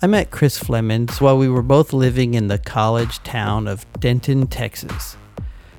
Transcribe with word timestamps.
I 0.00 0.06
met 0.06 0.30
Chris 0.30 0.62
Flemons 0.62 1.20
while 1.20 1.36
we 1.36 1.48
were 1.48 1.60
both 1.60 1.92
living 1.92 2.34
in 2.34 2.46
the 2.46 2.58
college 2.58 3.20
town 3.24 3.66
of 3.66 3.84
Denton, 3.98 4.46
Texas. 4.46 5.16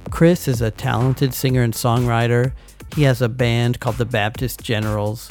Chris 0.09 0.45
is 0.45 0.61
a 0.61 0.71
talented 0.71 1.33
singer 1.33 1.63
and 1.63 1.73
songwriter. 1.73 2.51
He 2.93 3.03
has 3.03 3.21
a 3.21 3.29
band 3.29 3.79
called 3.79 3.95
the 3.95 4.03
Baptist 4.03 4.61
Generals. 4.61 5.29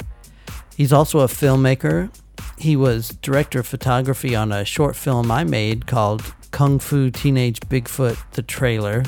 He's 0.75 0.91
also 0.91 1.19
a 1.19 1.27
filmmaker. 1.27 2.09
He 2.57 2.75
was 2.75 3.09
director 3.21 3.59
of 3.59 3.67
photography 3.67 4.35
on 4.35 4.51
a 4.51 4.65
short 4.65 4.95
film 4.95 5.29
I 5.29 5.43
made 5.43 5.85
called 5.85 6.23
Kung 6.49 6.79
Fu 6.79 7.11
Teenage 7.11 7.59
Bigfoot 7.59 8.17
the 8.31 8.41
Trailer. 8.41 9.03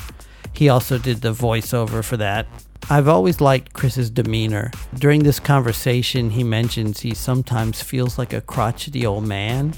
He 0.53 0.69
also 0.69 0.99
did 0.99 1.21
the 1.21 1.33
voiceover 1.33 2.03
for 2.03 2.17
that. 2.17 2.45
I've 2.89 3.07
always 3.07 3.39
liked 3.39 3.73
Chris's 3.73 4.09
demeanor. 4.09 4.71
During 4.95 5.23
this 5.23 5.39
conversation, 5.39 6.31
he 6.31 6.43
mentions 6.43 6.99
he 6.99 7.13
sometimes 7.13 7.81
feels 7.81 8.17
like 8.17 8.33
a 8.33 8.41
crotchety 8.41 9.05
old 9.05 9.25
man. 9.25 9.73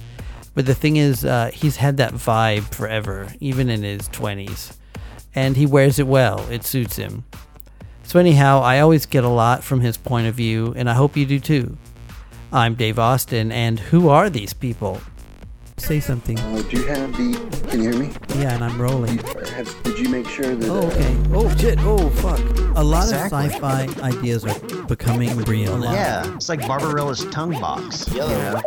But 0.55 0.65
the 0.65 0.75
thing 0.75 0.97
is, 0.97 1.25
uh, 1.25 1.52
he's 1.53 1.77
had 1.77 1.98
that 1.98 2.13
vibe 2.13 2.73
forever, 2.73 3.34
even 3.39 3.70
in 3.70 3.84
his 3.84 4.09
20s. 4.09 4.77
And 5.35 5.57
he 5.57 5.66
wears 5.66 5.99
it 5.99 6.07
well, 6.07 6.48
it 6.49 6.63
suits 6.63 6.95
him. 6.95 7.23
So, 8.03 8.20
anyhow, 8.20 8.62
I 8.62 8.79
always 8.79 9.05
get 9.05 9.23
a 9.23 9.29
lot 9.29 9.63
from 9.63 9.79
his 9.81 9.98
point 9.98 10.27
of 10.27 10.35
view, 10.35 10.73
and 10.76 10.90
I 10.90 10.93
hope 10.93 11.17
you 11.17 11.26
do 11.26 11.40
too. 11.40 11.77
I'm 12.51 12.76
Dave 12.76 12.99
Austin, 12.99 13.51
and 13.51 13.79
who 13.79 14.09
are 14.09 14.29
these 14.29 14.54
people? 14.54 15.01
Say 15.83 15.99
something. 15.99 16.39
Uh, 16.39 16.61
do 16.69 16.77
you 16.79 16.87
have 16.87 17.11
the? 17.11 17.67
Can 17.69 17.83
you 17.83 17.91
hear 17.91 17.99
me? 17.99 18.09
Yeah, 18.37 18.53
and 18.53 18.63
I'm 18.63 18.81
rolling. 18.81 19.17
Have, 19.17 19.83
did 19.83 19.99
you 19.99 20.07
make 20.07 20.25
sure 20.29 20.55
that? 20.55 20.69
Oh, 20.69 20.79
uh, 20.79 20.85
okay. 20.85 21.17
Oh, 21.33 21.55
shit. 21.57 21.77
Oh, 21.81 22.09
fuck. 22.21 22.39
A 22.77 22.81
lot 22.83 23.03
Exactly. 23.03 23.47
of 23.47 23.51
sci 23.51 23.59
fi 23.59 23.87
ideas 24.01 24.45
are 24.45 24.85
becoming 24.85 25.35
real 25.39 25.77
now. 25.77 25.91
Yeah, 25.91 26.35
it's 26.35 26.47
like 26.47 26.61
Barbarella's 26.65 27.25
tongue 27.31 27.59
box. 27.59 28.07
Yellow. 28.13 28.61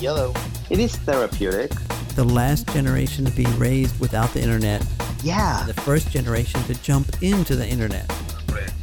Yellow. 0.00 0.32
It 0.70 0.78
is 0.78 0.96
therapeutic. 0.96 1.70
The 2.16 2.24
last 2.24 2.66
generation 2.72 3.26
to 3.26 3.32
be 3.32 3.44
raised 3.58 4.00
without 4.00 4.32
the 4.32 4.40
internet, 4.40 4.82
Yeah. 5.22 5.64
the 5.66 5.74
first 5.74 6.10
generation 6.10 6.62
to 6.64 6.74
jump 6.82 7.22
into 7.22 7.56
the 7.56 7.68
internet. 7.68 8.10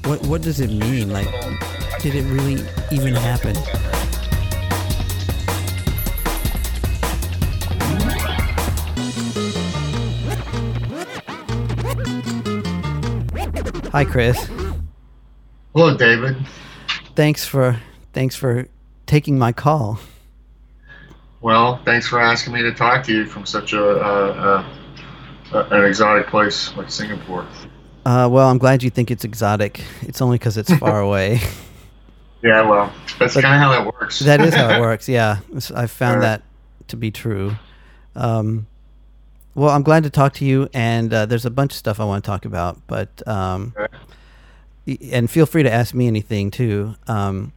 What, 0.05 0.21
what 0.27 0.43
does 0.43 0.59
it 0.59 0.69
mean? 0.69 1.11
Like, 1.11 1.27
did 1.99 2.13
it 2.13 2.25
really 2.25 2.63
even 2.91 3.15
happen? 3.15 3.55
Hi, 13.91 14.05
Chris. 14.05 14.49
Hello, 15.73 15.95
David. 15.95 16.37
Thanks 17.15 17.45
for 17.45 17.79
thanks 18.13 18.35
for 18.35 18.67
taking 19.05 19.37
my 19.39 19.51
call. 19.51 19.99
Well, 21.41 21.81
thanks 21.85 22.07
for 22.07 22.19
asking 22.19 22.53
me 22.53 22.61
to 22.63 22.73
talk 22.73 23.03
to 23.05 23.13
you 23.13 23.25
from 23.25 23.45
such 23.45 23.71
a, 23.73 23.81
uh, 23.81 24.63
uh, 25.53 25.67
an 25.71 25.85
exotic 25.85 26.27
place 26.27 26.75
like 26.75 26.91
Singapore. 26.91 27.47
Uh, 28.05 28.27
well, 28.29 28.49
I'm 28.49 28.57
glad 28.57 28.83
you 28.83 28.89
think 28.89 29.09
it's 29.09 29.23
exotic. 29.23 29.81
It's 30.01 30.21
only 30.21 30.37
because 30.37 30.57
it's 30.57 30.73
far 30.75 30.99
away. 31.07 31.39
Yeah, 32.43 32.67
well, 32.69 32.91
that's 33.19 33.33
kind 33.35 33.45
of 33.45 33.61
how 33.61 33.69
that 33.71 33.85
works. 33.85 34.19
that 34.19 34.41
is 34.41 34.53
how 34.53 34.69
it 34.77 34.81
works. 34.81 35.07
Yeah, 35.09 35.39
It's- 35.49 35.71
I 35.71 35.87
found 35.87 36.17
Alright. 36.23 36.41
that 36.41 36.87
to 36.89 36.97
be 36.97 37.09
true. 37.11 37.55
Um, 38.15 38.67
well, 39.59 39.71
I'm 39.71 39.83
glad 39.83 40.03
to 40.03 40.09
talk 40.09 40.33
to 40.35 40.45
you, 40.45 40.69
and 40.73 41.13
uh, 41.13 41.25
there's 41.25 41.45
a 41.45 41.49
bunch 41.49 41.73
of 41.73 41.77
stuff 41.77 41.99
I 41.99 42.05
want 42.05 42.23
to 42.23 42.27
talk 42.27 42.45
about. 42.45 42.79
But 42.87 43.27
um, 43.27 43.73
y- 44.87 44.97
and 45.11 45.29
feel 45.29 45.45
free 45.45 45.63
to 45.63 45.71
ask 45.71 45.93
me 45.93 46.07
anything 46.07 46.49
too. 46.49 46.95
Um, 47.07 47.51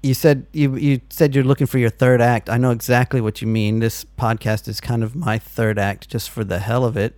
you 0.00 0.14
said 0.14 0.46
you 0.52 0.76
you 0.76 1.00
said 1.10 1.34
you're 1.34 1.42
looking 1.42 1.66
for 1.66 1.78
your 1.78 1.90
third 1.90 2.20
act. 2.20 2.48
I 2.48 2.56
know 2.56 2.70
exactly 2.70 3.20
what 3.20 3.42
you 3.42 3.48
mean. 3.48 3.80
This 3.80 4.04
podcast 4.16 4.68
is 4.68 4.80
kind 4.80 5.02
of 5.02 5.16
my 5.16 5.38
third 5.38 5.76
act, 5.76 6.08
just 6.08 6.30
for 6.30 6.44
the 6.44 6.60
hell 6.60 6.84
of 6.84 6.96
it. 6.96 7.16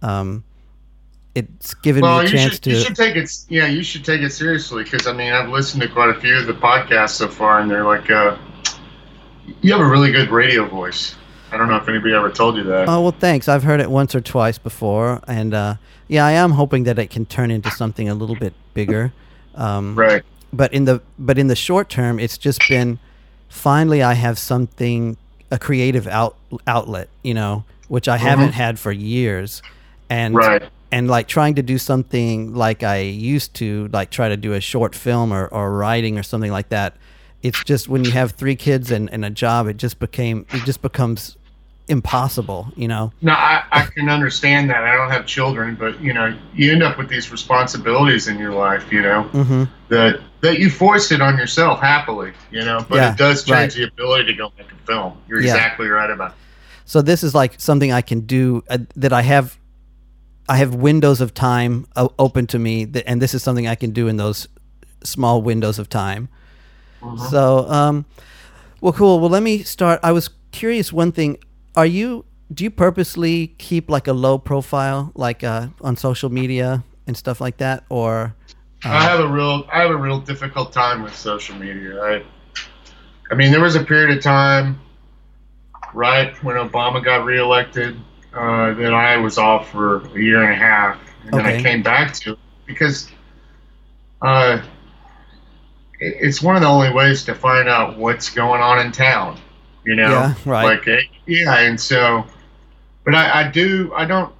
Um, 0.00 0.44
it's 1.34 1.74
given 1.74 2.02
well, 2.02 2.22
me 2.22 2.28
a 2.28 2.30
chance 2.30 2.52
should, 2.52 2.62
to. 2.62 2.70
you 2.70 2.80
should 2.84 2.94
take 2.94 3.16
it. 3.16 3.30
Yeah, 3.48 3.66
you 3.66 3.82
should 3.82 4.04
take 4.04 4.20
it 4.20 4.30
seriously 4.30 4.84
because 4.84 5.08
I 5.08 5.12
mean 5.12 5.32
I've 5.32 5.48
listened 5.48 5.82
to 5.82 5.88
quite 5.88 6.10
a 6.10 6.20
few 6.20 6.36
of 6.36 6.46
the 6.46 6.54
podcasts 6.54 7.16
so 7.16 7.26
far, 7.26 7.58
and 7.58 7.68
they're 7.68 7.84
like, 7.84 8.08
uh, 8.12 8.36
you 9.60 9.72
have 9.72 9.80
a 9.80 9.90
really 9.90 10.12
good 10.12 10.30
radio 10.30 10.68
voice. 10.68 11.16
I 11.54 11.56
don't 11.56 11.68
know 11.68 11.76
if 11.76 11.88
anybody 11.88 12.12
ever 12.14 12.30
told 12.30 12.56
you 12.56 12.64
that. 12.64 12.88
Oh 12.88 13.00
well, 13.02 13.12
thanks. 13.12 13.48
I've 13.48 13.62
heard 13.62 13.80
it 13.80 13.88
once 13.90 14.14
or 14.14 14.20
twice 14.20 14.58
before, 14.58 15.20
and 15.28 15.54
uh, 15.54 15.74
yeah, 16.08 16.26
I 16.26 16.32
am 16.32 16.50
hoping 16.52 16.84
that 16.84 16.98
it 16.98 17.10
can 17.10 17.26
turn 17.26 17.50
into 17.52 17.70
something 17.70 18.08
a 18.08 18.14
little 18.14 18.34
bit 18.36 18.54
bigger. 18.74 19.12
Um, 19.54 19.94
right. 19.94 20.22
But 20.52 20.72
in 20.74 20.84
the 20.84 21.00
but 21.18 21.38
in 21.38 21.46
the 21.46 21.56
short 21.56 21.88
term, 21.88 22.18
it's 22.18 22.36
just 22.38 22.60
been 22.68 22.98
finally 23.48 24.02
I 24.02 24.14
have 24.14 24.38
something 24.38 25.16
a 25.50 25.58
creative 25.58 26.08
out 26.08 26.36
outlet, 26.66 27.08
you 27.22 27.34
know, 27.34 27.64
which 27.88 28.08
I 28.08 28.16
haven't 28.16 28.52
had 28.52 28.78
for 28.78 28.90
years, 28.90 29.62
and 30.10 30.34
Right. 30.34 30.62
and 30.90 31.08
like 31.08 31.28
trying 31.28 31.54
to 31.54 31.62
do 31.62 31.78
something 31.78 32.52
like 32.54 32.82
I 32.82 32.98
used 32.98 33.54
to, 33.54 33.88
like 33.92 34.10
try 34.10 34.28
to 34.28 34.36
do 34.36 34.54
a 34.54 34.60
short 34.60 34.94
film 34.96 35.32
or, 35.32 35.46
or 35.48 35.72
writing 35.76 36.18
or 36.18 36.24
something 36.24 36.50
like 36.50 36.70
that. 36.70 36.96
It's 37.42 37.62
just 37.62 37.88
when 37.88 38.04
you 38.04 38.10
have 38.12 38.32
three 38.32 38.56
kids 38.56 38.90
and, 38.90 39.08
and 39.12 39.24
a 39.24 39.30
job, 39.30 39.66
it 39.68 39.76
just 39.76 39.98
became 40.00 40.46
it 40.52 40.64
just 40.64 40.82
becomes 40.82 41.36
impossible, 41.88 42.72
you 42.76 42.88
know. 42.88 43.12
No, 43.20 43.32
I, 43.32 43.62
I 43.70 43.82
can 43.86 44.08
understand 44.08 44.70
that. 44.70 44.84
I 44.84 44.94
don't 44.96 45.10
have 45.10 45.26
children, 45.26 45.74
but 45.74 46.00
you 46.00 46.12
know, 46.12 46.36
you 46.54 46.72
end 46.72 46.82
up 46.82 46.96
with 46.98 47.08
these 47.08 47.30
responsibilities 47.30 48.28
in 48.28 48.38
your 48.38 48.52
life, 48.52 48.90
you 48.92 49.02
know, 49.02 49.24
Mm-hmm. 49.32 49.64
that 49.88 50.20
that 50.40 50.58
you 50.58 50.70
force 50.70 51.10
it 51.10 51.20
on 51.22 51.36
yourself 51.38 51.80
happily, 51.80 52.32
you 52.50 52.62
know. 52.64 52.84
But 52.88 52.96
Yeah, 52.96 53.12
it 53.12 53.18
does 53.18 53.48
right. 53.48 53.62
change 53.62 53.74
the 53.74 53.84
ability 53.84 54.26
to 54.26 54.34
go 54.34 54.52
make 54.58 54.70
a 54.70 54.86
film. 54.86 55.18
You're 55.28 55.40
Yeah. 55.40 55.54
exactly 55.54 55.88
right 55.88 56.10
about. 56.10 56.30
It. 56.32 56.36
So 56.86 57.00
this 57.02 57.22
is 57.22 57.34
like 57.34 57.60
something 57.60 57.92
I 57.92 58.02
can 58.02 58.20
do 58.20 58.62
uh, 58.68 58.78
that 58.96 59.12
I 59.12 59.22
have. 59.22 59.58
I 60.46 60.56
have 60.58 60.74
windows 60.74 61.22
of 61.22 61.32
time 61.32 61.86
open 62.18 62.46
to 62.48 62.58
me, 62.58 62.86
and 63.06 63.22
this 63.22 63.32
is 63.32 63.42
something 63.42 63.66
I 63.66 63.74
can 63.76 63.92
do 63.92 64.08
in 64.08 64.18
those 64.18 64.46
small 65.02 65.40
windows 65.40 65.78
of 65.78 65.88
time. 65.88 66.28
So, 67.30 67.66
um, 67.70 68.04
well, 68.80 68.92
cool. 68.92 69.20
Well, 69.20 69.30
let 69.30 69.42
me 69.42 69.62
start. 69.62 70.00
I 70.02 70.12
was 70.12 70.28
curious. 70.52 70.92
One 70.92 71.12
thing: 71.12 71.38
Are 71.76 71.86
you? 71.86 72.24
Do 72.52 72.62
you 72.62 72.70
purposely 72.70 73.48
keep 73.58 73.90
like 73.90 74.06
a 74.06 74.12
low 74.12 74.38
profile, 74.38 75.12
like 75.14 75.42
uh, 75.42 75.68
on 75.80 75.96
social 75.96 76.30
media 76.30 76.84
and 77.06 77.16
stuff 77.16 77.40
like 77.40 77.56
that, 77.58 77.84
or? 77.88 78.34
I 78.84 79.02
have 79.02 79.20
a 79.20 79.28
real 79.28 79.66
I 79.72 79.80
have 79.80 79.90
a 79.90 79.96
real 79.96 80.20
difficult 80.20 80.72
time 80.72 81.02
with 81.02 81.16
social 81.16 81.56
media. 81.56 82.00
I 82.02 82.22
I 83.30 83.34
mean, 83.34 83.50
there 83.50 83.62
was 83.62 83.76
a 83.76 83.84
period 83.84 84.16
of 84.16 84.22
time 84.22 84.78
right 85.94 86.34
when 86.44 86.56
Obama 86.56 87.02
got 87.02 87.24
reelected 87.24 87.96
uh, 88.34 88.74
that 88.74 88.92
I 88.92 89.16
was 89.16 89.38
off 89.38 89.70
for 89.70 90.04
a 90.16 90.20
year 90.20 90.42
and 90.42 90.52
a 90.52 90.56
half, 90.56 90.98
and 91.24 91.34
then 91.34 91.46
I 91.46 91.62
came 91.62 91.82
back 91.82 92.12
to 92.14 92.32
it 92.32 92.38
because 92.66 93.10
uh, 94.20 94.62
it's 96.00 96.42
one 96.42 96.56
of 96.56 96.62
the 96.62 96.68
only 96.68 96.92
ways 96.92 97.24
to 97.24 97.34
find 97.34 97.68
out 97.68 97.96
what's 97.96 98.28
going 98.30 98.60
on 98.60 98.84
in 98.84 98.92
town. 98.92 99.40
You 99.84 99.96
know, 99.96 100.10
Yeah, 100.10 100.34
right. 100.44 100.64
Like, 100.64 100.88
eh, 100.88 101.02
yeah, 101.26 101.58
and 101.60 101.78
so, 101.80 102.24
but 103.04 103.14
I, 103.14 103.42
I 103.42 103.50
do 103.50 103.92
I 103.94 104.04
don't 104.04 104.32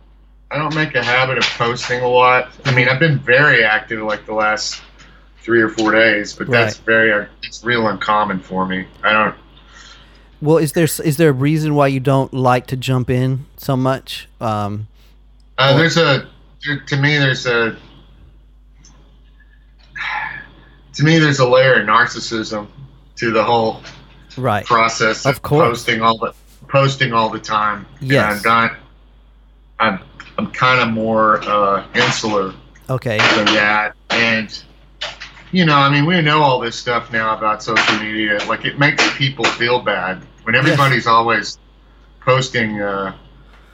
I 0.50 0.56
don't 0.56 0.74
make 0.74 0.94
a 0.94 1.02
habit 1.02 1.38
of 1.38 1.44
posting 1.44 2.00
a 2.00 2.08
lot. 2.08 2.50
I 2.64 2.74
mean, 2.74 2.88
I've 2.88 3.00
been 3.00 3.18
very 3.18 3.64
active 3.64 4.00
like 4.02 4.24
the 4.24 4.34
last 4.34 4.82
three 5.38 5.60
or 5.60 5.68
four 5.68 5.92
days, 5.92 6.32
but 6.32 6.48
that's 6.48 6.78
very 6.78 7.26
it's 7.42 7.62
real 7.64 7.86
uncommon 7.88 8.40
for 8.40 8.66
me. 8.66 8.86
I 9.02 9.12
don't. 9.12 9.34
Well, 10.40 10.58
is 10.58 10.72
there 10.72 10.84
is 10.84 11.16
there 11.16 11.30
a 11.30 11.32
reason 11.32 11.74
why 11.74 11.88
you 11.88 12.00
don't 12.00 12.32
like 12.32 12.66
to 12.68 12.76
jump 12.76 13.10
in 13.10 13.46
so 13.56 13.76
much? 13.76 14.28
Um, 14.40 14.88
Uh, 15.58 15.76
there's 15.76 15.96
a 15.96 16.28
to 16.86 16.96
me 16.96 17.18
there's 17.18 17.46
a 17.46 17.76
to 20.94 21.04
me 21.04 21.18
there's 21.18 21.38
a 21.38 21.48
layer 21.48 21.80
of 21.80 21.86
narcissism 21.86 22.68
to 23.16 23.30
the 23.30 23.42
whole 23.42 23.82
right. 24.36 24.64
process 24.64 25.26
Of 25.26 25.42
course. 25.42 25.68
posting 25.84 26.02
all 26.02 26.18
the 26.18 26.32
posting 26.68 27.12
all 27.12 27.28
the 27.30 27.38
time. 27.38 27.86
And 28.00 28.12
I'm 28.16 28.42
not. 28.42 28.76
I'm 29.78 30.00
I'm 30.38 30.50
kind 30.50 30.80
of 30.80 30.92
more 30.94 31.42
uh, 31.44 31.86
insular 31.94 32.54
Okay. 32.90 33.18
than 33.18 33.46
that. 33.46 33.94
And 34.10 34.62
you 35.52 35.64
know, 35.64 35.76
I 35.76 35.88
mean, 35.88 36.04
we 36.06 36.20
know 36.20 36.42
all 36.42 36.58
this 36.58 36.74
stuff 36.76 37.12
now 37.12 37.36
about 37.36 37.62
social 37.62 37.98
media. 38.00 38.38
Like, 38.48 38.64
it 38.64 38.76
makes 38.78 39.02
people 39.16 39.44
feel 39.44 39.80
bad 39.80 40.20
when 40.42 40.56
everybody's 40.56 41.06
always 41.06 41.58
posting. 42.20 42.80
Uh, 42.80 43.14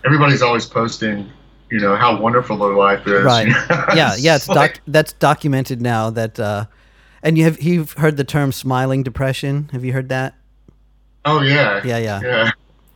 everybody's 0.05 0.43
always 0.43 0.67
posting. 0.67 1.31
You 1.71 1.79
know 1.81 1.97
how 1.97 2.21
wonderful 2.21 2.59
their 2.59 2.75
life 2.75 3.07
is. 3.07 3.23
Right. 3.25 3.47
yeah, 3.95 4.15
yeah, 4.19 4.37
it's 4.37 4.49
like- 4.49 4.75
doc- 4.75 4.83
that's 4.89 5.13
documented 5.15 5.81
now. 5.81 6.11
That 6.11 6.39
uh, 6.39 6.67
and 7.23 7.39
you 7.39 7.45
have 7.45 7.63
you've 7.63 7.93
heard 7.93 8.17
the 8.17 8.25
term 8.25 8.53
smiling 8.53 9.03
depression. 9.03 9.71
Have 9.73 9.85
you 9.85 9.93
heard 9.93 10.09
that? 10.11 10.35
Oh 11.25 11.43
yeah. 11.43 11.81
Yeah, 11.85 11.99
yeah, 11.99 12.21
Yeah. 12.23 12.51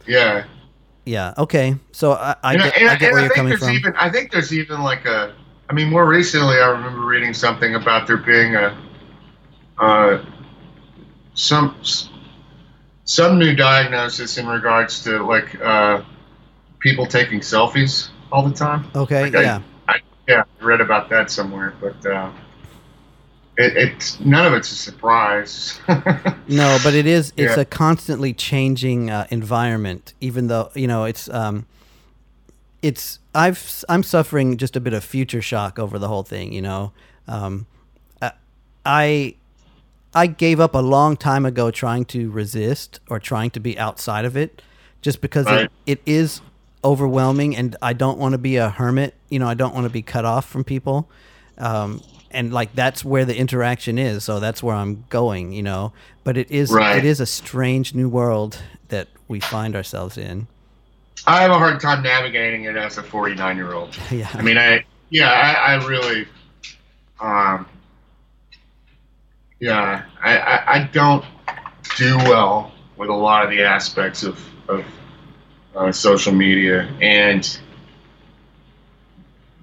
Yeah. 0.07 0.45
yeah. 1.05 1.35
Okay, 1.39 1.77
so 1.93 2.13
I, 2.13 2.37
I 2.43 2.57
get, 2.57 2.77
and 2.77 2.89
I 2.91 2.97
get 2.97 3.13
where 3.13 3.21
you're 3.21 3.29
think 3.29 3.37
coming 3.37 3.51
there's 3.51 3.61
from. 3.61 3.71
Even, 3.71 3.95
I 3.97 4.11
think 4.11 4.33
there's 4.33 4.53
even 4.53 4.83
like 4.83 5.05
a. 5.07 5.35
I 5.69 5.73
mean, 5.73 5.89
more 5.91 6.07
recently, 6.07 6.57
I 6.57 6.69
remember 6.69 7.07
reading 7.07 7.35
something 7.35 7.75
about 7.75 8.07
there 8.07 8.19
being 8.19 8.55
a. 8.55 8.77
Uh, 9.79 10.25
some. 11.35 11.77
some 13.05 13.39
new 13.39 13.55
diagnosis 13.55 14.39
in 14.39 14.47
regards 14.47 15.03
to 15.05 15.23
like 15.25 15.61
uh, 15.61 16.03
people 16.79 17.07
taking 17.07 17.41
selfies 17.41 18.09
all 18.33 18.43
the 18.49 18.55
time. 18.55 18.91
Okay, 18.95 19.27
Okay. 19.27 19.43
yeah. 19.43 19.61
Yeah, 20.27 20.45
I 20.59 20.65
read 20.65 20.81
about 20.81 21.11
that 21.11 21.31
somewhere, 21.31 21.75
but 21.83 22.07
uh, 22.07 22.33
it, 23.57 23.77
it's 23.77 24.21
none 24.21 24.47
of 24.47 24.53
it's 24.53 24.71
a 24.73 24.75
surprise. 24.77 25.79
No, 26.47 26.77
but 26.85 26.93
it 26.95 27.07
is. 27.07 27.33
It's 27.39 27.57
Yeah. 27.57 27.61
a 27.63 27.65
constantly 27.65 28.35
changing 28.35 29.09
uh, 29.11 29.27
environment. 29.31 30.13
Even 30.21 30.49
though 30.49 30.71
you 30.75 30.87
know 30.87 31.05
it's 31.05 31.29
um, 31.31 31.65
it's 32.83 33.19
I've 33.35 33.85
I'm 33.89 34.03
suffering 34.03 34.57
just 34.59 34.77
a 34.77 34.81
bit 34.81 34.93
of 34.93 35.03
future 35.05 35.41
shock 35.41 35.79
over 35.79 35.99
the 35.99 36.09
whole 36.09 36.23
thing. 36.23 36.53
You 36.53 36.63
know, 36.63 36.93
um, 37.27 37.67
I- 38.21 38.33
I 38.85 39.35
I 40.15 40.27
gave 40.27 40.61
up 40.61 40.75
a 40.75 40.79
long 40.83 41.17
time 41.17 41.47
ago 41.47 41.71
trying 41.71 42.05
to 42.07 42.31
resist 42.31 43.01
or 43.09 43.19
trying 43.19 43.51
to 43.53 43.61
be 43.61 43.79
outside 43.79 44.25
of 44.27 44.37
it, 44.37 44.61
just 45.03 45.21
because 45.21 45.47
Right. 45.47 45.71
it, 45.87 45.99
it 45.99 46.01
is 46.07 46.41
overwhelming, 46.85 47.57
and 47.57 47.75
I 47.81 47.95
don't 47.95 48.19
want 48.19 48.33
to 48.33 48.39
be 48.39 48.57
a 48.57 48.69
hermit. 48.69 49.15
You 49.31 49.39
know, 49.39 49.49
I 49.49 49.55
don't 49.55 49.75
want 49.75 49.85
to 49.87 49.91
be 49.91 50.03
cut 50.03 50.25
off 50.27 50.47
from 50.47 50.63
people. 50.63 51.09
Um, 51.57 52.03
and 52.35 52.53
like 52.53 52.75
that's 52.75 53.05
where 53.05 53.25
the 53.25 53.37
interaction 53.37 53.99
is, 53.99 54.25
so 54.25 54.41
that's 54.41 54.63
where 54.63 54.75
I'm 54.75 55.05
going. 55.09 55.53
You 55.53 55.63
know, 55.63 55.93
but 56.25 56.37
it 56.37 56.51
is 56.51 56.71
Right. 56.71 56.97
it 56.99 57.05
is 57.05 57.21
a 57.21 57.27
strange 57.27 57.95
new 57.95 58.09
world 58.09 58.59
that 58.89 59.09
we 59.29 59.41
find 59.41 59.75
ourselves 59.75 60.19
in. 60.19 60.47
I 61.27 61.41
have 61.43 61.51
a 61.51 61.59
hard 61.59 61.81
time 61.81 62.03
navigating 62.03 62.65
it 62.65 62.77
as 62.77 62.99
a 62.99 63.03
49 63.03 63.57
year 63.57 63.73
old. 63.73 63.97
Yeah. 64.11 64.29
I 64.35 64.43
mean, 64.43 64.59
I 64.59 64.85
yeah, 65.09 65.31
I, 65.31 65.75
I 65.75 65.87
really, 65.87 66.27
um, 67.21 67.67
yeah, 69.61 70.05
I, 70.23 70.39
I, 70.39 70.75
I 70.75 70.85
don't 70.93 71.25
do 71.97 72.17
well 72.19 72.73
with 72.97 73.09
a 73.09 73.15
lot 73.15 73.45
of 73.45 73.51
the 73.51 73.63
aspects 73.63 74.23
of 74.23 74.39
of 74.69 74.85
uh, 75.77 75.93
social 75.93 76.33
media 76.33 76.89
and 77.01 77.59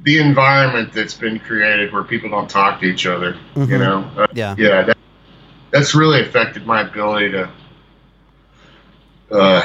the 0.03 0.17
environment 0.19 0.93
that's 0.93 1.13
been 1.13 1.39
created 1.39 1.93
where 1.93 2.03
people 2.03 2.29
don't 2.29 2.49
talk 2.49 2.79
to 2.79 2.85
each 2.85 3.05
other. 3.05 3.37
You 3.55 3.65
Mhm. 3.65 3.79
know, 3.79 4.11
uh, 4.23 4.27
Yeah. 4.33 4.55
yeah, 4.57 4.81
that, 4.83 4.97
that's 5.71 5.93
really 5.93 6.21
affected 6.21 6.65
my 6.65 6.81
ability 6.81 7.31
to 7.31 7.49
uh, 9.31 9.61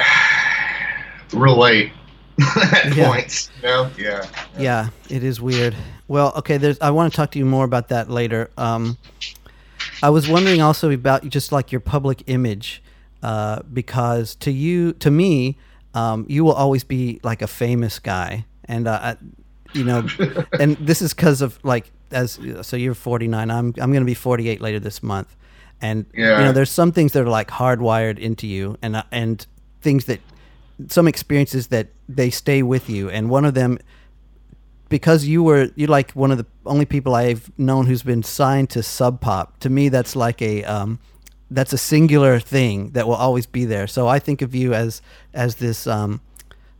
relate 1.33 1.91
at 2.71 2.95
Yeah. 2.95 3.09
points. 3.09 3.49
You 3.61 3.67
know, 3.67 3.91
yeah. 3.97 4.25
Yeah, 4.57 4.89
it 5.09 5.23
is 5.23 5.41
weird. 5.41 5.75
Well, 6.07 6.33
okay, 6.37 6.57
there's 6.57 6.79
I 6.79 6.91
want 6.91 7.11
to 7.11 7.17
talk 7.17 7.31
to 7.31 7.39
you 7.39 7.45
more 7.45 7.65
about 7.65 7.89
that 7.89 8.09
later. 8.09 8.49
Um, 8.57 8.97
I 10.01 10.09
was 10.09 10.27
wondering 10.29 10.61
also 10.61 10.89
about 10.91 11.27
just 11.29 11.51
like 11.51 11.71
your 11.71 11.81
public 11.81 12.23
image, 12.27 12.81
uh, 13.23 13.61
because 13.73 14.35
to 14.35 14.51
you, 14.51 14.93
to 14.93 15.09
me, 15.11 15.57
um, 15.93 16.25
you 16.29 16.43
will 16.43 16.53
always 16.53 16.83
be 16.83 17.19
like 17.23 17.41
a 17.41 17.47
famous 17.47 17.99
guy, 17.99 18.45
and 18.65 18.87
uh, 18.87 19.15
you 19.73 19.83
know, 19.83 20.07
and 20.59 20.77
this 20.77 21.01
is 21.01 21.13
because 21.13 21.41
of 21.41 21.59
like 21.63 21.91
as 22.11 22.39
so 22.61 22.77
you're 22.77 22.93
49. 22.93 23.51
I'm 23.51 23.73
I'm 23.79 23.93
gonna 23.93 24.05
be 24.05 24.13
48 24.13 24.61
later 24.61 24.79
this 24.79 25.01
month, 25.03 25.35
and 25.81 26.05
you 26.39 26.45
know, 26.45 26.51
there's 26.51 26.71
some 26.71 26.91
things 26.91 27.13
that 27.13 27.23
are 27.23 27.29
like 27.29 27.49
hardwired 27.49 28.19
into 28.19 28.47
you, 28.47 28.77
and 28.81 28.95
uh, 28.95 29.03
and 29.11 29.45
things 29.81 30.05
that 30.05 30.19
some 30.87 31.07
experiences 31.07 31.67
that 31.67 31.87
they 32.07 32.29
stay 32.29 32.63
with 32.63 32.89
you, 32.89 33.09
and 33.09 33.29
one 33.29 33.45
of 33.45 33.53
them 33.53 33.79
because 34.89 35.25
you 35.25 35.43
were 35.43 35.69
you're 35.75 35.89
like 35.89 36.11
one 36.11 36.31
of 36.31 36.37
the 36.37 36.45
only 36.65 36.85
people 36.85 37.15
I've 37.15 37.51
known 37.57 37.85
who's 37.85 38.03
been 38.03 38.23
signed 38.23 38.69
to 38.71 38.83
Sub 38.83 39.19
Pop. 39.21 39.59
To 39.59 39.69
me, 39.69 39.89
that's 39.89 40.15
like 40.15 40.41
a 40.41 40.63
um, 40.63 40.99
that's 41.51 41.73
a 41.73 41.77
singular 41.77 42.39
thing 42.39 42.91
that 42.91 43.07
will 43.07 43.15
always 43.15 43.45
be 43.45 43.65
there. 43.65 43.87
So 43.87 44.07
I 44.07 44.19
think 44.19 44.41
of 44.41 44.55
you 44.55 44.73
as 44.73 45.01
as 45.33 45.55
this 45.55 45.87
um, 45.87 46.21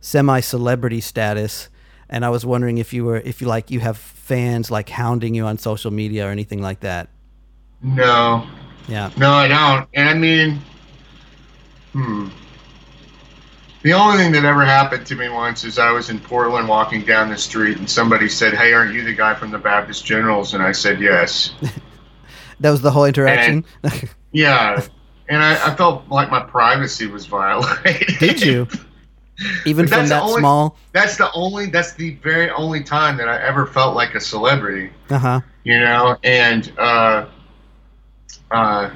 semi 0.00 0.40
celebrity 0.40 1.00
status, 1.00 1.68
and 2.10 2.24
I 2.24 2.28
was 2.30 2.44
wondering 2.46 2.78
if 2.78 2.92
you 2.92 3.04
were 3.04 3.16
if 3.18 3.40
you 3.40 3.46
like 3.46 3.70
you 3.70 3.80
have 3.80 3.96
fans 3.98 4.70
like 4.70 4.88
hounding 4.88 5.34
you 5.34 5.44
on 5.46 5.58
social 5.58 5.90
media 5.90 6.26
or 6.26 6.30
anything 6.30 6.60
like 6.62 6.80
that. 6.80 7.08
No, 7.82 8.46
Yeah. 8.88 9.10
no, 9.16 9.30
I 9.32 9.48
don't. 9.48 9.88
And 9.94 10.08
I 10.08 10.14
mean, 10.14 10.60
hmm. 11.92 12.28
The 13.84 13.92
only 13.92 14.18
thing 14.18 14.32
that 14.32 14.44
ever 14.44 14.64
happened 14.64 15.06
to 15.06 15.14
me 15.14 15.28
once 15.28 15.64
is 15.64 15.78
I 15.78 15.92
was 15.92 16.10
in 16.10 16.18
Portland 16.18 16.68
walking 16.68 17.02
down 17.04 17.30
the 17.30 17.38
street 17.38 17.78
and 17.78 17.88
somebody 17.88 18.28
said, 18.28 18.52
Hey, 18.54 18.72
aren't 18.72 18.92
you 18.92 19.04
the 19.04 19.14
guy 19.14 19.34
from 19.34 19.52
the 19.52 19.58
Baptist 19.58 20.04
Generals? 20.04 20.52
And 20.54 20.62
I 20.62 20.72
said, 20.72 21.00
Yes. 21.00 21.52
That 22.60 22.70
was 22.70 22.82
the 22.82 22.90
whole 22.90 23.04
interaction. 23.04 23.64
yeah. 24.32 24.82
And 25.28 25.40
I, 25.40 25.52
I 25.72 25.76
felt 25.76 26.08
like 26.08 26.28
my 26.28 26.40
privacy 26.40 27.06
was 27.06 27.24
violated. 27.26 28.18
Did 28.18 28.42
you? 28.42 28.66
Even 29.66 29.86
from 29.86 30.08
that 30.08 30.22
only- 30.22 30.40
small. 30.40 30.76
That's 30.92 31.16
the 31.16 31.30
only, 31.32 31.66
that's 31.66 31.92
the 31.94 32.16
very 32.16 32.50
only 32.50 32.82
time 32.82 33.16
that 33.18 33.28
I 33.28 33.40
ever 33.40 33.66
felt 33.66 33.94
like 33.94 34.14
a 34.14 34.20
celebrity. 34.20 34.90
Uh 35.10 35.18
huh. 35.18 35.40
you 35.64 35.78
know 35.78 36.16
and 36.24 36.72
uh 36.78 37.26
uh 38.50 38.90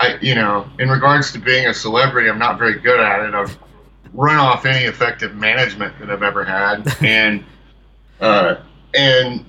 i 0.00 0.16
you 0.20 0.34
know 0.34 0.66
in 0.78 0.88
regards 0.88 1.32
to 1.32 1.38
being 1.38 1.66
a 1.66 1.74
celebrity 1.74 2.28
i'm 2.30 2.38
not 2.38 2.58
very 2.58 2.78
good 2.78 3.00
at 3.00 3.20
it 3.26 3.34
i've 3.34 3.58
run 4.14 4.36
off 4.36 4.64
any 4.64 4.84
effective 4.86 5.34
management 5.34 5.98
that 5.98 6.10
i've 6.10 6.22
ever 6.22 6.44
had 6.44 6.86
and 7.02 7.44
uh 8.20 8.56
and 8.94 9.44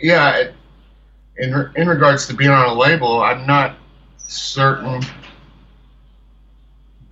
yeah 0.00 0.48
in 1.38 1.70
in 1.76 1.88
regards 1.88 2.26
to 2.26 2.34
being 2.34 2.50
on 2.50 2.68
a 2.68 2.74
label 2.74 3.20
i'm 3.22 3.46
not 3.46 3.76
certain 4.16 5.02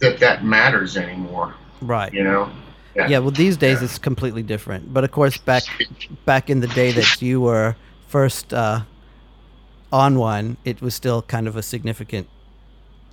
that 0.01 0.19
that 0.21 0.45
matters 0.45 0.97
anymore 0.97 1.55
Right. 1.81 2.13
you 2.13 2.25
know 2.25 2.51
Yeah, 2.97 3.19
well, 3.19 3.31
these 3.31 3.57
days 3.59 3.79
Yeah. 3.81 3.85
it's 3.85 3.99
completely 3.99 4.43
different. 4.43 4.93
But 4.95 5.05
of 5.05 5.11
course, 5.13 5.37
back 5.37 5.65
back 6.25 6.49
in 6.49 6.61
the 6.61 6.67
day 6.69 6.93
that 6.93 7.21
you 7.21 7.43
were 7.43 7.77
first 8.09 8.55
uh, 8.55 8.81
on 9.93 10.19
one, 10.19 10.57
it 10.65 10.81
was 10.81 10.95
still 10.95 11.21
kind 11.21 11.47
of 11.47 11.57
a 11.57 11.63
significant 11.63 12.27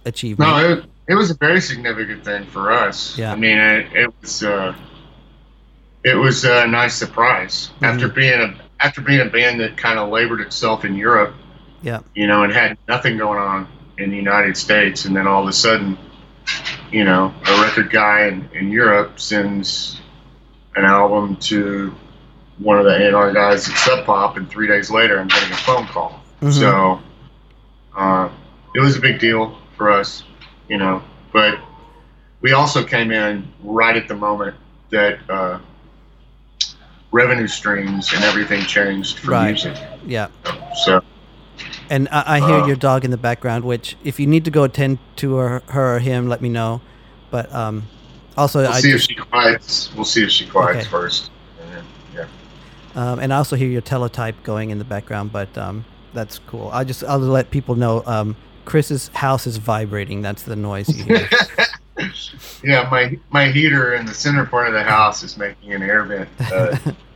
achievement. 0.06 0.50
No, 0.50 0.58
it, 0.72 0.86
it 1.10 1.16
was 1.16 1.32
a 1.32 1.36
very 1.36 1.60
significant 1.60 2.24
thing 2.24 2.46
for 2.46 2.72
us. 2.72 3.18
Yeah. 3.18 3.34
I 3.34 3.36
mean, 3.36 3.58
it, 3.58 3.88
it 3.94 4.14
was 4.22 4.42
uh, 4.42 4.74
it 6.06 6.16
was 6.16 6.46
a 6.46 6.66
nice 6.68 6.96
surprise 6.96 7.72
after 7.82 8.08
Mm-hmm. 8.08 8.16
being 8.16 8.40
a 8.40 8.56
after 8.80 9.02
being 9.02 9.20
a 9.22 9.30
band 9.30 9.60
that 9.60 9.76
kind 9.76 10.00
of 10.00 10.10
labored 10.10 10.40
itself 10.42 10.86
in 10.86 10.96
Europe, 10.96 11.34
yeah, 11.82 12.00
you 12.16 12.28
know, 12.28 12.44
and 12.44 12.54
had 12.54 12.78
nothing 12.88 13.18
going 13.18 13.40
on 13.40 13.68
in 13.98 14.10
the 14.12 14.18
United 14.18 14.56
States, 14.58 15.04
and 15.06 15.14
then 15.16 15.28
all 15.28 15.44
of 15.44 15.50
a 15.50 15.54
sudden, 15.54 15.98
you 16.92 17.04
know, 17.04 17.34
a 17.48 17.62
record 17.62 17.92
guy 17.92 18.28
in, 18.28 18.50
in 18.54 18.70
Europe 18.72 19.20
sends 19.20 20.00
an 20.76 20.86
album 20.86 21.36
to 21.38 21.94
one 22.60 22.78
of 22.78 22.86
the 22.86 23.10
A&R 23.10 23.32
guys 23.34 23.68
at 23.68 23.76
Sub 23.78 24.06
Pop, 24.06 24.38
and 24.38 24.50
three 24.50 24.68
days 24.68 24.90
later, 24.92 25.20
I'm 25.20 25.28
getting 25.28 25.52
a 25.52 25.56
phone 25.58 25.88
call. 25.88 26.22
Mhm. 26.42 26.52
So 26.54 27.02
uh, 27.98 28.30
it 28.76 28.80
was 28.80 28.96
a 28.96 29.00
big 29.00 29.20
deal 29.20 29.58
for 29.78 29.90
us, 29.90 30.24
you 30.70 30.78
know. 30.78 31.02
But 31.32 31.60
we 32.42 32.52
also 32.54 32.84
came 32.84 33.12
in 33.12 33.52
right 33.64 33.96
at 33.98 34.08
the 34.08 34.16
moment 34.16 34.56
that 34.92 35.20
uh, 35.30 35.60
revenue 37.12 37.48
streams 37.48 38.12
and 38.14 38.24
everything 38.24 38.62
changed 38.62 39.20
for 39.20 39.32
Right. 39.32 39.48
music. 39.52 39.78
yeah. 40.06 40.28
So 40.86 41.02
And 41.90 42.08
I, 42.12 42.38
I 42.38 42.40
hear 42.40 42.62
Uh, 42.62 42.68
your 42.68 42.76
dog 42.76 43.06
in 43.06 43.12
the 43.12 43.18
background. 43.18 43.66
Which, 43.66 43.96
if 44.04 44.20
you 44.20 44.28
need 44.28 44.46
to 44.46 44.52
go 44.52 44.64
attend 44.64 45.00
to 45.18 45.36
her, 45.36 45.62
her 45.68 45.96
or 45.96 46.00
him, 46.00 46.28
let 46.30 46.42
me 46.42 46.50
know. 46.50 46.82
But 47.32 47.54
um, 47.54 47.84
also, 48.38 48.62
we'll 48.62 48.72
I 48.72 48.80
see 48.80 48.92
just, 48.92 49.10
if 49.10 49.16
she 49.18 49.22
quiets. 49.24 49.94
We'll 49.96 50.06
see 50.06 50.24
if 50.24 50.30
she 50.32 50.46
quiets 50.48 50.80
Okay. 50.82 50.90
first. 50.90 51.32
And 51.62 51.72
then, 51.74 51.86
yeah. 52.16 53.12
um, 53.12 53.20
and 53.20 53.34
I 53.34 53.38
also 53.38 53.56
hear 53.56 53.70
your 53.70 53.82
teletype 53.82 54.44
going 54.44 54.70
in 54.70 54.78
the 54.80 54.86
background. 54.86 55.32
But 55.32 55.58
um, 55.58 55.86
that's 56.14 56.40
cool. 56.40 56.70
I 56.72 56.84
just 56.84 57.04
I'll 57.04 57.20
let 57.20 57.52
people 57.52 57.76
know. 57.76 58.04
Um, 58.06 58.36
Chris's 58.66 59.10
house 59.10 59.46
is 59.46 59.58
vibrating. 59.58 60.22
That's 60.22 60.44
the 60.44 60.56
noise 60.56 60.90
you 60.90 61.04
hear. 61.04 61.30
Yeah, 62.64 62.88
my 62.90 63.20
my 63.30 63.50
heater 63.50 63.94
in 63.94 64.06
the 64.08 64.14
center 64.16 64.46
part 64.46 64.68
of 64.68 64.74
the 64.74 64.84
house 64.84 65.22
is 65.22 65.38
making 65.38 65.74
an 65.74 65.84
air 65.84 66.04
vent 66.04 66.28
uh, 66.52 66.76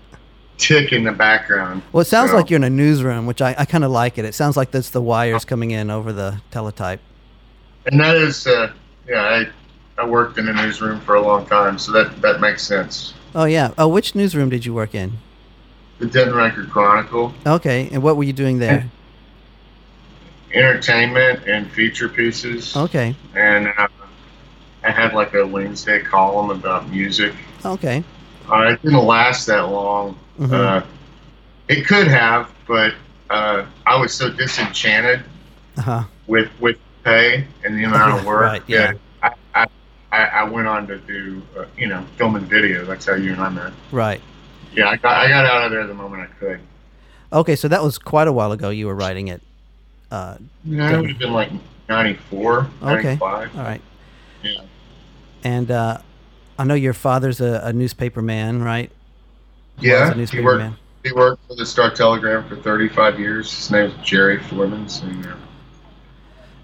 tick 0.58 0.92
in 0.92 1.04
the 1.04 1.12
background. 1.12 1.82
Well, 1.92 2.02
it 2.02 2.06
sounds 2.06 2.32
So- 2.32 2.38
like 2.38 2.50
you're 2.50 2.58
in 2.58 2.64
a 2.64 2.70
newsroom, 2.70 3.26
which 3.26 3.42
I, 3.42 3.56
I 3.58 3.66
kind 3.66 3.84
of 3.84 3.92
like 3.92 4.18
it. 4.18 4.26
It 4.26 4.34
sounds 4.36 4.58
like 4.58 4.72
that's 4.72 4.90
the 4.90 5.02
wires 5.02 5.46
coming 5.46 5.72
in 5.72 5.90
over 5.90 6.12
the 6.12 6.42
teletype. 6.52 7.00
And 7.90 8.00
that 8.00 8.16
is, 8.16 8.46
uh, 8.48 8.72
yeah, 9.08 9.22
I, 9.98 10.02
I 10.02 10.06
worked 10.06 10.38
in 10.38 10.48
a 10.50 10.54
newsroom 10.54 11.00
for 11.02 11.16
a 11.16 11.22
long 11.22 11.46
time, 11.46 11.78
so 11.78 11.92
that, 11.94 12.22
that 12.22 12.42
makes 12.42 12.64
sense. 12.64 13.14
Oh 13.36 13.46
yeah. 13.46 13.72
Oh, 13.78 13.88
which 13.88 14.16
newsroom 14.16 14.50
did 14.50 14.66
you 14.66 14.74
work 14.74 14.94
in? 14.96 15.14
The 16.00 16.06
Denton 16.08 16.36
Record-Chronicle, 16.36 17.34
Okay, 17.46 17.90
and 17.92 18.04
what 18.04 18.18
were 18.18 18.24
you 18.24 18.34
doing 18.34 18.60
there? 18.60 18.90
entertainment 20.54 21.42
and 21.48 21.70
feature 21.72 22.08
pieces, 22.10 22.76
Okay, 22.76 23.16
and 23.36 23.68
uh, 23.78 23.88
I 24.84 24.92
had 24.92 25.14
like 25.14 25.34
a 25.34 25.46
Wednesday 25.46 26.02
column 26.02 26.52
about 26.52 26.90
music. 26.90 27.34
okay. 27.66 28.04
Uh, 28.50 28.62
it 28.74 28.82
didn't 28.82 29.06
last 29.06 29.46
that 29.48 29.68
long. 29.70 30.18
Uh, 30.40 30.82
it 31.68 31.86
could 31.88 32.08
have, 32.08 32.52
but 32.68 32.94
uh, 33.30 33.66
I 33.86 34.00
was 34.00 34.14
so 34.14 34.30
disenchanted 34.30 35.24
Uh 35.78 35.82
huh. 35.82 36.04
with 36.28 36.50
with 36.60 36.78
pay 37.04 37.46
and 37.66 37.78
the 37.78 37.84
amount 37.86 38.20
of 38.20 38.26
work 38.32 38.42
Right, 38.42 38.64
yeah. 38.68 38.94
I, 39.22 39.32
I, 40.12 40.24
I 40.26 40.44
went 40.46 40.68
on 40.68 40.88
to 40.88 40.98
do, 41.00 41.42
uh, 41.58 41.66
you 41.78 41.88
know, 41.88 42.04
film 42.18 42.36
and 42.36 42.46
video. 42.48 42.86
That's 42.86 43.06
how 43.06 43.16
you 43.16 43.34
and 43.34 43.42
I 43.42 43.50
met. 43.50 43.74
Right. 43.92 44.22
Yeah, 44.74 44.90
I 44.90 44.96
got, 44.98 45.18
I 45.18 45.28
got 45.28 45.46
out 45.46 45.64
of 45.66 45.72
there 45.72 45.86
the 45.88 45.94
moment 45.94 46.24
I 46.24 46.34
could. 46.40 46.60
Okay, 47.34 47.56
so 47.58 47.68
that 47.68 47.84
was 47.84 47.98
quite 47.98 48.28
a 48.28 48.32
while 48.32 48.52
ago. 48.54 48.70
You 48.70 48.88
were 48.88 48.96
writing 48.96 49.28
it. 49.28 49.42
Uh, 50.12 50.38
Yeah, 50.64 50.94
it 50.94 51.02
would 51.02 51.10
have 51.10 51.20
been 51.20 51.34
like 51.34 51.52
94, 51.90 52.60
Okay. 52.60 52.68
95. 53.18 53.58
all 53.58 53.64
right. 53.64 53.82
Yeah. 54.44 54.62
And 55.44 55.70
uh, 55.72 55.98
I 56.58 56.64
know 56.64 56.74
your 56.74 56.94
father's 56.94 57.42
a, 57.42 57.62
a 57.66 57.74
newspaper 57.74 58.22
man, 58.22 58.62
right? 58.64 58.92
Yeah, 59.80 60.14
he 60.14 60.42
worked, 60.42 60.60
man. 60.60 60.76
he 61.04 61.12
worked 61.12 61.46
for 61.48 61.56
the 61.56 61.66
Star 61.66 61.92
Telegram 61.92 62.48
for 62.48 62.56
35 62.56 63.20
years. 63.20 63.54
His 63.54 63.72
name 63.72 63.90
name's 63.90 64.08
Jerry. 64.08 64.40
And, 64.40 65.26
uh, 65.26 65.36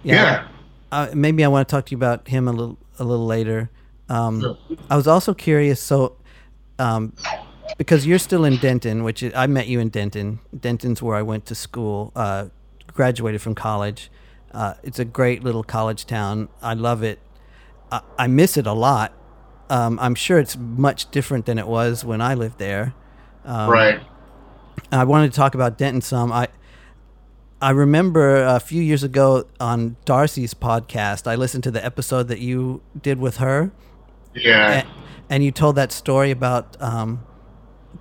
yeah. 0.03 0.47
Uh, 0.91 1.09
maybe 1.13 1.43
I 1.43 1.47
want 1.47 1.67
to 1.67 1.71
talk 1.71 1.85
to 1.87 1.91
you 1.91 1.97
about 1.97 2.27
him 2.27 2.47
a 2.47 2.51
little 2.51 2.77
a 2.99 3.03
little 3.03 3.25
later. 3.25 3.69
Um, 4.09 4.41
Sure. 4.41 4.57
I 4.89 4.95
was 4.95 5.07
also 5.07 5.33
curious. 5.33 5.79
So, 5.79 6.17
um, 6.77 7.13
because 7.77 8.05
you're 8.05 8.19
still 8.19 8.45
in 8.45 8.57
Denton, 8.57 9.03
which 9.03 9.23
is, 9.23 9.33
I 9.35 9.47
met 9.47 9.67
you 9.67 9.79
in 9.79 9.89
Denton. 9.89 10.39
Denton's 10.57 11.01
where 11.01 11.15
I 11.15 11.21
went 11.21 11.45
to 11.47 11.55
school. 11.55 12.11
Uh, 12.15 12.47
graduated 12.93 13.41
from 13.41 13.55
college. 13.55 14.11
Uh, 14.51 14.75
it's 14.83 14.99
a 14.99 15.05
great 15.05 15.43
little 15.43 15.63
college 15.63 16.05
town. 16.05 16.49
I 16.61 16.75
love 16.75 17.01
it. 17.01 17.19
I, 17.91 18.01
I 18.19 18.27
miss 18.27 18.57
it 18.57 18.67
a 18.67 18.73
lot. 18.73 19.13
Um, 19.69 19.97
I'm 19.99 20.13
sure 20.13 20.37
it's 20.37 20.55
much 20.57 21.09
different 21.09 21.45
than 21.47 21.57
it 21.57 21.67
was 21.67 22.05
when 22.05 22.21
I 22.21 22.35
lived 22.35 22.59
there. 22.59 22.93
Um, 23.45 23.69
right. 23.69 23.99
I 24.91 25.03
wanted 25.03 25.31
to 25.31 25.35
talk 25.35 25.55
about 25.55 25.77
Denton 25.77 26.01
some. 26.01 26.31
I 26.31 26.47
I 27.61 27.69
remember 27.71 28.43
a 28.43 28.59
few 28.59 28.81
years 28.81 29.03
ago 29.03 29.45
on 29.59 29.95
Darcy's 30.05 30.53
podcast, 30.53 31.27
I 31.27 31.35
listened 31.35 31.63
to 31.63 31.71
the 31.71 31.83
episode 31.83 32.27
that 32.27 32.39
you 32.39 32.81
did 33.01 33.19
with 33.19 33.37
her, 33.37 33.71
Yeah. 34.35 34.71
and, 34.79 34.87
and 35.29 35.43
you 35.45 35.51
told 35.51 35.75
that 35.77 35.93
story 35.93 36.29
about 36.29 36.75
um, 36.81 37.23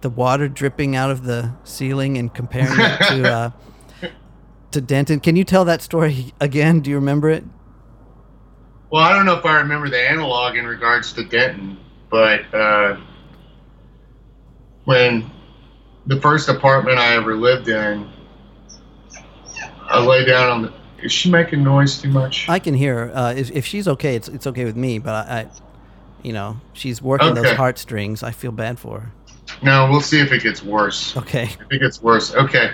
the 0.01 0.11
water 0.11 0.49
dripping 0.49 0.97
out 0.97 1.11
of 1.13 1.23
the 1.25 1.53
ceiling 1.63 2.19
and 2.19 2.35
comparing 2.35 2.73
it 2.79 2.99
to 3.09 3.33
uh, 3.33 3.51
to 4.73 4.81
Denton. 4.81 5.21
Can 5.21 5.37
you 5.37 5.45
tell 5.45 5.65
that 5.65 5.81
story 5.81 6.35
again? 6.41 6.81
Do 6.81 6.91
you 6.91 6.97
remember 6.97 7.31
it? 7.31 7.45
Well, 8.91 9.03
I 9.05 9.13
don't 9.13 9.25
know 9.27 9.39
if 9.39 9.47
I 9.47 9.59
remember 9.59 9.89
the 9.89 10.01
analog 10.11 10.57
in 10.57 10.67
regards 10.67 11.13
to 11.15 11.25
Denton, 11.25 11.79
but 12.11 12.53
uh, 12.53 12.99
when 14.85 15.31
the 16.07 16.21
first 16.21 16.49
apartment 16.49 16.99
I 16.99 17.15
ever 17.15 17.35
lived 17.37 17.69
in, 17.69 18.09
I 19.83 20.05
lay 20.05 20.25
down 20.25 20.51
on 20.51 20.63
the. 20.63 20.73
Is 21.03 21.11
she 21.11 21.31
making 21.31 21.65
noise 21.65 22.01
too 22.01 22.11
much? 22.11 22.49
I 22.49 22.61
can 22.61 22.75
hear 22.75 23.07
her. 23.07 23.17
Uh, 23.17 23.33
if, 23.35 23.51
if 23.51 23.67
she's 23.67 23.89
okay, 23.89 24.15
it's 24.15 24.29
it's 24.29 24.47
okay 24.47 24.65
with 24.65 24.77
me. 24.77 24.99
But 24.99 25.29
I, 25.29 25.41
I 25.41 25.47
you 26.23 26.33
know, 26.33 26.61
she's 26.73 27.03
working 27.03 27.35
those 27.35 27.57
heartstrings. 27.57 28.23
I 28.23 28.31
feel 28.31 28.53
bad 28.53 28.79
for 28.79 29.01
her. 29.01 29.13
no, 29.63 29.89
we'll 29.91 30.01
see 30.01 30.21
if 30.21 30.33
it 30.33 30.43
gets 30.43 30.63
worse. 30.63 31.17
Okay. 31.17 31.45
If 31.45 31.67
it 31.71 31.79
gets 31.81 32.01
worse, 32.03 32.35
okay. 32.35 32.73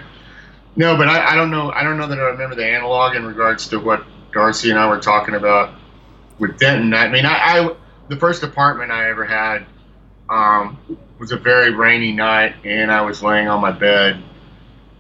No, 0.77 0.97
but 0.97 1.09
I, 1.09 1.33
I 1.33 1.35
don't 1.35 1.51
know. 1.51 1.73
I 1.73 1.83
don't 1.83 1.97
know 1.97 2.07
that 2.07 2.19
I 2.19 2.23
remember 2.23 2.55
the 2.55 2.67
analog 2.67 3.17
in 3.17 3.25
regards 3.25 3.67
to 3.69 3.79
what 3.79 4.05
Darcy 4.33 4.71
and 4.71 4.79
I 4.79 4.89
were 4.89 5.01
talking 5.01 5.35
about 5.35 5.75
with 6.39 6.59
Denton. 6.59 6.93
I 6.95 7.09
mean, 7.09 7.25
I, 7.25 7.33
I 7.33 7.77
the 8.09 8.17
first 8.17 8.43
apartment 8.43 8.93
I 8.93 9.09
ever 9.09 9.25
had 9.25 9.67
um, 10.31 10.79
was 11.19 11.33
a 11.33 11.37
very 11.37 11.73
rainy 11.75 12.13
night, 12.13 12.55
and 12.65 12.91
I 12.93 13.01
was 13.03 13.23
laying 13.23 13.49
on 13.49 13.61
my 13.61 13.73
bed, 13.73 14.23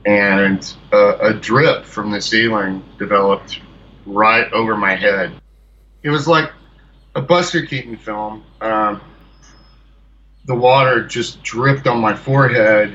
and 0.06 0.75
a, 0.92 1.16
a 1.20 1.35
drip 1.35 1.85
from 1.85 2.11
the 2.11 2.20
ceiling 2.20 2.82
developed 2.99 3.61
right 4.06 4.50
over 4.52 4.76
my 4.76 4.94
head. 4.94 5.32
It 6.02 6.11
was 6.11 6.26
like 6.26 6.50
a 7.14 7.20
Buster 7.23 7.66
Keaton 7.66 7.97
film. 7.97 8.44
Um, 8.61 9.00
the 10.47 10.54
water 10.54 11.04
just 11.04 11.42
dripped 11.42 11.87
on 11.87 12.00
my 12.00 12.14
forehead, 12.14 12.92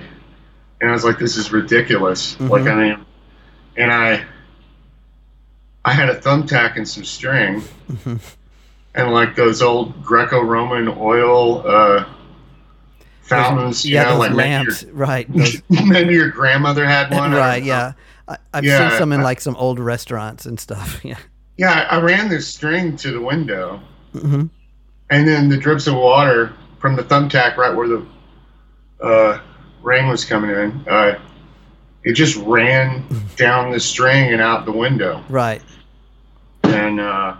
and 0.82 0.90
I 0.90 0.94
was 0.94 1.04
like, 1.06 1.20
"This 1.20 1.38
is 1.38 1.52
ridiculous." 1.52 2.40
Like, 2.40 2.64
I 2.68 2.76
mean, 2.76 3.06
and 3.78 3.92
I, 3.92 4.26
I 5.86 5.94
had 5.94 6.10
a 6.10 6.16
thumbtack 6.16 6.78
and 6.78 6.88
some 6.88 7.04
string, 7.04 7.62
Mhm. 7.92 8.20
and 8.96 9.12
like 9.12 9.36
those 9.36 9.62
old 9.62 10.04
Greco-Roman 10.04 10.88
oil 10.98 11.68
uh, 11.68 12.06
fountains. 13.24 13.86
you 13.86 13.96
yeah, 13.96 14.04
know, 14.04 14.10
those 14.12 14.20
like 14.20 14.30
maybe 14.32 14.38
lamps, 14.50 14.84
right? 14.86 15.34
Those, 15.36 15.62
maybe 15.70 16.14
your 16.14 16.30
grandmother 16.30 16.86
had 16.86 17.12
one. 17.12 17.32
Right, 17.32 17.60
don't 17.60 17.68
yeah. 17.68 17.94
I, 18.28 18.38
I've 18.54 18.64
Yeah, 18.64 18.90
seen 18.90 18.98
some 19.00 19.12
in 19.14 19.22
I- 19.22 19.24
like 19.24 19.42
some 19.42 19.56
old 19.58 19.80
restaurants 19.80 20.46
and 20.46 20.60
stuff. 20.60 21.04
Yeah. 21.06 21.18
Yeah, 21.58 21.88
I 21.92 22.00
ran 22.02 22.30
this 22.30 22.48
string 22.48 22.96
to 22.98 23.12
the 23.12 23.22
window, 23.22 23.80
hmm 24.14 24.46
and 25.10 25.28
then 25.28 25.50
the 25.50 25.58
drips 25.58 25.86
of 25.86 25.94
water 25.96 26.54
from 26.80 26.96
the 26.96 27.04
thumbtack 27.04 27.58
right 27.58 27.76
where 27.76 27.88
the 27.88 28.06
uh, 29.02 29.40
rain 29.84 30.08
was 30.08 30.26
coming 30.26 30.50
in, 30.50 30.84
uh, 30.90 31.20
it 32.04 32.14
just 32.14 32.36
ran 32.38 33.04
down 33.36 33.72
the 33.72 33.80
string 33.80 34.34
and 34.34 34.42
out 34.42 34.66
the 34.66 34.72
window. 34.72 35.24
Right. 35.30 35.62
And 36.64 37.00
uh, 37.00 37.36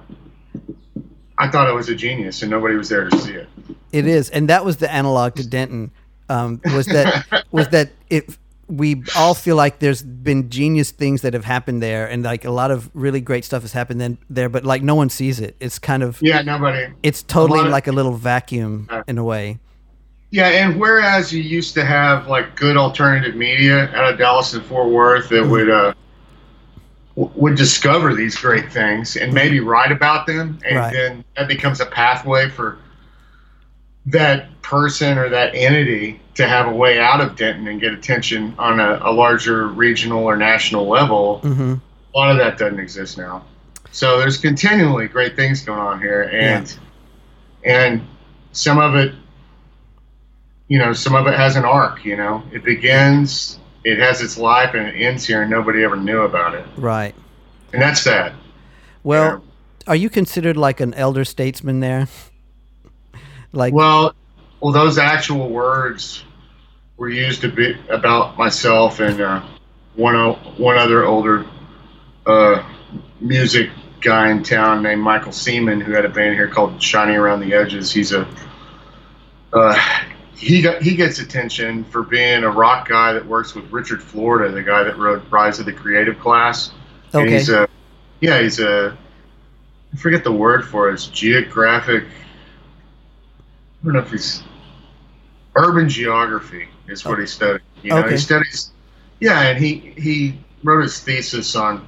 I 1.38 1.50
thought 1.50 1.68
I 1.68 1.72
was 1.72 1.90
a 1.90 1.96
genius, 1.96 2.42
and 2.42 2.52
nobody 2.52 2.76
was 2.76 2.90
there 2.90 3.10
to 3.10 3.18
see 3.20 3.34
it. 3.34 3.48
It 3.92 4.06
is, 4.08 4.30
and 4.30 4.50
that 4.50 4.64
was 4.66 4.78
the 4.78 4.92
analog 4.92 5.36
to 5.36 5.48
Denton. 5.48 5.92
Um, 6.30 6.62
was 6.74 6.86
that 6.88 7.46
was 7.52 7.68
that 7.70 7.92
it? 8.10 8.38
We 8.68 9.04
all 9.18 9.34
feel 9.34 9.56
like 9.58 9.80
there's 9.80 10.02
been 10.02 10.50
genius 10.50 10.92
things 10.92 11.22
that 11.22 11.34
have 11.34 11.44
happened 11.46 11.84
there, 11.84 12.08
and 12.08 12.24
like 12.24 12.46
a 12.46 12.50
lot 12.52 12.72
of 12.72 12.90
really 12.94 13.20
great 13.22 13.44
stuff 13.46 13.62
has 13.64 13.74
happened 13.74 14.00
then 14.00 14.18
there, 14.30 14.48
but 14.50 14.64
like 14.64 14.82
no 14.82 14.96
one 14.96 15.10
sees 15.10 15.40
it. 15.40 15.56
It's 15.60 15.78
kind 15.80 16.02
of 16.02 16.18
Yeah, 16.22 16.42
nobody. 16.42 16.88
it's 17.04 17.22
totally 17.24 17.60
of- 17.62 17.68
like 17.68 17.88
a 17.88 17.92
little 17.92 18.14
vacuum 18.14 18.88
Uh, 18.90 19.04
in 19.08 19.18
a 19.18 19.24
way. 19.24 19.60
Yeah, 20.32 20.48
and 20.48 20.80
whereas 20.80 21.32
you 21.32 21.44
used 21.44 21.76
to 21.76 21.86
have 21.86 22.28
like 22.28 22.56
good 22.56 22.76
alternative 22.78 23.36
media 23.36 23.92
out 23.94 24.12
of 24.14 24.18
Dallas 24.18 24.54
and 24.56 24.66
Fort 24.66 24.90
Worth 24.90 25.30
that 25.30 25.46
would 25.46 25.70
uh, 25.70 25.94
w- 27.16 27.32
would 27.40 27.56
discover 27.56 28.14
these 28.14 28.36
great 28.36 28.72
things 28.72 29.16
and 29.16 29.34
maybe 29.34 29.60
write 29.60 29.92
about 29.92 30.26
them, 30.28 30.60
and 30.66 30.78
Right. 30.78 30.94
then 30.94 31.24
that 31.38 31.48
becomes 31.48 31.80
a 31.80 31.86
pathway 31.86 32.50
for 32.50 32.78
that 34.08 34.62
person 34.62 35.18
or 35.18 35.30
that 35.30 35.56
entity 35.56 36.20
to 36.36 36.48
have 36.48 36.68
a 36.68 36.72
way 36.72 37.00
out 37.00 37.22
of 37.22 37.36
Denton 37.36 37.68
and 37.68 37.80
get 37.80 37.94
attention 37.94 38.54
on 38.58 38.80
a, 38.80 39.00
a 39.04 39.12
larger 39.12 39.68
regional 39.68 40.24
or 40.24 40.36
national 40.36 40.88
level. 40.88 41.40
Mm-hmm. 41.44 41.76
A 42.16 42.18
lot 42.18 42.32
of 42.32 42.38
that 42.38 42.58
doesn't 42.58 42.80
exist 42.80 43.18
now. 43.18 43.46
So 43.92 44.20
there's 44.20 44.38
continually 44.38 45.08
great 45.08 45.36
things 45.36 45.62
going 45.64 45.80
on 45.80 46.00
here, 46.00 46.24
and 46.34 46.76
and 47.64 48.02
some 48.52 48.80
of 48.80 48.96
it, 48.96 49.14
you 50.68 50.80
know, 50.80 50.94
some 50.94 51.16
of 51.16 51.28
it 51.28 51.36
has 51.36 51.56
an 51.56 51.64
arc. 51.64 52.04
You 52.04 52.18
know, 52.18 52.42
it 52.52 52.64
begins, 52.64 53.60
it 53.84 54.00
has 54.00 54.22
its 54.22 54.38
life, 54.38 54.74
and 54.74 54.88
it 54.88 54.96
ends 55.02 55.26
here, 55.26 55.42
and 55.42 55.52
nobody 55.52 55.84
ever 55.84 55.96
knew 55.96 56.22
about 56.22 56.56
it, 56.56 56.66
Right. 56.78 57.14
and 57.74 57.82
that's 57.82 58.02
sad. 58.02 58.34
Well, 59.04 59.44
are 59.88 59.96
you 59.96 60.10
considered 60.10 60.56
like 60.58 60.80
an 60.80 60.94
elder 60.94 61.26
statesman 61.26 61.80
there? 61.80 62.08
Like, 63.56 63.72
Well, 63.72 64.16
well, 64.62 64.72
those 64.74 64.98
actual 64.98 65.48
words 65.50 66.24
were 66.98 67.10
used 67.10 67.42
to 67.42 67.50
be 67.50 67.78
about 67.88 68.36
myself 68.36 69.00
and 69.00 69.22
uh, 69.22 69.44
one 69.96 70.16
o- 70.16 70.40
one 70.58 70.76
other 70.76 71.06
older 71.06 71.46
uh, 72.26 72.68
music 73.22 73.70
guy 74.02 74.32
in 74.32 74.42
town 74.42 74.82
named 74.82 75.02
Michael 75.02 75.32
Seman, 75.32 75.84
who 75.84 75.92
had 75.92 76.04
a 76.04 76.10
band 76.10 76.34
here 76.34 76.48
called 76.48 76.82
Shiny 76.82 77.14
Around 77.14 77.42
the 77.42 77.54
Edges. 77.54 77.92
He's 77.92 78.12
a 78.12 78.28
uh, 79.54 79.80
he 80.44 80.62
got 80.62 80.82
he 80.82 80.96
gets 80.96 81.20
attention 81.20 81.84
for 81.86 82.04
being 82.04 82.44
a 82.44 82.50
rock 82.50 82.88
guy 82.88 83.14
that 83.14 83.26
works 83.26 83.56
with 83.56 83.70
Richard 83.72 84.02
Florida, 84.02 84.54
the 84.54 84.64
guy 84.64 84.84
that 84.84 84.98
wrote 84.98 85.24
Rise 85.32 85.60
of 85.60 85.66
the 85.66 85.74
Creative 85.74 86.20
Class. 86.20 86.72
And 87.14 87.24
okay, 87.24 87.34
he's 87.38 87.50
a 87.50 87.68
yeah, 88.20 88.42
he's 88.42 88.60
a 88.60 88.98
I 89.94 89.98
forget 89.98 90.24
the 90.24 90.32
word 90.32 90.66
for 90.66 90.90
it. 90.90 90.94
It's 90.94 91.08
geographic. 91.08 92.04
I 92.04 93.86
don't 93.86 93.94
know 93.94 94.00
if 94.00 94.12
he's 94.12 94.44
urban 95.56 95.90
geography 95.90 96.68
is 96.88 97.06
what 97.06 97.20
he 97.20 97.26
studied. 97.26 97.62
You 97.82 97.92
know, 97.92 97.98
Okay. 98.00 98.12
he 98.12 98.18
studies. 98.18 98.72
Yeah, 99.20 99.42
and 99.42 99.64
he 99.64 99.94
he 99.98 100.40
wrote 100.64 100.84
his 100.84 101.00
thesis 101.00 101.56
on 101.56 101.86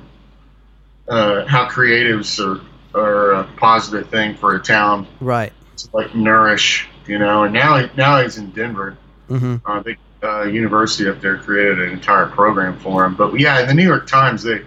uh, 1.08 1.46
how 1.46 1.68
creatives 1.68 2.40
are 2.40 2.62
are 3.00 3.32
a 3.32 3.44
positive 3.58 4.10
thing 4.10 4.36
for 4.36 4.56
a 4.56 4.60
town 4.60 5.08
right. 5.20 5.52
to 5.78 5.90
like 5.94 6.16
nourish. 6.16 6.88
You 7.08 7.20
know, 7.20 7.44
and 7.44 7.54
now 7.54 7.88
now 7.96 8.22
he's 8.22 8.38
in 8.38 8.52
Denver. 8.52 8.98
hmm 9.28 9.56
Uh, 9.66 9.82
the 9.82 9.96
uh, 10.24 10.44
university 10.44 11.08
up 11.10 11.22
there 11.22 11.38
created 11.38 11.80
an 11.80 11.90
entire 11.92 12.26
program 12.28 12.78
for 12.80 13.06
him. 13.06 13.16
But 13.16 13.40
yeah, 13.40 13.60
in 13.62 13.68
the 13.68 13.74
New 13.74 13.84
York 13.86 14.08
Times, 14.08 14.42
they 14.44 14.62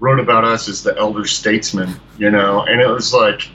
wrote 0.00 0.20
about 0.20 0.44
us 0.44 0.68
as 0.68 0.82
the 0.82 0.96
elder 0.98 1.24
statesmen, 1.24 1.94
you 2.18 2.30
know, 2.30 2.62
and 2.64 2.80
it 2.80 2.86
was 2.86 3.12
like, 3.14 3.48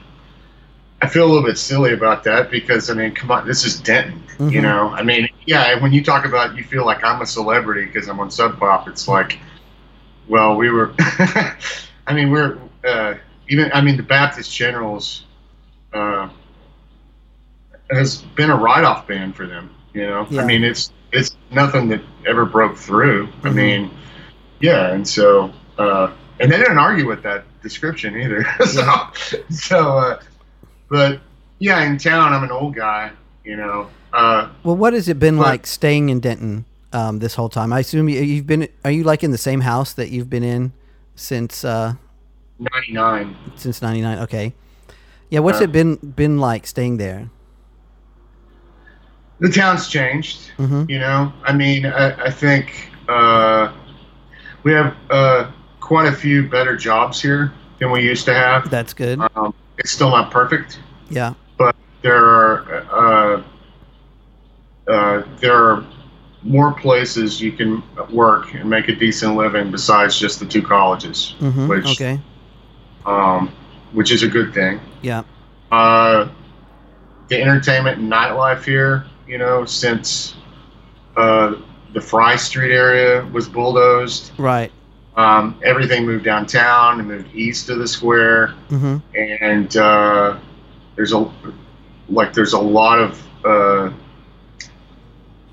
I 1.02 1.08
feel 1.08 1.26
a 1.26 1.30
little 1.32 1.44
bit 1.44 1.58
silly 1.58 1.94
about 1.94 2.24
that 2.24 2.50
because, 2.50 2.90
I 2.90 2.94
mean, 2.96 3.14
come 3.14 3.30
on, 3.32 3.46
this 3.48 3.66
is 3.66 3.80
Denton, 3.80 4.24
you 4.40 4.60
Mhm. 4.60 4.64
know? 4.64 4.90
I 4.90 5.04
mean, 5.04 5.28
yeah, 5.46 5.80
when 5.82 5.92
you 5.94 6.04
talk 6.04 6.26
about 6.26 6.56
you 6.58 6.64
feel 6.64 6.86
like 6.86 7.04
I'm 7.04 7.22
a 7.22 7.26
celebrity 7.26 7.86
because 7.86 8.08
I'm 8.08 8.20
on 8.20 8.32
Sub 8.32 8.58
Pop, 8.58 8.88
it's 8.88 9.08
like, 9.08 9.38
well, 10.28 10.56
we 10.56 10.70
were, 10.70 10.94
I 11.00 12.14
mean, 12.14 12.32
we're, 12.32 12.58
uh, 12.88 13.16
even 13.50 13.70
I 13.74 13.82
mean 13.82 13.98
the 13.98 14.04
Baptist 14.04 14.54
Generals 14.56 15.26
uh, 15.94 16.30
has 17.96 18.22
been 18.36 18.50
a 18.50 18.56
write-off 18.56 19.08
band 19.08 19.36
for 19.36 19.46
them. 19.46 19.70
You 19.94 20.08
know, 20.08 20.28
Yeah. 20.30 20.42
I 20.42 20.46
mean 20.46 20.64
it's 20.64 20.92
it's 21.12 21.36
nothing 21.52 21.88
that 21.90 22.02
ever 22.26 22.46
broke 22.46 22.76
through. 22.78 23.28
I 23.44 23.50
Mhm. 23.50 23.56
mean, 23.56 23.92
yeah, 24.60 24.92
and 24.92 25.08
so 25.08 25.52
uh, 25.78 26.12
and 26.40 26.52
they 26.52 26.58
didn't 26.58 26.78
argue 26.80 27.08
with 27.08 27.22
that 27.24 27.44
description 27.62 28.16
either. 28.20 28.46
so 28.66 29.08
so, 29.50 29.98
uh, 29.98 30.20
but 30.90 31.20
yeah, 31.60 31.84
in 31.84 31.98
town 31.98 32.34
I'm 32.34 32.44
an 32.44 32.52
old 32.52 32.76
guy. 32.76 33.12
You 33.46 33.58
know, 33.58 33.88
uh, 34.14 34.48
Well, 34.64 34.78
what 34.78 34.94
has 34.94 35.08
it 35.10 35.20
been 35.20 35.38
But- 35.38 35.44
like 35.48 35.68
staying 35.68 36.10
in 36.10 36.20
Denton 36.22 36.66
um, 36.94 37.20
this 37.20 37.36
whole 37.36 37.50
time? 37.50 37.74
I 37.74 37.80
assume 37.80 38.08
you, 38.10 38.22
you've 38.22 38.48
been. 38.48 38.68
Are 38.86 38.92
you 38.92 39.04
like 39.04 39.24
in 39.24 39.32
the 39.32 39.38
same 39.38 39.62
house 39.62 39.94
that 39.94 40.10
you've 40.10 40.30
been 40.30 40.44
in 40.44 40.72
since 41.16 41.64
uh, 41.66 41.94
'99. 42.60 43.36
since 43.56 43.82
'99? 43.82 44.20
Okay. 44.20 44.54
Yeah. 45.30 45.40
What's 45.40 45.60
Uh, 45.60 45.66
it 45.66 45.72
been 45.72 45.96
been 45.98 46.38
like 46.40 46.66
staying 46.68 46.98
there? 46.98 47.30
The 49.44 49.50
town's 49.50 49.90
changed. 49.90 50.52
hmm 50.56 50.86
You 50.88 51.00
know, 51.00 51.34
I 51.44 51.52
mean, 51.52 51.86
I, 51.86 52.28
I 52.28 52.30
think 52.32 52.90
uh, 53.10 53.74
we 54.64 54.72
have 54.72 54.96
uh, 55.10 55.52
quite 55.82 56.08
a 56.08 56.14
few 56.16 56.48
better 56.48 56.78
jobs 56.78 57.22
here 57.22 57.52
than 57.80 57.92
we 57.92 58.02
used 58.04 58.24
to 58.26 58.34
have. 58.34 58.70
That's 58.70 58.94
good. 58.94 59.20
Um, 59.36 59.54
it's 59.78 59.92
still 59.92 60.10
not 60.12 60.32
perfect. 60.32 60.80
Yeah. 61.10 61.34
But 61.58 61.76
there 62.04 62.24
are 62.24 62.86
uh, 62.90 63.44
uh, 64.90 65.24
there 65.42 65.54
are 65.54 65.86
more 66.44 66.72
places 66.74 67.42
you 67.42 67.52
can 67.52 67.84
work 68.12 68.54
and 68.54 68.70
make 68.70 68.88
a 68.88 68.96
decent 68.96 69.36
living 69.36 69.72
besides 69.72 70.18
just 70.18 70.40
the 70.40 70.46
two 70.46 70.62
colleges, 70.62 71.36
hmm 71.40 71.68
which- 71.68 71.86
Okay. 72.00 72.18
um, 73.06 73.52
which 73.92 74.10
is 74.10 74.24
a 74.24 74.28
good 74.30 74.54
thing. 74.54 74.80
Yeah. 75.02 75.24
Uh, 75.70 76.30
the 77.28 77.42
entertainment 77.42 77.98
and 78.00 78.10
nightlife 78.12 78.64
here, 78.64 79.06
you 79.28 79.38
know, 79.38 79.66
since 79.66 80.36
uh, 81.18 81.56
the 81.94 82.02
Fry 82.02 82.36
Street 82.36 82.72
area 82.74 83.26
was 83.32 83.48
bulldozed, 83.48 84.32
Right. 84.38 84.72
um, 85.16 85.60
everything 85.64 86.06
moved 86.06 86.26
downtown 86.26 87.00
and 87.00 87.08
moved 87.08 87.34
east 87.36 87.70
of 87.70 87.80
the 87.80 87.88
square, 87.88 88.48
hmm 88.70 88.98
and 89.16 89.76
uh, 89.78 90.38
there's 90.96 91.14
a 91.14 91.32
like 92.10 92.34
there's 92.34 92.54
a 92.54 92.60
lot 92.60 93.00
of 93.00 93.28
uh, 93.46 93.92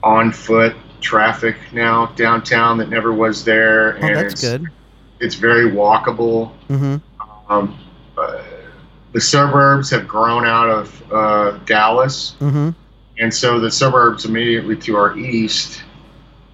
on 0.03 0.33
foot 0.33 0.75
traffic 1.01 1.57
now 1.73 2.07
downtown 2.17 2.79
that 2.79 2.89
never 2.89 3.13
was 3.13 3.45
there, 3.45 3.97
Oh, 3.97 4.07
and 4.07 4.17
that's 4.17 4.33
it's, 4.35 4.43
good. 4.43 4.67
It's 5.21 5.35
very 5.35 5.71
walkable. 5.71 6.53
hmm 6.69 6.97
Um, 7.49 7.79
uh, 8.17 8.39
the 9.13 9.21
suburbs 9.21 9.91
have 9.91 10.07
grown 10.09 10.45
out 10.47 10.69
of 10.69 11.13
uh, 11.13 11.51
Dallas, 11.67 12.35
hmm 12.39 12.71
and 13.21 13.33
so 13.33 13.61
the 13.61 13.71
suburbs 13.71 14.25
immediately 14.25 14.77
to 14.79 14.97
our 14.97 15.17
east, 15.17 15.83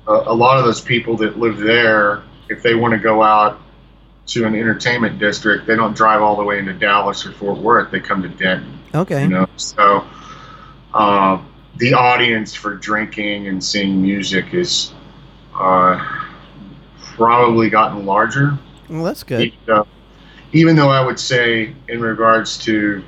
uh, 0.08 0.24
a 0.26 0.34
lot 0.34 0.58
of 0.58 0.64
those 0.64 0.80
people 0.80 1.16
that 1.18 1.38
live 1.38 1.58
there, 1.58 2.24
if 2.48 2.62
they 2.62 2.74
want 2.74 2.92
to 2.92 2.98
go 2.98 3.22
out 3.22 3.60
to 4.26 4.44
an 4.44 4.56
entertainment 4.56 5.20
district, 5.20 5.66
they 5.66 5.76
don't 5.76 5.96
drive 5.96 6.20
all 6.20 6.36
the 6.36 6.42
way 6.42 6.58
into 6.58 6.72
Dallas 6.72 7.24
or 7.24 7.32
Fort 7.32 7.58
Worth. 7.58 7.92
They 7.92 8.00
come 8.00 8.20
to 8.22 8.28
Denton. 8.28 8.78
Okay. 8.92 9.22
You 9.22 9.28
know, 9.28 9.46
so 9.56 10.04
uh, 10.92 11.40
the 11.76 11.94
audience 11.94 12.52
for 12.52 12.74
drinking 12.74 13.46
and 13.46 13.62
seeing 13.62 14.02
music 14.02 14.52
is 14.52 14.92
uh, 15.54 16.04
probably 16.98 17.70
gotten 17.70 18.04
larger. 18.04 18.58
Well, 18.88 19.04
that's 19.04 19.22
good. 19.22 19.52
Uh, 19.68 19.84
even 20.52 20.74
though 20.74 20.90
I 20.90 21.04
would 21.04 21.20
say, 21.20 21.74
in 21.88 22.00
regards 22.00 22.58
to 22.64 23.04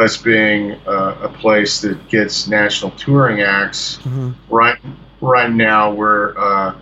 us 0.00 0.16
being 0.16 0.72
uh, 0.86 1.16
a 1.22 1.28
place 1.28 1.80
that 1.82 2.08
gets 2.08 2.48
national 2.48 2.90
touring 2.92 3.42
acts, 3.42 3.96
hmm 3.96 4.30
right 4.48 4.78
right 5.20 5.52
now 5.52 5.92
we're 5.92 6.36
uh, 6.38 6.74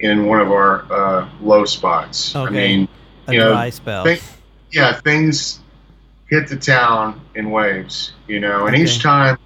in 0.00 0.26
one 0.26 0.40
of 0.40 0.50
our 0.52 0.90
uh, 0.90 1.28
low 1.40 1.64
spots. 1.64 2.34
I 2.34 2.50
mean, 2.50 2.88
A 3.28 3.32
you 3.32 3.38
know, 3.40 3.52
think- 4.04 4.22
yeah, 4.70 4.92
things 5.00 5.60
hit 6.28 6.48
the 6.48 6.56
town 6.56 7.20
in 7.34 7.50
waves, 7.50 8.12
you 8.26 8.40
know, 8.40 8.66
and 8.66 8.76
each 8.76 9.00
time 9.02 9.38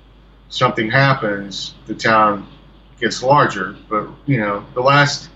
something 0.49 0.91
happens, 0.91 1.75
the 1.87 1.95
town 1.95 2.47
gets 3.01 3.23
larger. 3.23 3.77
But 3.89 4.09
you 4.27 4.39
know, 4.39 4.65
the 4.75 4.81
last 4.81 5.31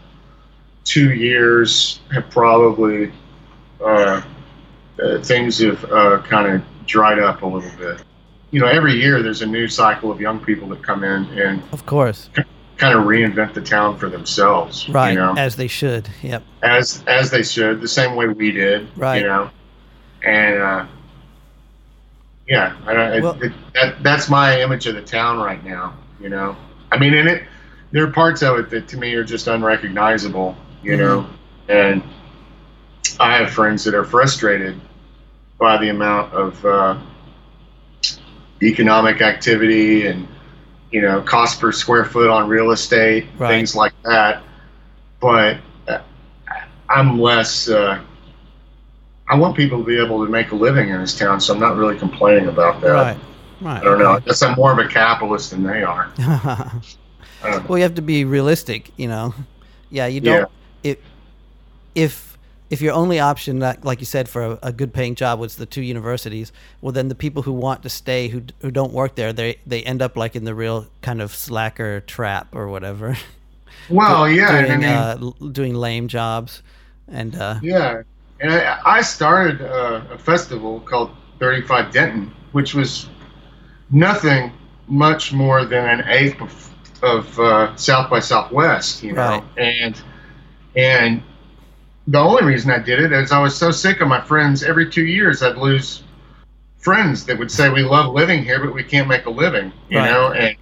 two 0.85 1.13
years 1.15 2.01
have 2.13 2.29
probably 2.31 3.13
uh, 3.81 4.23
uh, 5.03 5.19
things 5.23 5.59
have 5.59 5.85
uh, 5.91 6.23
kind 6.23 6.55
of 6.55 6.63
dried 6.87 7.19
up 7.19 7.43
a 7.43 7.47
little 7.47 7.71
bit. 7.79 8.03
You 8.51 8.61
know, 8.61 8.67
every 8.67 8.95
year 8.95 9.23
there's 9.23 9.43
a 9.43 9.47
new 9.47 9.67
cycle 9.69 10.11
of 10.13 10.21
young 10.21 10.39
people 10.45 10.69
that 10.69 10.83
come 10.83 11.03
in 11.05 11.25
and 11.39 11.63
of 11.73 11.85
course. 11.87 12.31
kind 12.77 12.97
of 12.99 13.05
reinvent 13.05 13.55
the 13.55 13.61
town 13.61 13.99
for 13.99 14.09
themselves. 14.09 14.89
Right. 14.89 15.11
You 15.13 15.17
know, 15.19 15.35
As 15.37 15.57
they 15.57 15.67
should. 15.69 16.09
Yep. 16.23 16.43
as 16.63 17.03
as 17.07 17.31
they 17.31 17.43
should, 17.43 17.81
the 17.81 17.89
same 17.89 18.15
way 18.17 18.27
we 18.29 18.53
did. 18.53 18.87
Right. 18.97 19.23
You 19.23 19.27
know, 19.29 19.51
and 20.25 20.61
uh, 20.63 20.87
yeah, 22.49 22.77
I, 22.87 23.21
Well- 23.21 23.43
it, 23.43 23.53
that 23.75 24.03
that's 24.03 24.29
my 24.29 24.61
image 24.61 24.87
of 24.87 24.95
the 24.95 25.03
town 25.03 25.39
right 25.39 25.63
now. 25.65 25.95
You 26.21 26.29
know, 26.29 26.57
I 26.93 26.99
mean, 26.99 27.15
in 27.15 27.27
it, 27.27 27.43
there 27.91 28.05
are 28.05 28.11
parts 28.13 28.43
of 28.43 28.59
it 28.59 28.71
that 28.71 28.87
to 28.89 28.97
me 28.97 29.15
are 29.15 29.25
just 29.25 29.47
unrecognizable. 29.49 30.57
You 30.83 30.97
know, 30.97 31.27
Mm-hmm. 31.69 31.71
and 31.73 32.03
I 33.21 33.37
have 33.39 33.51
friends 33.51 33.85
that 33.85 33.95
are 33.95 34.05
frustrated 34.05 34.81
by 35.59 35.77
the 35.79 35.89
amount 35.91 36.33
of 36.33 36.65
uh, 36.65 36.99
economic 38.63 39.21
activity 39.21 40.07
and 40.07 40.27
you 40.91 41.01
know 41.01 41.21
cost 41.23 41.61
per 41.61 41.73
square 41.73 42.05
foot 42.05 42.29
on 42.31 42.49
real 42.49 42.71
estate, 42.71 43.27
Right. 43.39 43.49
things 43.49 43.75
like 43.75 43.93
that. 44.05 44.43
But 45.21 45.59
uh, 45.89 46.01
I'm 46.89 47.21
less. 47.21 47.69
Uh, 47.69 48.01
I 49.29 49.37
want 49.37 49.57
people 49.57 49.79
to 49.79 49.85
be 49.85 49.99
able 49.99 50.25
to 50.25 50.31
make 50.31 50.51
a 50.53 50.55
living 50.55 50.91
in 50.91 51.01
this 51.01 51.17
town, 51.19 51.41
so 51.41 51.55
I'm 51.55 51.61
not 51.61 51.77
really 51.77 51.99
complaining 51.99 52.49
about 52.49 52.81
that. 52.83 52.91
Right. 52.91 53.19
Right. 53.61 53.81
I 53.81 53.85
don't 53.85 53.99
know. 53.99 54.13
I 54.13 54.21
guess 54.21 54.43
I'm 54.43 54.55
more 54.57 54.73
of 54.73 54.79
a 54.79 54.89
capitalist 54.89 55.51
than 55.53 55.63
they 55.63 55.83
are. 55.83 56.11
Well, 57.69 57.77
you 57.77 57.83
have 57.83 57.97
to 57.97 58.03
be 58.03 58.25
realistic, 58.25 58.91
you 58.97 59.07
know. 59.07 59.35
Yeah, 59.91 60.07
you 60.07 60.23
don't. 60.23 60.51
If 60.83 60.97
if 61.95 62.34
if 62.75 62.83
your 62.83 62.93
only 62.93 63.21
option, 63.21 63.61
like 63.61 64.01
you 64.01 64.05
said, 64.05 64.29
for 64.29 64.43
a, 64.43 64.59
a 64.65 64.73
good 64.73 64.93
paying 64.93 65.15
job 65.15 65.39
was 65.39 65.55
the 65.55 65.65
two 65.65 65.81
universities, 65.81 66.51
well, 66.81 66.91
then 66.91 67.07
the 67.07 67.15
people 67.15 67.43
who 67.45 67.53
want 67.53 67.85
to 67.85 67.89
stay 67.89 68.27
who 68.27 68.43
who 68.59 68.71
don't 68.73 68.93
work 68.93 69.15
there, 69.15 69.33
they 69.33 69.59
they 69.65 69.85
end 69.85 70.03
up 70.03 70.17
like 70.17 70.35
in 70.35 70.43
the 70.43 70.57
real 70.57 70.89
kind 71.01 71.23
of 71.23 71.33
slacker 71.33 72.01
trap 72.01 72.53
or 72.53 72.67
whatever. 72.69 73.17
well, 73.89 74.29
yeah, 74.41 74.57
and 74.57 74.67
I 74.67 74.69
doing 74.69 74.81
mean, 74.81 74.91
uh, 74.91 75.49
doing 75.53 75.75
lame 75.75 76.09
jobs, 76.09 76.63
and 77.07 77.37
uh, 77.37 77.61
Yeah, 77.63 78.03
and 78.41 78.53
I, 78.53 78.81
I 78.85 79.03
started 79.03 79.63
uh, 79.63 80.03
a 80.11 80.19
festival 80.19 80.81
called 80.81 81.13
35 81.39 81.93
Denton, 81.93 82.35
which 82.51 82.75
was 82.75 83.09
nothing 83.93 84.53
much 84.89 85.33
more 85.33 85.65
than 85.65 86.01
an 86.01 86.09
eighth 86.09 86.41
of, 86.41 86.71
of 87.05 87.39
uh, 87.39 87.77
South 87.77 88.11
by 88.11 88.19
Southwest, 88.19 89.05
you 89.05 89.13
know. 89.13 89.45
Right. 89.57 89.59
And 89.59 90.03
and 90.75 91.23
the 92.07 92.19
only 92.19 92.45
reason 92.45 92.71
I 92.71 92.79
did 92.79 93.01
it 93.01 93.13
is 93.13 93.33
I 93.33 93.41
was 93.41 93.57
so 93.57 93.71
sick 93.71 94.01
of 94.01 94.09
my 94.09 94.21
friends. 94.21 94.63
Every 94.63 94.91
two 94.91 95.07
years, 95.07 95.43
I'd 95.43 95.57
lose 95.57 96.03
friends 96.79 97.25
that 97.27 97.39
would 97.39 97.51
say 97.51 97.71
we 97.71 97.83
love 97.83 98.13
living 98.13 98.45
here, 98.45 98.61
but 98.65 98.75
we 98.75 98.85
can't 98.85 99.09
make 99.09 99.27
a 99.27 99.31
living, 99.31 99.73
you 99.89 99.99
Right. 99.99 100.11
know. 100.11 100.33
And 100.33 100.57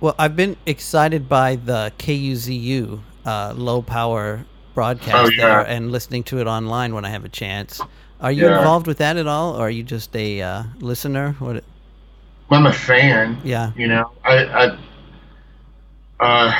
Well, 0.00 0.14
I've 0.18 0.36
been 0.36 0.56
excited 0.66 1.28
by 1.28 1.56
the 1.56 1.92
KUZU 1.98 3.00
uh, 3.24 3.52
low 3.56 3.82
power 3.82 4.46
broadcast 4.74 5.14
Oh, 5.14 5.28
yeah. 5.28 5.48
there 5.48 5.60
and 5.66 5.90
listening 5.92 6.22
to 6.24 6.40
it 6.40 6.46
online 6.46 6.94
when 6.94 7.04
I 7.04 7.10
have 7.10 7.24
a 7.24 7.28
chance. 7.28 7.84
Are 8.20 8.32
you 8.32 8.46
Yeah. 8.46 8.56
involved 8.56 8.86
with 8.86 8.98
that 8.98 9.16
at 9.16 9.26
all, 9.26 9.54
or 9.56 9.66
are 9.66 9.70
you 9.70 9.82
just 9.82 10.14
a 10.16 10.40
uh, 10.40 10.62
listener? 10.80 11.32
What? 11.38 11.64
I'm 12.50 12.66
a 12.66 12.72
fan. 12.72 13.38
Yeah. 13.44 13.72
You 13.76 13.88
know, 13.88 14.10
I 14.24 14.44
I, 14.44 14.78
uh, 16.20 16.52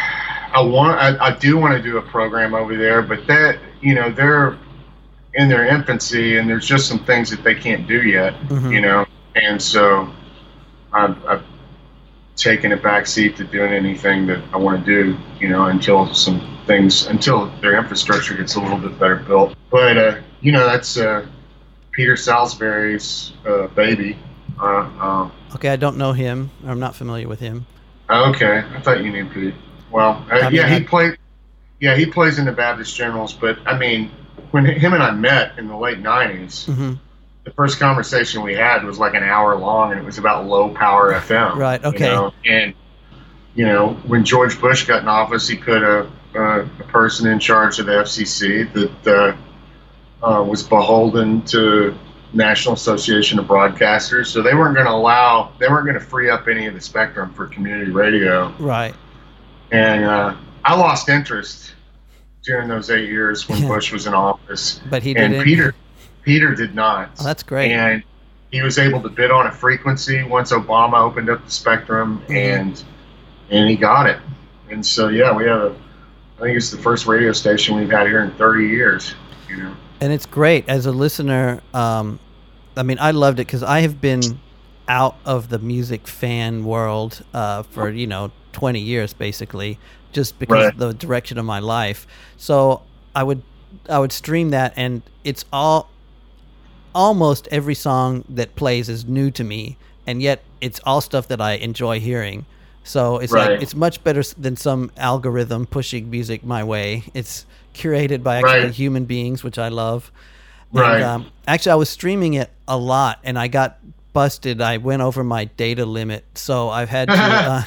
I 0.53 0.61
want 0.63 0.99
I, 0.99 1.27
I 1.29 1.39
do 1.39 1.57
want 1.57 1.77
to 1.77 1.83
do 1.83 1.99
a 1.99 2.03
program 2.03 2.55
over 2.55 2.77
there, 2.77 3.03
but 3.03 3.27
that 3.27 3.59
you 3.81 3.95
know 3.95 4.11
they're 4.11 4.59
in 5.35 5.49
their 5.49 5.67
infancy 5.67 6.37
and 6.39 6.49
there's 6.49 6.67
just 6.67 6.89
some 6.89 6.99
things 7.05 7.31
that 7.31 7.43
they 7.45 7.55
can't 7.55 7.87
do 7.87 8.03
yet. 8.03 8.35
Mhm. 8.49 8.73
You 8.73 8.81
know, 8.81 9.07
and 9.37 9.61
so 9.61 10.09
I've, 10.93 11.17
I've 11.27 11.45
taken 12.37 12.73
a 12.73 12.77
back 12.77 13.07
seat 13.07 13.37
to 13.37 13.45
doing 13.45 13.73
anything 13.73 14.27
that 14.29 14.43
I 14.53 14.57
want 14.57 14.85
to 14.85 15.03
do. 15.05 15.17
You 15.41 15.49
know, 15.49 15.67
until 15.67 16.13
some 16.15 16.41
things 16.67 17.07
until 17.07 17.47
their 17.61 17.77
infrastructure 17.79 18.35
gets 18.35 18.57
a 18.57 18.61
little 18.61 18.79
bit 18.79 18.99
better 18.99 19.17
built. 19.17 19.55
But 19.71 19.97
uh, 19.97 20.17
you 20.41 20.53
know, 20.53 20.67
that's 20.67 20.97
uh, 20.99 21.27
Peter 21.93 22.17
Salisbury's 22.17 23.33
uh, 23.47 23.67
baby. 23.69 24.17
Uh, 24.61 24.65
um, 25.01 25.33
Okay, 25.55 25.71
I 25.71 25.77
don't 25.77 25.97
know 25.97 26.13
him. 26.13 26.51
I'm 26.67 26.79
not 26.81 26.95
familiar 26.95 27.27
with 27.29 27.41
him. 27.41 27.65
Okay, 28.11 28.59
I 28.75 28.81
thought 28.81 29.03
you 29.05 29.11
knew 29.11 29.27
Pete. 29.31 29.55
Well, 29.91 30.23
uh, 30.31 30.35
I 30.35 30.43
mean, 30.45 30.55
yeah, 30.57 30.67
I- 30.67 30.79
he 30.79 30.85
played. 30.85 31.17
Yeah, 31.81 31.97
he 31.97 32.07
plays 32.07 32.39
in 32.39 32.45
the 32.45 32.53
Baptist 32.53 32.97
Generals, 32.97 33.33
but 33.33 33.59
I 33.67 33.79
mean, 33.79 34.11
when 34.51 34.65
him 34.65 34.95
and 34.95 35.03
I 35.03 35.13
met 35.13 35.59
in 35.59 35.69
the 35.69 35.77
late 35.77 35.99
'90s, 35.99 36.67
hmm 36.67 36.95
the 37.49 37.55
first 37.55 37.79
conversation 37.79 38.43
we 38.43 38.55
had 38.55 38.85
was 38.85 38.99
like 38.99 39.15
an 39.15 39.23
hour 39.23 39.57
long, 39.57 39.91
and 39.91 40.01
it 40.01 40.05
was 40.05 40.19
about 40.19 40.47
low 40.47 40.69
power 40.75 41.13
FM. 41.15 41.57
Right, 41.57 41.81
you 41.81 41.89
okay. 41.89 42.05
know? 42.07 42.33
And 42.45 42.75
you 43.55 43.65
know, 43.65 43.95
when 44.07 44.25
George 44.25 44.61
Bush 44.61 44.87
got 44.87 45.03
in 45.03 45.09
office, 45.09 45.49
he 45.49 45.57
put 45.57 45.83
a, 45.83 46.09
a, 46.35 46.61
a 46.61 46.85
person 46.89 47.27
in 47.27 47.39
charge 47.41 47.79
of 47.79 47.87
the 47.87 47.93
FCC 47.93 48.73
that 48.75 49.37
uh, 50.23 50.25
uh, 50.25 50.43
was 50.45 50.63
beholden 50.63 51.43
to 51.47 51.97
National 52.33 52.75
Association 52.75 53.39
of 53.39 53.47
Broadcasters. 53.47 54.27
So 54.27 54.43
they 54.43 54.55
weren't 54.55 54.75
going 54.75 54.87
to 54.87 54.93
allow, 54.93 55.53
they 55.59 55.67
weren't 55.69 55.87
going 55.87 55.99
to 55.99 56.05
free 56.05 56.31
up 56.31 56.47
any 56.47 56.67
of 56.67 56.75
the 56.75 56.81
spectrum 56.81 57.33
for 57.33 57.47
community 57.49 57.91
radio. 57.91 58.51
Right. 58.59 58.95
And 59.73 60.05
uh, 60.05 60.37
I 60.69 60.75
lost 60.77 61.09
interest 61.09 61.73
during 62.43 62.69
those 62.69 62.91
eight 62.91 63.09
years 63.09 63.49
when. 63.49 63.67
Bush 63.67 63.91
was 63.91 64.07
in 64.07 64.13
office. 64.13 64.83
But 64.91 65.03
he 65.03 65.17
and 65.17 65.33
didn't. 65.33 65.45
Peter, 65.45 65.75
Peter 66.23 66.55
did 66.55 66.75
not. 66.75 67.11
Oh, 67.19 67.25
that's 67.25 67.43
great. 67.43 67.73
And 67.73 68.03
he 68.53 68.61
was 68.61 68.79
able 68.79 69.01
to 69.03 69.09
bid 69.09 69.31
on 69.31 69.47
a 69.47 69.51
frequency 69.51 70.23
once 70.25 70.53
Obama 70.53 70.99
opened 70.99 71.31
up 71.31 71.43
the 71.43 71.51
spectrum, 71.51 72.23
Mhm. 72.29 72.35
and 72.37 72.85
and 73.51 73.71
he 73.71 73.77
got 73.77 74.11
it. 74.11 74.19
And 74.71 74.85
so 74.85 75.09
yeah, 75.09 75.35
we 75.35 75.45
have 75.45 75.63
a. 75.63 75.77
I 76.39 76.43
think 76.43 76.57
it's 76.59 76.71
the 76.71 76.77
first 76.77 77.07
radio 77.07 77.33
station 77.33 77.75
we've 77.75 77.91
had 77.91 78.07
here 78.07 78.23
in 78.23 78.31
30 78.33 78.69
years. 78.69 79.15
You 79.49 79.57
know. 79.57 79.75
and 80.03 80.13
it's 80.13 80.27
great 80.27 80.69
as 80.69 80.85
a 80.85 80.93
listener. 80.93 81.63
Um, 81.73 82.19
I 82.77 82.83
mean, 82.83 82.99
I 83.01 83.13
loved 83.13 83.41
it 83.41 83.47
because 83.47 83.63
I 83.63 83.81
have 83.81 84.03
been 84.03 84.39
out 84.87 85.17
of 85.25 85.49
the 85.49 85.59
music 85.59 86.07
fan 86.07 86.65
world 86.65 87.25
uh, 87.33 87.63
for 87.63 87.89
you 87.89 88.07
know 88.07 88.33
20 88.53 88.81
years 88.81 89.15
basically, 89.15 89.79
just 90.13 90.39
because 90.39 90.57
Right. 90.65 90.73
of 90.73 90.79
the 90.79 90.95
direction 90.95 91.39
of 91.39 91.45
my 91.45 91.59
life. 91.59 92.07
So 92.37 92.83
I 93.15 93.23
would 93.23 93.43
I 93.89 93.99
would 93.99 94.13
stream 94.13 94.51
that, 94.51 94.73
and 94.77 95.03
it's 95.25 95.45
all 95.53 95.95
almost 96.95 97.49
every 97.51 97.75
song 97.75 98.25
that 98.29 98.57
plays 98.57 98.89
is 98.89 99.05
new 99.05 99.31
to 99.33 99.45
me, 99.45 99.77
and 100.07 100.23
yet 100.23 100.45
it's 100.61 100.81
all 100.85 101.01
stuff 101.01 101.29
that 101.29 101.41
I 101.41 101.53
enjoy 101.53 102.01
hearing. 102.01 102.47
So 102.83 103.19
it's 103.19 103.33
Right. 103.33 103.53
like 103.53 103.63
it's 103.63 103.75
much 103.75 104.03
better 104.03 104.23
than 104.39 104.57
some 104.57 104.91
algorithm 104.97 105.67
pushing 105.67 106.09
music 106.11 106.45
my 106.45 106.65
way. 106.65 107.05
It's 107.13 107.45
curated 107.75 108.23
by 108.23 108.37
actually 108.37 108.63
Right. 108.69 108.75
human 108.75 109.05
beings, 109.05 109.45
which 109.45 109.59
I 109.59 109.69
love. 109.69 110.11
And, 110.73 110.81
Right. 110.81 111.03
um, 111.03 111.27
actually, 111.47 111.73
I 111.73 111.77
was 111.77 111.91
streaming 111.91 112.35
it 112.35 112.51
a 112.67 112.77
lot, 112.79 113.19
and 113.25 113.39
I 113.39 113.49
got 113.49 113.79
busted. 114.15 114.61
I 114.63 114.79
went 114.79 115.03
over 115.03 115.23
my 115.23 115.45
data 115.45 115.85
limit, 115.85 116.25
so 116.35 116.71
I've 116.71 116.89
had 116.89 117.09
to. 117.09 117.15
uh, 117.45 117.63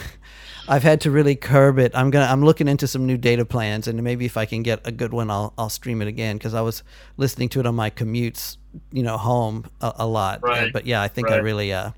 I've 0.72 0.84
had 0.84 1.02
to 1.02 1.12
really 1.12 1.36
curb 1.36 1.80
it. 1.80 1.92
I'm 1.94 2.12
gonna. 2.12 2.28
I'm 2.28 2.46
looking 2.46 2.70
into 2.70 2.88
some 2.88 3.06
new 3.06 3.18
data 3.18 3.44
plans, 3.44 3.90
and 3.90 4.02
maybe 4.02 4.26
if 4.26 4.38
I 4.38 4.46
can 4.46 4.64
get 4.64 4.80
a 4.88 4.92
good 4.94 5.12
one, 5.12 5.30
I'll 5.30 5.54
I'll 5.58 5.70
stream 5.70 6.02
it 6.02 6.08
again 6.08 6.38
because 6.38 6.54
I 6.54 6.62
was 6.62 6.82
listening 7.18 7.50
to 7.50 7.60
it 7.60 7.66
on 7.66 7.76
my 7.76 7.90
commutes, 7.90 8.56
you 8.90 9.04
know, 9.04 9.18
home 9.18 9.66
a, 9.82 9.92
a 9.98 10.08
lot. 10.08 10.42
Right. 10.42 10.72
But 10.72 10.86
yeah, 10.86 11.02
I 11.02 11.10
think 11.10 11.30
I 11.30 11.38
really 11.38 11.74
uh, 11.74 11.92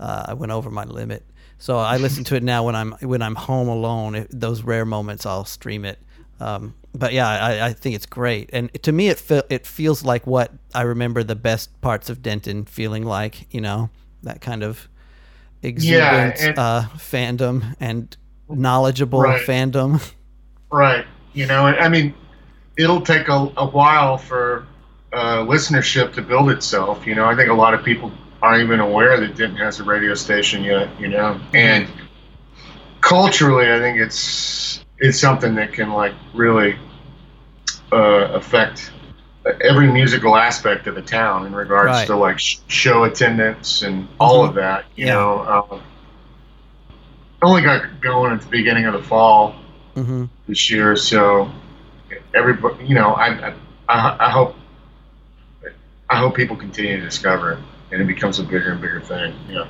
uh, 0.00 0.24
I 0.28 0.32
went 0.32 0.50
over 0.50 0.70
my 0.70 0.84
limit. 0.84 1.26
So 1.58 1.76
I 1.76 1.98
listen 1.98 2.24
to 2.24 2.36
it 2.36 2.42
now 2.42 2.64
when 2.64 2.74
I'm 2.74 2.92
when 3.02 3.20
I'm 3.20 3.34
home 3.34 3.68
alone. 3.68 4.14
If, 4.14 4.28
those 4.30 4.62
rare 4.62 4.86
moments, 4.86 5.26
I'll 5.26 5.44
stream 5.44 5.84
it. 5.84 5.98
Um, 6.40 6.74
but 6.94 7.12
yeah, 7.12 7.28
I, 7.28 7.66
I 7.66 7.72
think 7.74 7.96
it's 7.96 8.06
great, 8.06 8.48
and 8.54 8.72
to 8.82 8.92
me, 8.92 9.08
it 9.08 9.18
fe- 9.18 9.42
it 9.50 9.66
feels 9.66 10.06
like 10.06 10.26
what 10.26 10.52
I 10.74 10.82
remember 10.82 11.22
the 11.22 11.36
best 11.36 11.78
parts 11.82 12.08
of 12.08 12.22
Denton 12.22 12.64
feeling 12.64 13.04
like. 13.04 13.52
You 13.52 13.60
know, 13.60 13.90
that 14.22 14.40
kind 14.40 14.62
of 14.62 14.88
exuberant 15.62 16.40
and- 16.40 16.58
uh, 16.58 16.82
fandom 16.96 17.74
and 17.80 18.16
knowledgeable 18.48 19.20
Right. 19.22 19.46
fandom. 19.46 20.00
Right. 20.72 21.04
You 21.32 21.46
know, 21.46 21.66
I 21.66 21.88
mean, 21.88 22.14
it'll 22.78 23.00
take 23.00 23.26
a, 23.26 23.52
a 23.56 23.66
while 23.66 24.16
for 24.16 24.66
uh, 25.12 25.38
listenership 25.38 26.12
to 26.14 26.22
build 26.22 26.48
itself. 26.50 27.04
You 27.04 27.16
know, 27.16 27.24
I 27.24 27.34
think 27.34 27.48
a 27.50 27.54
lot 27.54 27.74
of 27.74 27.84
people 27.84 28.12
aren't 28.40 28.62
even 28.62 28.78
aware 28.78 29.18
that 29.18 29.34
Denton 29.34 29.56
has 29.58 29.80
a 29.80 29.84
radio 29.84 30.14
station 30.14 30.62
yet. 30.62 30.88
You 31.00 31.08
know, 31.08 31.40
and 31.54 31.88
culturally, 33.00 33.68
I 33.72 33.80
think 33.80 33.98
it's 33.98 34.84
it's 34.98 35.18
something 35.18 35.56
that 35.56 35.72
can 35.72 35.90
like 35.90 36.14
really 36.34 36.76
uh, 37.92 38.28
affect 38.32 38.92
every 39.62 39.90
musical 39.90 40.36
aspect 40.36 40.86
of 40.86 40.94
the 40.94 41.02
town 41.02 41.46
in 41.46 41.54
regards 41.54 41.92
Right. 41.92 42.06
to 42.08 42.16
like 42.16 42.38
show 42.38 43.04
attendance 43.04 43.82
and 43.82 44.06
all 44.18 44.44
of 44.44 44.54
that. 44.54 44.84
You 44.96 45.06
Yeah. 45.06 45.14
know, 45.14 45.66
um, 45.70 45.80
only 47.42 47.62
got 47.62 48.00
going 48.00 48.32
at 48.32 48.40
the 48.42 48.48
beginning 48.48 48.84
of 48.86 48.92
the 48.92 49.02
fall 49.02 49.54
hmm 49.94 50.24
this 50.46 50.70
year. 50.70 50.94
So 50.96 51.50
everybody, 52.34 52.84
you 52.84 52.94
know, 52.94 53.12
I, 53.14 53.48
I, 53.48 53.54
I 53.88 54.16
I 54.26 54.30
hope, 54.30 54.54
I 56.08 56.16
hope 56.18 56.34
people 56.34 56.56
continue 56.56 56.96
to 56.98 57.02
discover 57.04 57.52
it 57.52 57.58
and 57.92 58.02
it 58.02 58.06
becomes 58.06 58.38
a 58.38 58.42
bigger 58.42 58.72
and 58.72 58.80
bigger 58.80 59.00
thing. 59.00 59.34
You 59.48 59.54
know. 59.54 59.68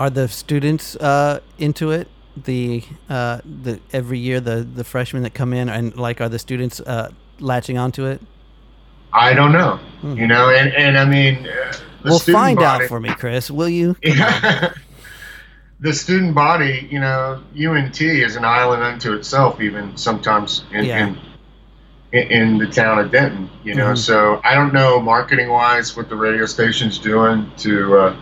Are 0.00 0.10
the 0.10 0.26
students 0.28 0.96
uh, 0.96 1.40
into 1.58 1.90
it? 1.90 2.08
The 2.34 2.82
uh, 3.10 3.40
the 3.44 3.78
every 3.92 4.18
year 4.18 4.40
the 4.40 4.62
the 4.64 4.84
freshmen 4.84 5.22
that 5.22 5.34
come 5.34 5.52
in 5.52 5.68
and 5.68 5.94
like 5.96 6.20
are 6.20 6.30
the 6.30 6.38
students 6.38 6.80
uh, 6.80 7.10
latching 7.40 7.76
onto 7.76 8.06
it? 8.06 8.20
I 9.12 9.34
don't 9.34 9.52
know, 9.52 9.78
Hmm. 10.00 10.16
you 10.16 10.26
know, 10.26 10.50
and, 10.50 10.72
and 10.74 10.96
I 10.98 11.04
mean, 11.04 11.46
uh, 11.46 11.72
well, 12.04 12.18
find 12.18 12.58
body, 12.58 12.84
out 12.84 12.88
for 12.88 12.98
me, 13.00 13.10
Chris. 13.14 13.50
Will 13.50 13.68
you? 13.68 13.94
Yeah. 14.02 14.72
the 15.80 15.92
student 15.92 16.34
body, 16.34 16.86
you 16.90 17.00
know, 17.00 17.42
UNT 17.56 18.00
is 18.00 18.36
an 18.36 18.44
island 18.44 18.82
unto 18.82 19.12
itself, 19.14 19.60
even 19.60 19.96
sometimes 19.96 20.64
in, 20.72 20.84
Yeah. 20.84 21.06
in 21.08 21.18
in 22.12 22.58
the 22.58 22.66
town 22.66 22.98
of 22.98 23.10
Denton, 23.10 23.48
you 23.64 23.74
know. 23.74 23.92
Mhm. 23.92 23.98
So 23.98 24.38
I 24.44 24.54
don't 24.54 24.74
know 24.74 25.00
marketing 25.00 25.48
wise 25.48 25.96
what 25.96 26.10
the 26.10 26.16
radio 26.16 26.44
station's 26.44 26.98
doing 26.98 27.50
to, 27.58 27.96
uh, 27.98 28.16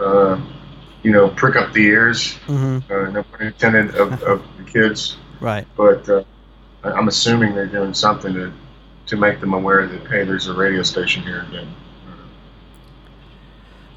uh, 0.00 0.40
you 1.04 1.12
know, 1.12 1.28
prick 1.28 1.54
up 1.54 1.72
the 1.72 1.86
ears, 1.86 2.32
hmm 2.46 2.78
uh, 2.90 3.10
no 3.10 3.22
pun 3.22 3.46
intended, 3.46 3.94
of, 3.94 4.20
of 4.24 4.42
the 4.58 4.64
kids. 4.64 5.16
Right. 5.40 5.64
But 5.76 6.08
uh, 6.08 6.24
I'm 6.82 7.06
assuming 7.06 7.54
they're 7.54 7.66
doing 7.66 7.94
something 7.94 8.34
to 8.34 8.52
to 9.08 9.16
make 9.16 9.40
them 9.40 9.54
aware 9.54 9.86
that 9.86 10.06
hey, 10.06 10.24
there's 10.24 10.46
a 10.46 10.54
radio 10.54 10.82
station 10.82 11.22
here 11.22 11.40
in 11.40 11.50
Denton. 11.50 11.74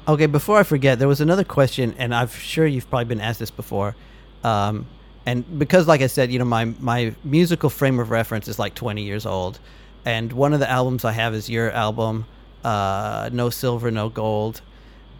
Okay, 0.08 0.26
before 0.26 0.58
I 0.58 0.64
forget, 0.64 0.98
there 0.98 1.06
was 1.06 1.20
another 1.20 1.44
question, 1.44 1.94
and 1.96 2.12
I'm 2.12 2.28
sure 2.28 2.66
you've 2.66 2.90
probably 2.90 3.04
been 3.04 3.20
asked 3.20 3.38
this 3.38 3.52
before. 3.52 3.94
Um, 4.42 4.86
and 5.24 5.58
because, 5.58 5.86
like 5.86 6.00
I 6.00 6.08
said, 6.08 6.32
you 6.32 6.38
know, 6.40 6.44
my 6.44 6.64
my 6.80 7.14
musical 7.22 7.70
frame 7.70 8.00
of 8.00 8.10
reference 8.10 8.48
is 8.48 8.58
like 8.58 8.74
20 8.74 9.02
years 9.04 9.24
old, 9.24 9.60
and 10.04 10.32
one 10.32 10.52
of 10.52 10.60
the 10.60 10.68
albums 10.68 11.04
I 11.04 11.12
have 11.12 11.34
is 11.34 11.48
your 11.48 11.70
album, 11.70 12.24
uh, 12.64 13.30
"No 13.32 13.48
Silver, 13.50 13.92
No 13.92 14.08
Gold," 14.08 14.60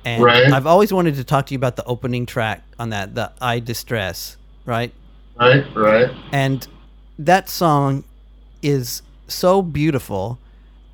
and 0.05 0.23
Right. 0.25 0.51
I've 0.53 0.67
always 0.67 0.93
wanted 0.93 1.15
to 1.17 1.25
talk 1.25 1.47
to 1.47 1.55
you 1.55 1.59
about 1.59 1.77
the 1.77 1.85
opening 1.85 2.27
track 2.27 2.65
on 2.81 2.91
that, 2.91 3.15
the 3.15 3.31
"I 3.41 3.61
Distress," 3.61 4.37
right? 4.67 4.93
Right, 5.39 5.65
right. 5.77 6.11
and 6.33 6.67
that 7.19 7.49
song 7.49 8.03
is 8.63 9.03
so 9.33 9.63
beautiful 9.63 10.39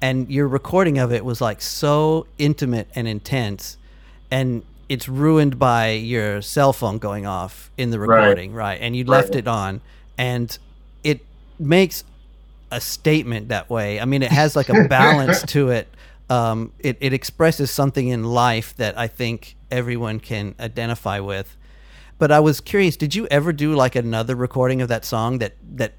and 0.01 0.31
your 0.31 0.47
recording 0.49 0.99
of 0.99 1.13
it 1.13 1.25
was 1.25 1.41
like 1.41 1.61
so 1.61 2.27
intimate 2.39 2.89
and 2.95 3.09
intense 3.09 3.77
and 4.31 4.63
it's 4.89 5.09
ruined 5.09 5.59
by 5.59 5.91
your 5.91 6.41
cell 6.41 6.73
phone 6.73 6.99
going 6.99 7.27
off 7.27 7.71
in 7.77 7.91
the 7.91 7.99
Right. 7.99 8.19
recording 8.19 8.53
right, 8.53 8.79
and 8.81 8.95
you 8.97 9.05
left 9.05 9.31
Right. 9.35 9.41
it 9.41 9.49
on 9.49 9.81
and 10.17 10.59
it 11.05 11.27
makes 11.59 12.05
a 12.71 12.81
statement 12.81 13.49
that 13.49 13.69
way 13.71 13.99
i 14.01 14.05
mean 14.05 14.23
it 14.23 14.31
has 14.33 14.55
like 14.55 14.69
a 14.69 14.85
balance 14.89 15.43
to 15.43 15.71
it 15.71 15.89
um, 16.31 16.73
it, 16.79 16.99
it 17.01 17.15
expresses 17.15 17.71
something 17.71 18.09
in 18.09 18.23
life 18.25 18.77
that 18.77 18.99
i 18.99 19.07
think 19.09 19.57
everyone 19.71 20.21
can 20.21 20.55
identify 20.61 21.19
with 21.21 21.57
but 22.19 22.33
I 22.33 22.41
was 22.41 22.61
curious. 22.61 22.97
Did 22.97 23.15
you 23.15 23.29
ever 23.31 23.53
do 23.53 23.77
like 23.77 23.95
another 23.95 24.35
recording 24.35 24.83
of 24.83 24.89
that 24.89 25.05
song 25.05 25.39
that 25.39 25.55
that 25.77 25.93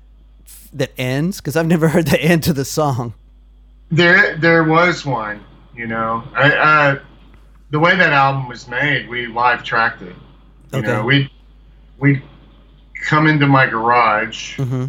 that 0.74 0.92
ends? 0.98 1.38
Because 1.38 1.56
I've 1.56 1.68
never 1.68 1.88
heard 1.90 2.08
the 2.08 2.22
end 2.22 2.44
to 2.44 2.54
the 2.54 2.66
song. 2.66 3.14
There, 3.92 4.38
there 4.38 4.64
was 4.64 5.06
one. 5.06 5.44
You 5.76 5.88
know, 5.88 6.24
I, 6.36 6.52
uh, 6.52 7.00
the 7.72 7.80
way 7.80 7.96
that 7.96 8.12
album 8.12 8.48
was 8.50 8.68
made, 8.68 9.08
we 9.08 9.28
live 9.28 9.64
tracked 9.64 10.02
it. 10.02 10.16
You 10.74 10.80
Okay. 10.80 10.88
know, 10.88 11.06
we 11.06 11.32
we 12.00 12.22
come 13.06 13.28
into 13.28 13.48
my 13.48 13.66
garage, 13.66 14.58
Mm-hmm. 14.60 14.86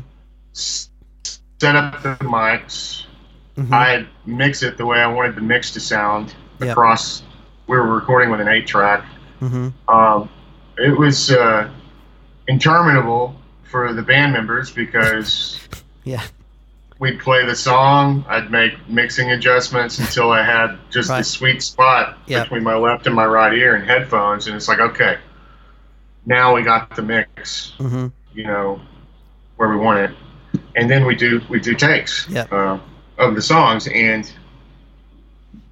set 0.53 1.77
up 1.77 2.03
the 2.03 2.17
mics. 2.25 3.05
Mhm. 3.57 3.73
I'd 3.73 4.07
mix 4.27 4.63
it 4.63 4.77
the 4.77 4.87
way 4.87 5.01
I 5.01 5.07
wanted 5.07 5.37
the 5.37 5.41
mix 5.43 5.71
to 5.73 5.81
sound 5.81 6.35
Yep. 6.61 6.71
across. 6.71 7.23
We 7.67 7.77
were 7.77 7.87
recording 7.87 8.31
with 8.31 8.41
an 8.41 8.49
eight 8.49 8.67
track. 8.67 9.05
Mm-hmm. 9.41 9.69
Um, 9.95 10.29
it 10.79 10.97
was 10.99 11.31
uh, 11.31 11.69
interminable 12.49 13.35
for 13.71 13.93
the 13.93 14.03
band 14.03 14.33
members 14.33 14.71
because 14.71 15.59
Yeah. 16.05 16.23
we'd 16.99 17.21
play 17.21 17.47
the 17.47 17.55
song. 17.55 18.25
I'd 18.29 18.51
make 18.51 18.73
mixing 18.89 19.31
adjustments 19.31 19.99
until 19.99 20.31
I 20.33 20.43
had 20.45 20.77
just 20.91 21.09
Right. 21.09 21.19
the 21.19 21.25
sweet 21.25 21.63
spot 21.63 22.19
Yep. 22.27 22.45
between 22.47 22.65
my 22.65 22.75
left 22.75 23.07
and 23.07 23.15
my 23.15 23.25
right 23.27 23.55
ear 23.55 23.75
and 23.77 23.85
headphones, 23.89 24.47
and 24.49 24.57
it's 24.57 24.67
like, 24.69 24.81
okay, 24.81 25.19
now 26.27 26.55
we 26.55 26.63
got 26.63 26.95
the 26.97 27.03
mix, 27.03 27.73
Mm-hmm. 27.79 28.09
you 28.35 28.45
know, 28.45 28.81
where 29.57 29.69
we 29.69 29.77
want 29.77 29.99
it, 30.01 30.11
and 30.77 30.91
then 30.91 31.07
we 31.07 31.15
do 31.15 31.41
we 31.49 31.61
do 31.61 31.75
takes. 31.75 32.29
Yep. 32.29 32.53
Uh, 32.53 32.79
of 33.19 33.35
the 33.35 33.43
songs, 33.43 33.87
and 33.87 34.31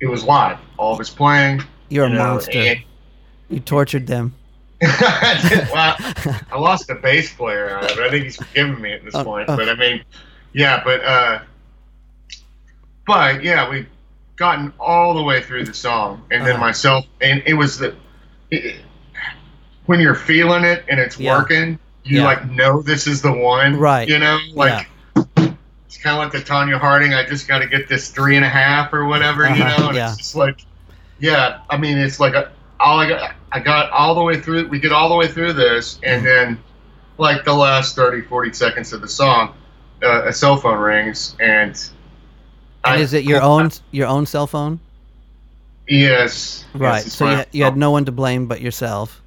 it 0.01 0.07
was 0.07 0.23
live. 0.23 0.59
All 0.77 0.93
of 0.95 1.01
us 1.01 1.09
playing. 1.11 1.63
You're 1.89 2.05
a 2.07 2.11
know, 2.11 2.19
monster. 2.19 2.77
You 3.49 3.61
tortured 3.61 4.07
them. 4.07 4.35
well, 5.73 5.97
I 6.53 6.57
lost 6.59 6.89
a 6.91 6.95
bass 6.95 7.33
player, 7.35 7.77
uh, 7.79 7.89
but 7.97 8.01
I 8.01 8.11
think 8.11 8.25
he's 8.25 8.37
forgiven 8.37 8.81
me 8.81 8.93
at 8.93 9.05
this 9.05 9.15
Oh, 9.15 9.25
point. 9.25 9.49
oh. 9.49 9.57
But 9.57 9.69
I 9.69 9.75
mean, 9.75 10.03
yeah, 10.53 10.83
but 10.85 11.03
uh, 11.05 11.41
but 13.07 13.43
yeah, 13.43 13.69
we 13.69 13.87
gotten 14.37 14.73
all 14.79 15.15
the 15.15 15.23
way 15.23 15.43
through 15.43 15.65
the 15.65 15.75
song, 15.75 16.23
and 16.31 16.47
then 16.47 16.55
Uh-huh. 16.57 16.65
myself, 16.67 17.05
and 17.21 17.43
it 17.47 17.55
was 17.55 17.79
the 17.79 17.95
it, 18.51 18.81
when 19.87 20.01
you're 20.01 20.15
feeling 20.15 20.65
it 20.65 20.85
and 20.89 21.01
it's 21.01 21.19
Yeah. 21.19 21.37
working, 21.37 21.79
you 22.05 22.19
Yeah. 22.21 22.25
like 22.27 22.49
know 22.51 22.81
this 22.83 23.07
is 23.07 23.21
the 23.23 23.33
one, 23.33 23.77
Right. 23.79 24.09
You 24.09 24.19
know, 24.19 24.39
like. 24.55 24.89
It's 25.87 25.97
kind 25.97 26.15
of 26.17 26.23
like 26.23 26.33
the 26.33 26.41
Tonya 26.53 26.79
Harding. 26.79 27.15
I 27.15 27.25
just 27.25 27.49
got 27.49 27.61
to 27.61 27.67
get 27.67 27.89
this 27.89 28.11
three 28.11 28.37
and 28.37 28.45
a 28.45 28.49
half 28.49 28.93
or 28.93 29.07
whatever, 29.07 29.45
you 29.45 29.63
Uh-huh, 29.65 29.79
know. 29.81 29.89
And 29.89 29.97
yeah. 29.97 30.09
It's 30.11 30.19
just 30.19 30.35
like, 30.37 30.61
yeah. 31.19 31.61
I 31.71 31.79
mean, 31.79 31.97
it's 31.97 32.21
like 32.21 32.35
a, 32.35 32.53
all 32.79 33.01
I 33.01 33.09
got. 33.09 33.33
I 33.53 33.61
got 33.61 33.91
all 33.91 34.15
the 34.15 34.23
way 34.23 34.41
through. 34.41 34.69
We 34.69 34.79
get 34.79 34.93
all 34.93 35.09
the 35.09 35.17
way 35.17 35.29
through 35.29 35.55
this, 35.55 35.99
and 36.03 36.25
then, 36.25 36.59
like 37.19 37.45
the 37.45 37.55
last 37.55 37.97
30, 37.97 38.23
40 38.23 38.53
seconds 38.53 38.93
of 38.93 39.01
the 39.01 39.09
song, 39.09 39.55
uh, 40.03 40.27
a 40.27 40.33
cell 40.33 40.57
phone 40.57 40.79
rings, 40.79 41.37
and. 41.41 41.71
And 42.85 42.97
I- 42.97 42.99
is 42.99 43.13
it 43.13 43.25
your 43.25 43.43
own 43.43 43.71
your 43.91 44.07
own 44.07 44.27
cell 44.27 44.47
phone? 44.47 44.81
Yes. 45.89 46.65
Right. 46.75 47.03
Yes, 47.05 47.13
so 47.15 47.31
you, 47.31 47.45
you 47.53 47.65
had 47.65 47.77
no 47.77 47.91
one 47.91 48.05
to 48.05 48.13
blame 48.13 48.47
but 48.47 48.61
yourself. 48.61 49.23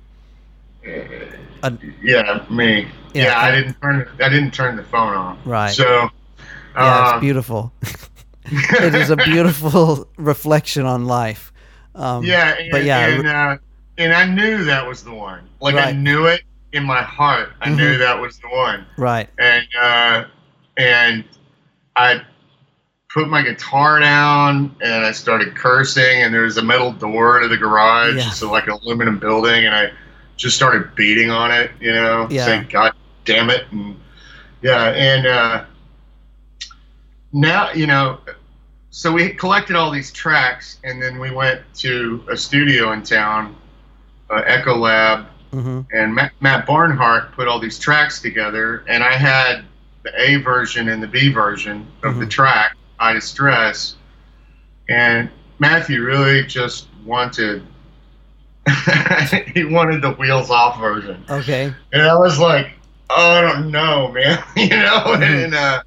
Uh, 1.64 1.72
Yeah, 2.02 2.46
me. 2.50 2.88
Yeah. 3.14 3.24
Yeah, 3.24 3.40
I 3.40 3.52
didn't 3.52 3.82
turn. 3.82 4.10
I 4.20 4.30
didn't 4.30 4.52
turn 4.52 4.76
the 4.76 4.84
phone 4.84 5.14
off. 5.16 5.38
Right. 5.46 5.72
So. 5.72 6.10
Yeah, 6.76 7.04
it's 7.04 7.14
um, 7.14 7.20
beautiful. 7.20 7.74
it 8.46 8.96
is 8.96 9.10
a 9.10 9.16
beautiful 9.16 10.08
reflection 10.18 10.86
on 10.86 11.06
life. 11.06 11.54
Um, 11.96 12.24
yeah, 12.24 12.56
and, 12.58 12.72
but 12.72 12.84
yeah, 12.84 13.08
and, 13.08 13.28
uh, 13.28 13.58
and 13.98 14.14
I 14.14 14.26
knew 14.26 14.64
that 14.66 14.88
was 14.88 15.04
the 15.04 15.14
one. 15.14 15.48
Like 15.60 15.76
I 15.76 15.92
knew 15.92 16.26
it 16.28 16.42
in 16.74 16.84
my 16.84 17.02
heart. 17.02 17.50
I 17.62 17.70
knew 17.70 17.96
Mhm. 17.96 18.00
that 18.00 18.20
was 18.20 18.38
the 18.40 18.48
one. 18.50 18.86
right. 18.98 19.30
And 19.38 19.68
uh, 19.80 20.26
and 20.78 21.24
I 21.96 22.22
put 23.14 23.28
my 23.28 23.42
guitar 23.42 24.00
down 24.00 24.74
and 24.82 25.06
I 25.06 25.12
started 25.12 25.56
cursing. 25.56 26.24
And 26.24 26.34
there 26.34 26.44
was 26.44 26.58
a 26.58 26.64
metal 26.64 26.92
door 26.94 27.40
to 27.40 27.48
the 27.50 27.58
garage, 27.58 28.16
Yeah. 28.16 28.30
so 28.30 28.50
like 28.52 28.68
an 28.68 28.74
aluminum 28.82 29.20
building, 29.20 29.66
and 29.66 29.76
I 29.76 29.92
just 30.38 30.56
started 30.56 30.96
beating 30.96 31.30
on 31.30 31.52
it. 31.52 31.72
You 31.80 31.94
know, 31.94 32.28
Yeah. 32.30 32.46
saying 32.46 32.68
"God 32.72 32.94
damn 33.26 33.50
it!" 33.50 33.66
and 33.72 34.00
yeah, 34.62 34.86
and 34.92 35.28
uh, 35.28 35.64
now 37.34 37.72
you 37.74 37.88
know 37.88 38.20
so 38.94 39.12
we 39.12 39.30
collected 39.30 39.76
all 39.76 39.90
these 39.92 40.12
tracks 40.12 40.78
and 40.84 41.02
then 41.02 41.18
we 41.20 41.32
went 41.32 41.62
to 41.76 42.22
a 42.30 42.36
studio 42.36 42.92
in 42.92 43.02
town 43.02 43.56
uh, 44.32 44.42
echo 44.46 44.76
lab 44.78 45.26
hmm 45.52 45.82
and 45.92 46.16
matt, 46.16 46.32
matt 46.40 46.66
barnhart 46.66 47.32
put 47.34 47.48
all 47.48 47.60
these 47.60 47.78
tracks 47.78 48.22
together 48.22 48.84
and 48.88 49.04
i 49.04 49.12
had 49.14 49.64
the 50.04 50.12
a 50.22 50.38
version 50.38 50.88
and 50.90 51.04
the 51.04 51.08
b 51.08 51.30
version 51.32 51.86
of 52.04 52.18
the 52.18 52.26
Mhm. 52.26 52.30
track 52.30 52.76
i 53.00 53.12
distress 53.14 53.96
and 54.90 55.30
matthew 55.60 56.02
really 56.04 56.44
just 56.46 56.88
wanted 57.06 57.64
he 59.54 59.64
wanted 59.66 60.02
the 60.02 60.12
wheels 60.20 60.50
off 60.50 60.80
version 60.80 61.24
Okay. 61.30 61.74
and 61.94 62.02
I 62.02 62.16
was 62.16 62.38
like, 62.40 62.72
oh, 63.10 63.32
I 63.34 63.42
don't 63.42 63.72
know, 63.72 64.12
man. 64.12 64.42
you 64.56 64.70
know, 64.70 65.04
Mhm. 65.18 65.46
and 65.46 65.56
uh, 65.56 65.82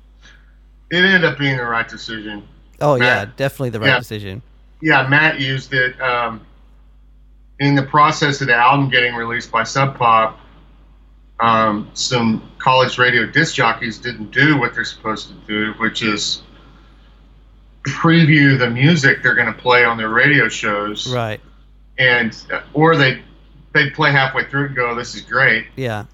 it 0.90 0.96
ended 0.96 1.24
up 1.24 1.38
being 1.38 1.56
the 1.56 1.64
right 1.64 1.88
decision. 1.88 2.46
Oh 2.80 2.98
Matt- 2.98 3.28
yeah, 3.28 3.32
definitely 3.36 3.70
the 3.70 3.80
right 3.80 3.88
yeah. 3.90 3.98
decision. 3.98 4.42
Yeah, 4.82 5.06
Matt 5.06 5.40
used 5.40 5.72
it 5.72 5.98
um, 6.00 6.40
in 7.60 7.74
the 7.74 7.82
process 7.84 8.40
of 8.40 8.48
the 8.48 8.54
album 8.56 8.88
getting 8.90 9.14
released 9.14 9.50
by 9.50 9.62
Sub 9.62 9.96
Pop. 9.96 10.38
Um, 11.40 11.90
some 11.94 12.48
college 12.58 12.96
radio 12.96 13.26
disc 13.26 13.54
jockeys 13.54 13.98
didn't 13.98 14.30
do 14.30 14.56
what 14.58 14.74
they're 14.74 14.84
supposed 14.84 15.28
to 15.28 15.34
do, 15.46 15.72
which 15.78 16.02
is 16.02 16.42
preview 17.82 18.58
the 18.58 18.70
music 18.70 19.22
they're 19.22 19.34
going 19.34 19.52
to 19.52 19.58
play 19.60 19.84
on 19.84 19.96
their 19.98 20.08
radio 20.08 20.48
shows, 20.48 21.12
Right. 21.12 21.40
and 21.98 22.34
uh, 22.52 22.62
or 22.72 22.96
they 22.96 23.22
they'd 23.74 23.92
play 23.94 24.10
halfway 24.12 24.44
through 24.44 24.66
and 24.66 24.76
go, 24.76 24.94
"This 24.94 25.14
is 25.14 25.22
great." 25.22 25.66
Yeah. 25.76 26.04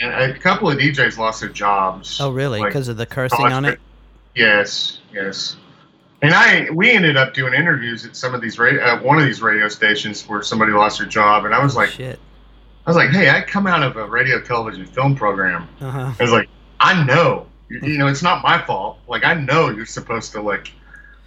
And 0.00 0.12
a 0.32 0.38
couple 0.38 0.70
of 0.70 0.78
DJs 0.78 1.16
lost 1.16 1.40
their 1.40 1.48
jobs. 1.48 2.18
Oh 2.20 2.30
really? 2.30 2.60
Like, 2.60 2.68
Because 2.68 2.88
of 2.88 2.98
the 2.98 3.06
cursing 3.06 3.46
on 3.46 3.64
it. 3.64 3.80
Yes, 4.34 4.98
yes. 5.12 5.56
And 6.22 6.32
I, 6.32 6.68
we 6.70 6.90
ended 6.90 7.16
up 7.16 7.34
doing 7.34 7.52
interviews 7.52 8.06
at 8.06 8.16
some 8.16 8.34
of 8.34 8.40
these 8.40 8.58
radio, 8.58 8.82
at 8.82 9.02
one 9.02 9.18
of 9.18 9.24
these 9.24 9.42
radio 9.42 9.68
stations 9.68 10.26
where 10.26 10.42
somebody 10.42 10.72
lost 10.72 10.98
their 10.98 11.06
job, 11.06 11.44
and 11.44 11.54
I 11.54 11.62
was 11.62 11.76
like, 11.76 11.90
shit. 11.90 12.18
I 12.86 12.90
was 12.90 12.96
like, 12.96 13.10
hey, 13.10 13.28
I 13.30 13.42
come 13.42 13.66
out 13.66 13.82
of 13.82 13.96
a 13.96 14.06
radio, 14.06 14.40
television, 14.40 14.86
film 14.86 15.14
program. 15.14 15.68
Uh 15.80 15.90
huh. 15.90 16.12
I 16.18 16.22
was 16.22 16.32
like, 16.32 16.48
I 16.80 17.04
know, 17.04 17.46
you, 17.68 17.80
you 17.82 17.98
know, 17.98 18.06
it's 18.06 18.22
not 18.22 18.42
my 18.42 18.62
fault. 18.62 18.98
Like, 19.08 19.24
I 19.24 19.34
know 19.34 19.70
you're 19.70 19.86
supposed 19.86 20.32
to 20.32 20.40
like 20.40 20.72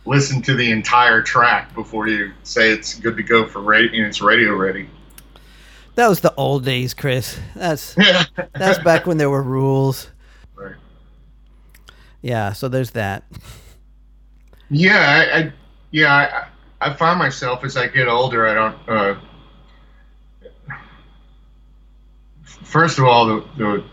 listen 0.05 0.41
to 0.43 0.55
the 0.55 0.71
entire 0.71 1.21
track 1.21 1.73
before 1.75 2.07
you 2.07 2.31
say 2.43 2.71
it's 2.71 2.95
good 2.95 3.17
to 3.17 3.23
go 3.23 3.45
for 3.47 3.61
radio, 3.61 3.99
and 3.99 4.07
it's 4.07 4.21
radio 4.21 4.55
ready. 4.55 4.89
That 5.95 6.07
was 6.07 6.21
the 6.21 6.33
old 6.35 6.63
days, 6.63 6.93
Chris. 6.93 7.37
That's 7.55 7.95
Yeah, 7.97 8.23
that's 8.53 8.81
back 8.83 9.05
when 9.05 9.17
there 9.17 9.29
were 9.29 9.43
rules. 9.43 10.09
Right. 10.55 10.75
Yeah. 12.21 12.53
So 12.53 12.69
there's 12.69 12.91
that. 12.91 13.25
Yeah, 14.69 15.29
I, 15.33 15.37
I 15.39 15.51
yeah, 15.91 16.47
I, 16.81 16.87
I 16.89 16.93
find 16.93 17.17
myself 17.17 17.63
as 17.63 17.75
I 17.77 17.87
get 17.87 18.07
older, 18.07 18.47
I 18.47 18.53
don't. 18.53 18.75
Uh, 18.87 19.15
first 22.43 22.99
of 22.99 23.05
all, 23.05 23.25
the, 23.25 23.45
the 23.57 23.83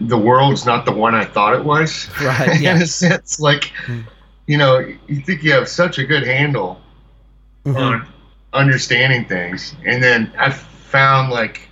the 0.00 0.16
world's 0.18 0.64
not 0.64 0.84
the 0.84 0.92
one 0.92 1.14
I 1.14 1.24
thought 1.24 1.54
it 1.54 1.64
was. 1.64 2.08
Right, 2.22 2.60
yeah. 2.60 2.76
In 2.76 2.82
a 2.82 2.86
sense, 2.86 3.40
like 3.40 3.72
Hmm. 3.86 4.00
you 4.46 4.56
know, 4.58 4.78
you 5.08 5.20
think 5.20 5.42
you 5.42 5.52
have 5.52 5.68
such 5.68 5.98
a 5.98 6.04
good 6.04 6.24
handle 6.24 6.80
Mhm. 7.64 7.76
on 7.76 8.08
understanding 8.52 9.24
things, 9.24 9.74
and 9.86 10.02
then 10.02 10.32
I 10.38 10.50
found 10.50 11.30
like, 11.30 11.68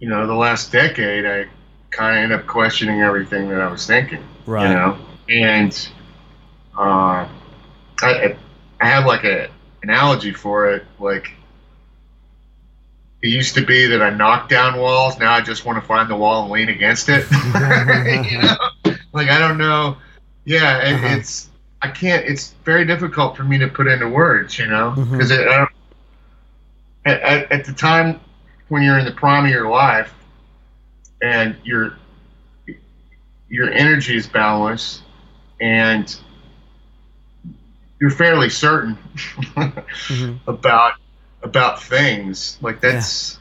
you 0.00 0.08
know, 0.08 0.26
the 0.26 0.34
last 0.34 0.70
decade, 0.72 1.26
I 1.26 1.46
kind 1.90 2.16
of 2.16 2.22
end 2.24 2.32
up 2.32 2.46
questioning 2.46 3.00
everything 3.00 3.48
that 3.48 3.60
I 3.60 3.68
was 3.70 3.86
thinking 3.86 4.22
Right. 4.46 4.68
you 4.68 4.74
know 4.74 4.98
and 5.28 5.88
uh, 6.78 7.28
I, 8.02 8.36
I 8.80 8.86
have 8.88 9.06
like 9.06 9.24
a 9.24 9.50
analogy 9.82 10.32
for 10.32 10.70
it 10.70 10.84
like 10.98 11.32
it 13.22 13.28
used 13.28 13.54
to 13.54 13.64
be 13.64 13.86
that 13.86 14.00
I 14.02 14.10
knock 14.10 14.48
down 14.48 14.78
walls 14.78 15.18
now 15.18 15.32
I 15.32 15.40
just 15.40 15.64
want 15.64 15.80
to 15.80 15.86
find 15.86 16.08
the 16.08 16.16
wall 16.16 16.42
and 16.42 16.52
lean 16.52 16.68
against 16.68 17.08
it. 17.08 17.24
You 18.30 18.38
know? 18.42 18.56
Like 19.12 19.28
I 19.30 19.38
don't 19.38 19.58
know. 19.58 19.96
Yeah 20.44 20.78
it, 20.88 20.94
Uh-huh. 20.94 21.16
it's 21.16 21.48
I 21.82 21.88
can't 21.88 22.24
it's 22.26 22.54
very 22.64 22.84
difficult 22.84 23.36
for 23.36 23.44
me 23.44 23.58
to 23.58 23.68
put 23.68 23.86
into 23.86 24.08
words 24.08 24.58
you 24.58 24.66
know? 24.66 24.92
Because 25.10 25.30
don't 25.30 25.68
at, 27.04 27.20
at, 27.22 27.52
at 27.52 27.64
the 27.64 27.72
time 27.72 28.20
when 28.68 28.82
you're 28.82 28.98
in 28.98 29.04
the 29.04 29.12
prime 29.12 29.44
of 29.44 29.50
your 29.50 29.68
life 29.70 30.12
and 31.22 31.56
your 31.64 31.96
your 33.48 33.70
energy 33.72 34.16
is 34.16 34.26
balanced 34.26 35.02
and 35.60 36.16
you're 38.00 38.10
fairly 38.10 38.48
certain 38.50 38.96
Mhm. 40.08 40.38
about 40.46 40.94
about 41.42 41.82
things. 41.82 42.58
Like 42.60 42.80
that's 42.80 43.38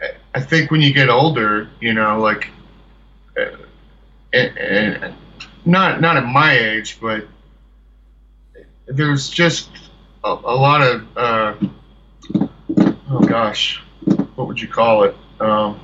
I- 0.00 0.14
i 0.34 0.40
think 0.40 0.70
when 0.70 0.80
you 0.80 0.92
get 0.94 1.08
older 1.10 1.68
you 1.80 1.92
know 1.92 2.20
like 2.20 2.48
uh, 3.38 3.56
and, 4.32 4.56
and 4.58 5.14
not 5.64 6.00
not 6.00 6.16
at 6.16 6.24
my 6.24 6.56
age 6.58 6.98
but 7.00 7.26
there's 8.86 9.28
just 9.28 9.68
a, 10.24 10.28
a 10.28 10.56
lot 10.56 10.80
of 10.82 11.16
uh, 11.16 11.54
oh 13.10 13.20
gosh 13.20 13.82
what 14.34 14.48
would 14.48 14.60
you 14.60 14.68
call 14.68 15.02
it? 15.04 15.14
Um, 15.38 15.78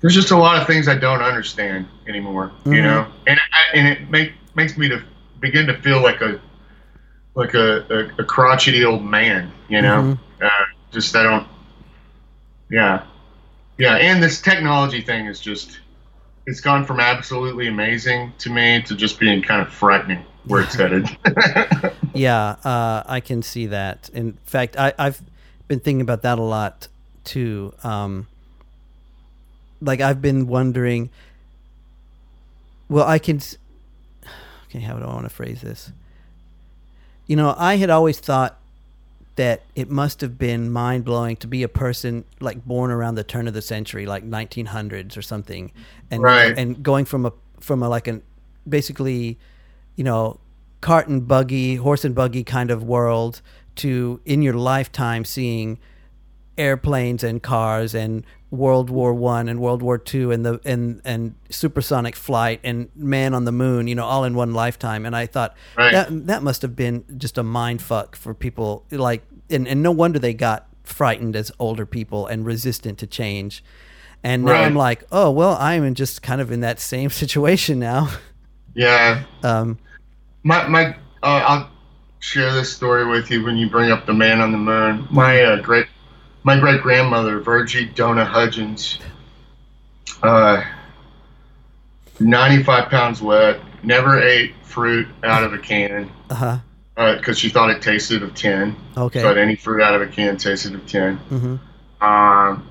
there's 0.00 0.14
just 0.14 0.30
a 0.30 0.36
lot 0.36 0.60
of 0.60 0.66
things 0.66 0.88
I 0.88 0.96
don't 0.96 1.22
understand 1.22 1.86
anymore, 2.06 2.50
you 2.64 2.72
Mhm. 2.72 2.82
know, 2.84 3.06
and 3.26 3.38
I, 3.52 3.76
and 3.76 3.86
it 3.88 4.10
make, 4.10 4.32
makes 4.54 4.76
me 4.78 4.88
to 4.88 5.02
begin 5.40 5.66
to 5.66 5.74
feel 5.80 6.02
like 6.02 6.20
a 6.20 6.40
like 7.36 7.54
a, 7.54 7.84
a, 8.18 8.22
a 8.22 8.24
crotchety 8.24 8.84
old 8.84 9.04
man, 9.04 9.52
you 9.68 9.80
know. 9.80 10.02
Mhm. 10.02 10.18
Uh, 10.44 10.48
just 10.90 11.14
I 11.14 11.22
don't, 11.22 11.46
yeah, 12.70 13.02
yeah. 13.78 13.96
And 13.96 14.22
this 14.22 14.40
technology 14.40 15.00
thing 15.00 15.26
is 15.26 15.40
just 15.40 15.80
it's 16.46 16.60
gone 16.60 16.84
from 16.84 16.98
absolutely 17.00 17.68
amazing 17.68 18.32
to 18.38 18.50
me 18.50 18.82
to 18.82 18.96
just 18.96 19.20
being 19.20 19.42
kind 19.42 19.60
of 19.62 19.72
frightening 19.72 20.24
where 20.46 20.62
it's 20.62 20.74
headed. 20.74 21.08
Yeah, 22.12 22.56
uh, 22.64 23.04
I 23.06 23.20
can 23.20 23.40
see 23.40 23.66
that. 23.66 24.10
In 24.12 24.32
fact, 24.44 24.76
I, 24.76 24.92
I've 24.98 25.22
been 25.68 25.78
thinking 25.78 26.00
about 26.00 26.22
that 26.22 26.40
a 26.40 26.42
lot 26.42 26.88
too. 27.22 27.72
Um, 27.84 28.26
like 29.80 30.00
I've 30.00 30.20
been 30.22 30.46
wondering, 30.46 31.10
Well, 32.88 33.06
I 33.06 33.18
can. 33.18 33.40
Okay, 34.68 34.80
how 34.80 34.96
do 34.98 35.04
I 35.04 35.08
want 35.08 35.24
to 35.24 35.30
phrase 35.30 35.62
this? 35.62 35.92
You 37.26 37.36
know, 37.36 37.54
I 37.56 37.76
had 37.76 37.90
always 37.90 38.18
thought 38.18 38.56
that 39.36 39.62
it 39.74 39.88
must 39.88 40.20
have 40.20 40.36
been 40.38 40.70
mind 40.70 41.04
blowing 41.04 41.36
to 41.36 41.46
be 41.46 41.62
a 41.62 41.68
person 41.68 42.24
like 42.40 42.64
born 42.64 42.90
around 42.90 43.14
the 43.14 43.24
turn 43.24 43.48
of 43.48 43.54
the 43.54 43.62
century, 43.62 44.04
like 44.06 44.24
1900s 44.24 45.16
or 45.16 45.22
something, 45.22 45.72
and 46.10 46.22
Right. 46.22 46.56
and 46.58 46.82
going 46.82 47.04
from 47.04 47.26
a 47.26 47.32
from 47.60 47.82
a 47.82 47.88
like 47.88 48.06
an 48.06 48.22
basically, 48.68 49.38
you 49.96 50.04
know, 50.04 50.38
cart 50.80 51.08
and 51.08 51.26
buggy, 51.26 51.76
horse 51.76 52.04
and 52.04 52.14
buggy 52.14 52.44
kind 52.44 52.70
of 52.70 52.82
world 52.82 53.40
to 53.76 54.20
in 54.24 54.42
your 54.42 54.54
lifetime 54.54 55.24
seeing 55.24 55.78
airplanes 56.58 57.22
and 57.24 57.42
cars 57.42 57.94
and 57.94 58.24
World 58.50 58.90
War 58.90 59.14
One 59.14 59.48
and 59.48 59.60
World 59.60 59.80
War 59.82 59.96
Two 59.96 60.32
and 60.32 60.44
the 60.44 60.60
and 60.64 61.00
and 61.04 61.34
supersonic 61.50 62.16
flight 62.16 62.60
and 62.64 62.88
man 62.96 63.32
on 63.34 63.44
the 63.44 63.52
moon, 63.52 63.86
you 63.86 63.94
know, 63.94 64.04
all 64.04 64.24
in 64.24 64.34
one 64.34 64.52
lifetime. 64.52 65.06
And 65.06 65.14
I 65.14 65.26
thought 65.26 65.54
Right. 65.76 65.92
that 65.92 66.26
that 66.26 66.42
must 66.42 66.62
have 66.62 66.74
been 66.74 67.04
just 67.16 67.38
a 67.38 67.42
mind 67.42 67.80
fuck 67.80 68.16
for 68.16 68.34
people. 68.34 68.84
Like, 68.90 69.24
and 69.48 69.68
and 69.68 69.82
no 69.82 69.92
wonder 69.92 70.18
they 70.18 70.34
got 70.34 70.66
frightened 70.82 71.36
as 71.36 71.52
older 71.60 71.86
people 71.86 72.26
and 72.26 72.44
resistant 72.44 72.98
to 72.98 73.06
change. 73.06 73.62
And 74.24 74.44
now 74.44 74.52
Right. 74.52 74.64
I'm 74.66 74.74
like, 74.74 75.04
oh 75.12 75.30
well, 75.30 75.56
I'm 75.60 75.84
in 75.84 75.94
just 75.94 76.20
kind 76.20 76.40
of 76.40 76.50
in 76.50 76.60
that 76.60 76.80
same 76.80 77.10
situation 77.22 77.78
now. 77.78 78.08
Yeah. 78.74 79.22
Um, 79.44 79.78
My 80.42 80.66
my. 80.66 80.96
Uh, 81.22 81.44
I'll 81.46 81.70
share 82.18 82.52
this 82.52 82.72
story 82.72 83.06
with 83.06 83.30
you 83.30 83.44
when 83.44 83.56
you 83.56 83.68
bring 83.70 83.90
up 83.90 84.06
the 84.06 84.14
man 84.14 84.40
on 84.40 84.52
the 84.52 84.58
moon. 84.58 85.06
My 85.10 85.40
uh, 85.42 85.60
great 85.62 85.86
my 86.42 86.58
great 86.58 86.82
grandmother 86.82 87.40
Virgie 87.40 87.86
Dona 87.86 88.24
Hudgens. 88.24 88.98
Uh, 90.22 90.62
95 92.18 92.90
pounds 92.90 93.22
wet. 93.22 93.60
Never 93.82 94.20
ate 94.20 94.54
fruit 94.62 95.08
out 95.24 95.42
of 95.42 95.52
a 95.54 95.58
can 95.58 96.10
uh 96.28 96.34
huh. 96.34 96.58
because 97.16 97.38
she 97.38 97.48
thought 97.48 97.70
it 97.70 97.80
tasted 97.80 98.22
of 98.22 98.34
tin. 98.34 98.76
Okay. 98.96 99.22
But 99.22 99.38
any 99.38 99.56
fruit 99.56 99.82
out 99.82 99.94
of 99.94 100.02
a 100.02 100.06
can 100.06 100.36
tasted 100.36 100.74
of 100.74 100.86
tin. 100.86 101.18
Mm-hmm. 101.30 102.04
um, 102.04 102.66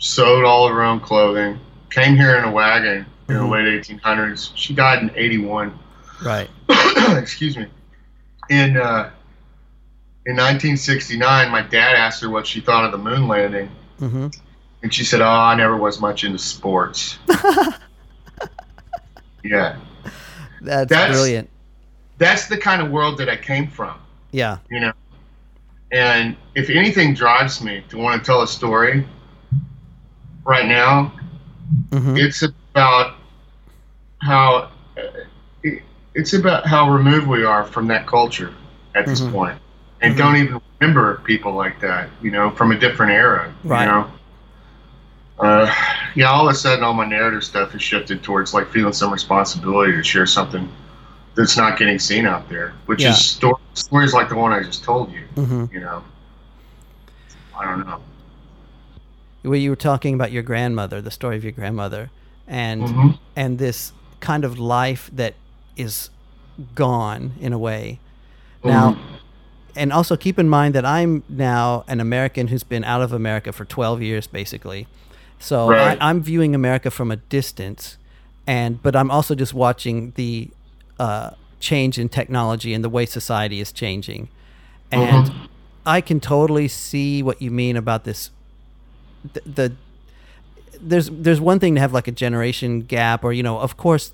sewed 0.00 0.44
all 0.44 0.66
of 0.66 0.72
her 0.74 0.82
own 0.82 1.00
clothing, 1.00 1.58
came 1.90 2.16
here 2.16 2.36
in 2.36 2.44
a 2.44 2.50
wagon 2.50 3.06
in 3.28 3.34
the 3.34 3.40
Mhm. 3.40 3.50
late 3.50 3.66
1800s. 4.00 4.50
She 4.56 4.74
died 4.74 5.02
in 5.02 5.10
81. 5.14 5.76
Right. 6.24 6.48
Excuse 7.16 7.56
me. 7.56 7.66
In 8.50 8.76
uh, 8.76 9.10
in 10.28 10.36
1969, 10.36 11.50
my 11.50 11.62
dad 11.62 11.94
asked 11.96 12.20
her 12.22 12.28
what 12.28 12.46
she 12.46 12.60
thought 12.60 12.84
of 12.84 12.92
the 12.92 12.98
moon 12.98 13.26
landing, 13.26 13.70
hmm 13.98 14.28
and 14.82 14.94
she 14.94 15.02
said, 15.02 15.20
"Oh, 15.20 15.26
I 15.26 15.56
never 15.56 15.76
was 15.76 16.00
much 16.00 16.22
into 16.22 16.38
sports." 16.38 17.18
yeah, 19.44 19.76
That's, 20.60 20.88
That's- 20.90 21.10
brilliant. 21.10 21.48
that's 22.18 22.46
the 22.48 22.56
kind 22.58 22.82
of 22.82 22.90
world 22.90 23.18
that 23.18 23.28
I 23.28 23.36
came 23.36 23.68
from. 23.68 23.98
Yeah. 24.30 24.58
you 24.70 24.80
know. 24.80 24.92
And 25.90 26.36
if 26.54 26.68
anything 26.68 27.14
drives 27.14 27.62
me 27.62 27.82
to 27.88 27.96
want 27.96 28.22
to 28.22 28.26
tell 28.26 28.42
a 28.42 28.46
story 28.48 29.06
right 30.44 30.66
now, 30.66 31.12
hmm 31.92 32.16
it's 32.16 32.42
about 32.42 33.14
how 34.20 34.70
it, 35.62 35.82
it's 36.14 36.34
about 36.34 36.66
how 36.66 36.90
removed 36.90 37.26
we 37.26 37.44
are 37.44 37.64
from 37.64 37.86
that 37.88 38.06
culture 38.06 38.52
at 38.94 39.06
this 39.06 39.20
Mhm. 39.22 39.32
point, 39.32 39.58
and 40.00 40.14
Mhm. 40.14 40.18
don't 40.18 40.36
even 40.36 40.60
remember 40.80 41.20
people 41.24 41.52
like 41.54 41.80
that, 41.80 42.08
you 42.22 42.30
know, 42.30 42.50
from 42.50 42.72
a 42.72 42.78
different 42.78 43.12
era, 43.12 43.52
Right. 43.64 43.82
you 43.84 43.90
know. 43.90 44.06
Uh, 45.40 45.72
yeah, 46.14 46.26
all 46.30 46.48
of 46.48 46.52
a 46.54 46.58
sudden, 46.58 46.82
all 46.82 46.94
my 46.94 47.04
narrative 47.06 47.44
stuff 47.44 47.70
has 47.72 47.82
shifted 47.82 48.22
towards 48.22 48.52
like 48.54 48.68
feeling 48.70 48.92
some 48.92 49.12
responsibility 49.12 49.92
to 49.92 50.02
share 50.02 50.26
something 50.26 50.68
that's 51.36 51.56
not 51.56 51.78
getting 51.78 51.98
seen 51.98 52.26
out 52.26 52.48
there, 52.48 52.72
which 52.86 53.02
Yeah. 53.02 53.10
is 53.10 53.24
sto- 53.24 53.60
stories 53.74 54.12
like 54.12 54.28
the 54.28 54.34
one 54.34 54.52
I 54.52 54.62
just 54.62 54.82
told 54.82 55.12
you. 55.12 55.22
hmm 55.36 55.66
You 55.72 55.80
know, 55.80 56.02
I 57.58 57.64
don't 57.64 57.86
know. 57.86 58.00
where 59.42 59.58
you 59.58 59.70
were 59.70 59.76
talking 59.76 60.14
about 60.14 60.30
your 60.32 60.42
grandmother, 60.42 61.00
the 61.00 61.10
story 61.12 61.36
of 61.36 61.42
your 61.44 61.52
grandmother, 61.52 62.10
and 62.48 62.82
Mhm. 62.82 63.18
and 63.36 63.58
this 63.58 63.92
kind 64.20 64.44
of 64.44 64.58
life 64.58 65.08
that 65.14 65.34
is 65.76 66.10
gone 66.74 67.32
in 67.40 67.52
a 67.52 67.58
way. 67.58 68.00
Now, 68.64 68.90
Mhm. 68.92 68.98
And 69.78 69.92
also 69.92 70.16
keep 70.16 70.38
in 70.38 70.48
mind 70.48 70.74
that 70.74 70.84
I'm 70.84 71.22
now 71.28 71.84
an 71.88 72.00
American 72.00 72.48
who's 72.48 72.64
been 72.64 72.84
out 72.84 73.00
of 73.02 73.12
America 73.12 73.52
for 73.52 73.64
12 73.64 74.02
years, 74.02 74.26
basically. 74.26 74.86
So 75.38 75.68
Right. 75.70 75.96
I, 76.00 76.10
I'm 76.10 76.20
viewing 76.22 76.54
America 76.54 76.90
from 76.90 77.10
a 77.10 77.16
distance, 77.16 77.96
and 78.46 78.82
but 78.82 78.94
I'm 78.96 79.10
also 79.10 79.34
just 79.34 79.54
watching 79.54 80.12
the 80.16 80.50
uh, 80.98 81.30
change 81.60 81.98
in 81.98 82.08
technology 82.08 82.74
and 82.74 82.82
the 82.84 82.88
way 82.90 83.06
society 83.06 83.60
is 83.60 83.72
changing, 83.72 84.28
and 84.90 85.26
Mhm. 85.26 85.34
I 85.86 86.00
can 86.00 86.20
totally 86.20 86.68
see 86.68 87.22
what 87.22 87.40
you 87.40 87.50
mean 87.50 87.76
about 87.76 88.04
this. 88.04 88.30
The, 89.32 89.40
the 89.46 89.76
there's 90.80 91.08
there's 91.10 91.40
one 91.40 91.58
thing 91.60 91.74
to 91.76 91.80
have 91.80 91.92
like 91.92 92.08
a 92.08 92.12
generation 92.12 92.80
gap, 92.82 93.24
or 93.24 93.32
you 93.32 93.42
know, 93.42 93.58
of 93.58 93.76
course, 93.76 94.12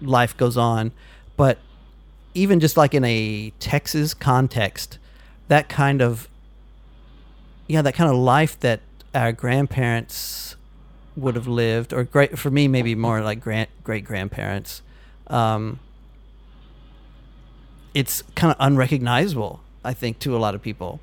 life 0.00 0.36
goes 0.36 0.56
on, 0.56 0.92
but 1.36 1.58
even 2.34 2.60
just 2.60 2.76
like 2.76 2.94
in 2.94 3.04
a 3.04 3.52
Texas 3.58 4.14
context, 4.14 4.98
that 5.48 5.68
kind 5.68 6.00
of 6.00 6.28
yeah, 7.68 7.82
that 7.82 7.94
kind 7.94 8.10
of 8.10 8.16
life 8.16 8.58
that 8.60 8.80
our 9.14 9.32
grandparents 9.32 10.56
would 11.16 11.36
have 11.36 11.46
lived, 11.46 11.92
or 11.92 12.04
great 12.04 12.38
for 12.38 12.50
me, 12.50 12.68
maybe 12.68 12.94
more 12.94 13.20
like 13.22 13.40
grand 13.40 13.68
great 13.84 14.04
grandparents. 14.04 14.82
Um, 15.26 15.78
it's 17.94 18.22
kind 18.34 18.50
of 18.50 18.56
unrecognizable, 18.58 19.60
I 19.84 19.94
think, 19.94 20.18
to 20.20 20.36
a 20.36 20.38
lot 20.38 20.54
of 20.54 20.62
people. 20.62 21.00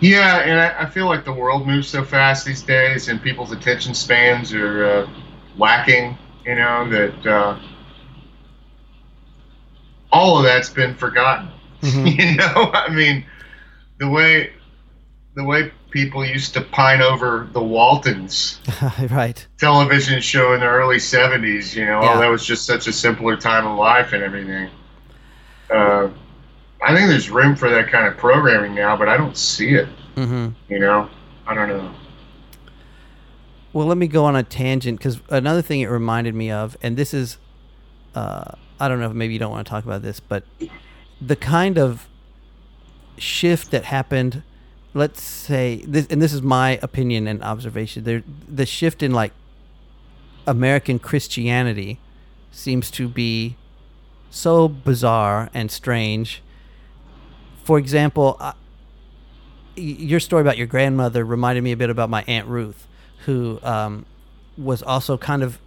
Yeah, 0.00 0.40
and 0.40 0.60
I, 0.60 0.82
I 0.82 0.90
feel 0.90 1.06
like 1.06 1.24
the 1.24 1.32
world 1.32 1.66
moves 1.66 1.88
so 1.88 2.04
fast 2.04 2.44
these 2.44 2.62
days, 2.62 3.08
and 3.08 3.22
people's 3.22 3.52
attention 3.52 3.94
spans 3.94 4.52
are 4.52 4.84
uh, 4.84 5.10
lacking. 5.56 6.16
You 6.44 6.54
know 6.54 6.88
that 6.90 7.26
uh, 7.26 7.58
all 10.16 10.38
of 10.38 10.44
that's 10.44 10.70
been 10.70 10.94
forgotten. 10.94 11.48
Mhm. 11.82 12.18
you 12.18 12.36
know, 12.36 12.70
I 12.72 12.88
mean, 12.88 13.24
the 13.98 14.08
way 14.08 14.50
the 15.34 15.44
way 15.44 15.70
people 15.90 16.24
used 16.24 16.54
to 16.54 16.60
pine 16.62 17.02
over 17.02 17.48
the 17.52 17.62
Waltons 17.62 18.58
right. 19.10 19.46
television 19.58 20.20
show 20.20 20.54
in 20.54 20.60
the 20.60 20.66
early 20.66 20.96
'70s. 20.96 21.74
You 21.74 21.84
know, 21.86 22.02
Yeah. 22.02 22.14
oh, 22.14 22.20
that 22.20 22.28
was 22.28 22.44
just 22.46 22.64
such 22.66 22.86
a 22.86 22.92
simpler 22.92 23.36
time 23.36 23.66
of 23.66 23.78
life 23.78 24.12
and 24.14 24.22
everything. 24.22 24.70
Uh, 25.70 26.08
I 26.86 26.94
think 26.94 27.08
there's 27.08 27.28
room 27.30 27.56
for 27.56 27.68
that 27.70 27.90
kind 27.90 28.06
of 28.06 28.16
programming 28.16 28.74
now, 28.74 28.96
but 28.96 29.08
I 29.08 29.16
don't 29.16 29.36
see 29.36 29.70
it. 29.74 29.88
hmm 30.14 30.48
You 30.68 30.78
know, 30.78 31.08
I 31.46 31.54
don't 31.54 31.68
know. 31.68 31.90
Well, 33.72 33.86
let 33.86 33.98
me 33.98 34.08
go 34.08 34.24
on 34.24 34.36
a 34.36 34.42
tangent 34.42 34.98
because 34.98 35.20
another 35.28 35.60
thing 35.60 35.80
it 35.80 35.88
reminded 35.90 36.34
me 36.34 36.50
of, 36.50 36.76
and 36.82 36.96
this 36.96 37.12
is, 37.12 37.36
uh, 38.14 38.52
I 38.78 38.88
don't 38.88 39.00
know 39.00 39.06
if 39.06 39.12
maybe 39.12 39.32
you 39.32 39.38
don't 39.38 39.50
want 39.50 39.66
to 39.66 39.70
talk 39.70 39.84
about 39.84 40.02
this, 40.02 40.20
but 40.20 40.44
the 41.20 41.36
kind 41.36 41.78
of 41.78 42.06
shift 43.18 43.70
that 43.70 43.84
happened, 43.84 44.42
let's 44.94 45.22
say, 45.22 45.82
this, 45.86 46.06
and 46.08 46.20
this 46.20 46.32
is 46.32 46.42
my 46.42 46.78
opinion 46.82 47.26
and 47.26 47.42
observation, 47.42 48.04
there, 48.04 48.22
the 48.48 48.66
shift 48.66 49.02
in 49.02 49.12
like 49.12 49.32
American 50.46 50.98
Christianity 50.98 51.98
seems 52.50 52.90
to 52.92 53.08
be 53.08 53.56
so 54.30 54.68
bizarre 54.68 55.50
and 55.54 55.70
strange. 55.70 56.42
For 57.64 57.78
example, 57.78 58.36
I, 58.38 58.52
your 59.76 60.20
story 60.20 60.40
about 60.40 60.56
your 60.56 60.66
grandmother 60.66 61.24
reminded 61.24 61.62
me 61.62 61.72
a 61.72 61.76
bit 61.76 61.90
about 61.90 62.10
my 62.10 62.24
aunt 62.26 62.46
Ruth, 62.46 62.86
who 63.24 63.58
um, 63.62 64.06
was 64.56 64.82
also 64.82 65.18
kind 65.18 65.42
of 65.42 65.58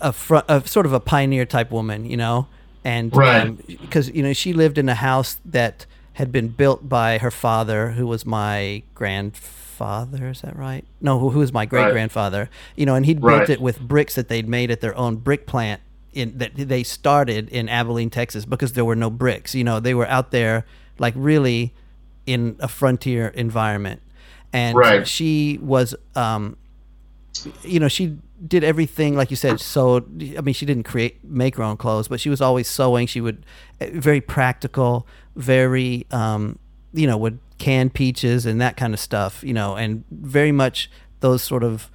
a, 0.00 0.12
fr- 0.12 0.46
a 0.48 0.66
sort 0.66 0.86
of 0.86 0.92
a 0.92 1.00
pioneer 1.00 1.44
type 1.46 1.70
woman, 1.70 2.04
you 2.04 2.16
know, 2.16 2.46
and 2.84 3.14
Right. 3.16 3.56
because 3.66 4.10
you 4.10 4.22
know 4.22 4.32
she 4.32 4.52
lived 4.52 4.78
in 4.78 4.88
a 4.88 4.94
house 4.94 5.38
that 5.44 5.86
had 6.14 6.30
been 6.32 6.48
built 6.48 6.88
by 6.88 7.18
her 7.18 7.30
father, 7.30 7.90
who 7.92 8.06
was 8.06 8.26
my 8.26 8.82
grandfather. 8.94 10.28
Is 10.28 10.42
that 10.42 10.56
right? 10.56 10.84
No, 11.00 11.18
who, 11.18 11.30
who 11.30 11.38
was 11.40 11.52
my 11.52 11.64
great 11.66 11.90
grandfather? 11.92 12.50
You 12.76 12.86
know, 12.86 12.94
and 12.94 13.06
he'd 13.06 13.20
built 13.20 13.48
it 13.48 13.60
with 13.60 13.80
bricks 13.80 14.14
that 14.16 14.28
they'd 14.28 14.48
made 14.48 14.70
at 14.70 14.80
their 14.80 14.96
own 14.96 15.16
brick 15.16 15.46
plant 15.46 15.80
in 16.12 16.36
that 16.38 16.52
they 16.54 16.82
started 16.82 17.48
in 17.48 17.68
Abilene, 17.68 18.10
Texas, 18.10 18.44
because 18.44 18.74
there 18.74 18.84
were 18.84 18.94
no 18.96 19.08
bricks. 19.10 19.54
You 19.54 19.64
know, 19.64 19.80
they 19.80 19.94
were 19.94 20.06
out 20.08 20.30
there 20.30 20.66
like 20.98 21.14
really 21.16 21.72
in 22.26 22.56
a 22.60 22.68
frontier 22.68 23.28
environment, 23.28 24.02
and 24.52 24.76
Right. 24.76 25.08
she 25.08 25.58
was, 25.62 25.94
um, 26.14 26.56
you 27.64 27.80
know, 27.80 27.88
she 27.88 28.18
did 28.46 28.64
everything 28.64 29.16
like 29.16 29.30
you 29.30 29.36
said. 29.36 29.60
Sewed. 29.60 30.34
I 30.36 30.40
mean, 30.40 30.54
she 30.54 30.66
didn't 30.66 30.84
create 30.84 31.22
make 31.24 31.56
her 31.56 31.62
own 31.62 31.76
clothes, 31.76 32.08
but 32.08 32.20
she 32.20 32.30
was 32.30 32.40
always 32.40 32.68
sewing. 32.68 33.06
She 33.06 33.20
would 33.20 33.44
eh, 33.80 33.90
very 33.92 34.20
practical, 34.20 35.06
very, 35.36 36.06
um, 36.10 36.58
you 36.92 37.06
know, 37.06 37.16
would 37.16 37.38
can 37.58 37.90
peaches 37.90 38.44
and 38.46 38.60
that 38.60 38.76
kind 38.76 38.94
of 38.94 39.00
stuff. 39.00 39.42
You 39.44 39.54
know, 39.54 39.76
and 39.76 40.04
very 40.10 40.52
much 40.52 40.90
those 41.20 41.42
sort 41.42 41.62
of 41.62 41.90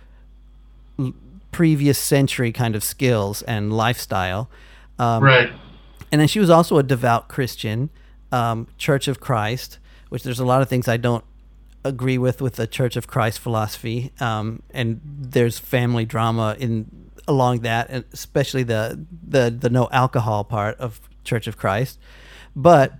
previous 1.51 1.97
century 1.97 2.51
kind 2.51 2.75
of 2.75 2.83
skills 2.83 3.41
and 3.43 3.75
lifestyle. 3.75 4.49
Um, 4.99 5.23
right. 5.23 5.51
and 6.11 6.19
then 6.19 6.27
she 6.27 6.39
was 6.39 6.49
also 6.49 6.77
a 6.77 6.83
devout 6.83 7.27
Christian, 7.27 7.91
um, 8.31 8.67
Church 8.79 9.07
of 9.07 9.19
Christ, 9.19 9.77
which 10.09 10.23
there's 10.23 10.39
a 10.39 10.45
lot 10.45 10.63
of 10.63 10.69
things 10.69 10.87
I 10.87 10.97
don't 10.97 11.23
agree 11.83 12.17
with 12.17 12.41
with 12.41 12.55
the 12.55 12.67
Church 12.67 12.95
of 12.95 13.07
Christ 13.07 13.39
philosophy, 13.39 14.11
um, 14.19 14.61
and 14.71 15.01
there's 15.03 15.59
family 15.59 16.05
drama 16.05 16.55
in 16.59 17.11
along 17.27 17.59
that, 17.59 17.87
and 17.89 18.05
especially 18.13 18.63
the 18.63 19.05
the 19.27 19.49
the 19.49 19.69
no 19.69 19.89
alcohol 19.91 20.43
part 20.43 20.77
of 20.79 21.01
Church 21.23 21.47
of 21.47 21.57
Christ. 21.57 21.99
But 22.55 22.93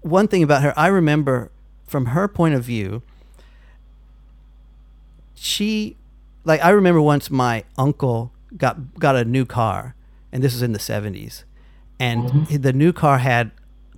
one 0.00 0.28
thing 0.28 0.42
about 0.42 0.62
her, 0.62 0.74
I 0.76 0.88
remember 0.88 1.50
from 1.86 2.06
her 2.06 2.28
point 2.28 2.54
of 2.54 2.64
view, 2.64 3.02
she 5.34 5.96
like 6.44 6.62
I 6.62 6.70
remember 6.70 7.00
once 7.00 7.30
my 7.30 7.64
uncle 7.76 8.32
got 8.56 8.98
got 8.98 9.16
a 9.16 9.24
new 9.24 9.44
car, 9.44 9.94
and 10.32 10.42
this 10.42 10.52
was 10.52 10.62
in 10.62 10.72
the 10.72 10.78
seventies, 10.78 11.44
and 12.00 12.46
the 12.46 12.72
new 12.72 12.92
car 12.92 13.18
had 13.18 13.50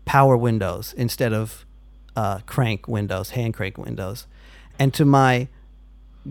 power 0.05 0.37
windows 0.37 0.93
instead 0.97 1.33
of 1.33 1.65
uh, 2.21 2.39
crank 2.45 2.87
windows, 2.87 3.31
hand 3.31 3.55
crank 3.55 3.79
windows, 3.79 4.27
and 4.79 4.93
to 4.93 5.07
my 5.07 5.49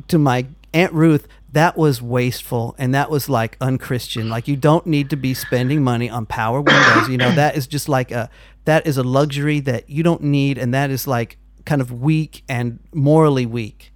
to 0.08 0.20
my 0.20 0.46
aunt 0.72 0.94
Ruth, 0.94 1.28
that 1.52 1.76
was 1.76 2.00
wasteful 2.00 2.76
and 2.78 2.94
that 2.94 3.10
was 3.10 3.28
like 3.28 3.58
unchristian. 3.60 4.30
Like 4.30 4.48
you 4.48 4.56
don't 4.56 4.86
need 4.86 5.10
to 5.10 5.16
be 5.16 5.34
spending 5.34 5.84
money 5.84 6.08
on 6.08 6.28
power 6.28 6.62
windows. 6.62 7.10
You 7.10 7.18
know 7.18 7.32
that 7.32 7.58
is 7.58 7.66
just 7.66 7.90
like 7.90 8.12
a 8.12 8.30
that 8.66 8.86
is 8.86 8.98
a 8.98 9.04
luxury 9.04 9.62
that 9.62 9.90
you 9.90 10.04
don't 10.04 10.22
need, 10.22 10.60
and 10.60 10.76
that 10.76 10.92
is 10.92 11.08
like 11.08 11.40
kind 11.66 11.82
of 11.82 11.92
weak 11.92 12.44
and 12.48 12.78
morally 12.94 13.48
weak. 13.48 13.92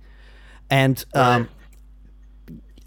And 0.71 1.05
um, 1.13 1.47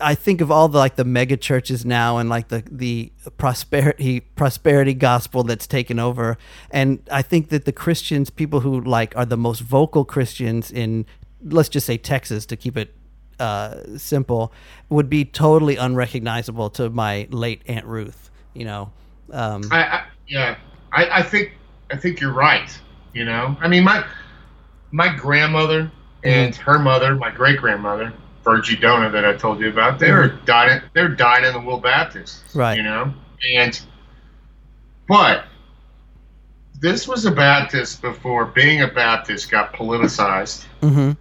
I 0.01 0.15
think 0.15 0.41
of 0.41 0.51
all 0.51 0.69
the 0.69 0.79
like 0.79 0.97
the 0.97 1.05
mega 1.05 1.37
churches 1.37 1.85
now 1.85 2.19
and 2.19 2.29
like 2.29 2.49
the 2.49 2.63
the 2.71 3.13
prosperity 3.39 4.21
prosperity 4.21 4.95
gospel 4.95 5.43
that's 5.43 5.67
taken 5.67 5.99
over 5.99 6.37
and 6.71 7.01
I 7.11 7.23
think 7.23 7.49
that 7.49 7.65
the 7.65 7.73
Christians 7.73 8.31
people 8.31 8.61
who 8.61 8.81
like 8.81 9.17
are 9.17 9.25
the 9.25 9.37
most 9.37 9.61
vocal 9.61 10.05
Christians 10.05 10.71
in 10.71 11.07
let's 11.43 11.69
just 11.69 11.87
say 11.87 11.97
Texas 11.97 12.45
to 12.47 12.57
keep 12.57 12.77
it 12.77 12.95
uh, 13.39 13.83
simple 13.97 14.53
would 14.89 15.11
be 15.11 15.25
totally 15.25 15.77
unrecognizable 15.77 16.71
to 16.71 16.89
my 16.91 17.27
late 17.31 17.63
Aunt 17.67 17.85
Ruth 17.87 18.31
you 18.55 18.65
know 18.65 18.93
um, 19.33 19.63
I, 19.71 19.83
I 19.83 20.05
yeah, 20.29 20.57
I, 20.93 21.19
I 21.19 21.23
think 21.23 21.53
I 21.91 21.97
think 21.97 22.21
you're 22.21 22.33
right. 22.33 22.77
You 23.13 23.25
know, 23.25 23.57
I 23.61 23.69
mean 23.69 23.85
my 23.85 24.05
my 24.91 25.15
grandmother 25.15 25.91
and 26.25 26.55
Mm-hmm. 26.55 26.63
her 26.63 26.79
mother, 26.79 27.15
my 27.15 27.31
great 27.31 27.59
grandmother, 27.59 28.13
Virgie 28.47 28.77
Dona, 28.77 29.11
that 29.11 29.25
I 29.25 29.35
told 29.35 29.61
you 29.61 29.69
about, 29.69 29.99
they 29.99 30.13
were 30.13 30.29
dyed 30.29 30.71
in, 30.71 30.83
they're 30.95 31.09
dyed 31.09 31.45
in 31.45 31.53
the 31.53 31.61
Will 31.61 31.81
Baptists. 31.81 32.45
Mm-hmm. 32.51 32.59
Right. 32.59 32.77
You 32.77 32.85
know, 32.85 33.13
and 33.57 33.81
but 35.09 35.47
this 36.81 37.09
was 37.09 37.27
a 37.27 37.31
Baptist 37.33 38.01
before 38.03 38.47
being 38.47 38.83
a 38.83 38.89
Baptist 38.89 39.51
got 39.51 39.73
politicized. 39.73 40.65
mhm. 40.81 41.17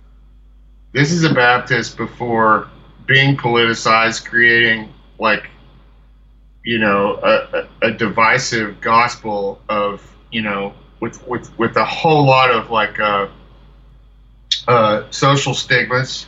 This 0.93 1.11
is 1.11 1.23
a 1.23 1.33
Baptist 1.33 1.97
before 1.97 2.69
being 3.07 3.35
politicized, 3.35 4.25
creating 4.25 4.93
like, 5.19 5.49
you 6.63 6.77
know, 6.77 7.19
a, 7.23 7.67
a, 7.81 7.87
a 7.87 7.91
divisive 7.91 8.79
gospel 8.81 9.59
of, 9.67 10.01
you 10.31 10.41
know, 10.43 10.73
with 11.01 11.25
with 11.27 11.57
with 11.57 11.75
a 11.75 11.85
whole 11.85 12.25
lot 12.25 12.51
of 12.51 12.69
like 12.69 12.99
uh, 12.99 13.27
uh, 14.67 15.03
social 15.09 15.53
stigmas, 15.53 16.27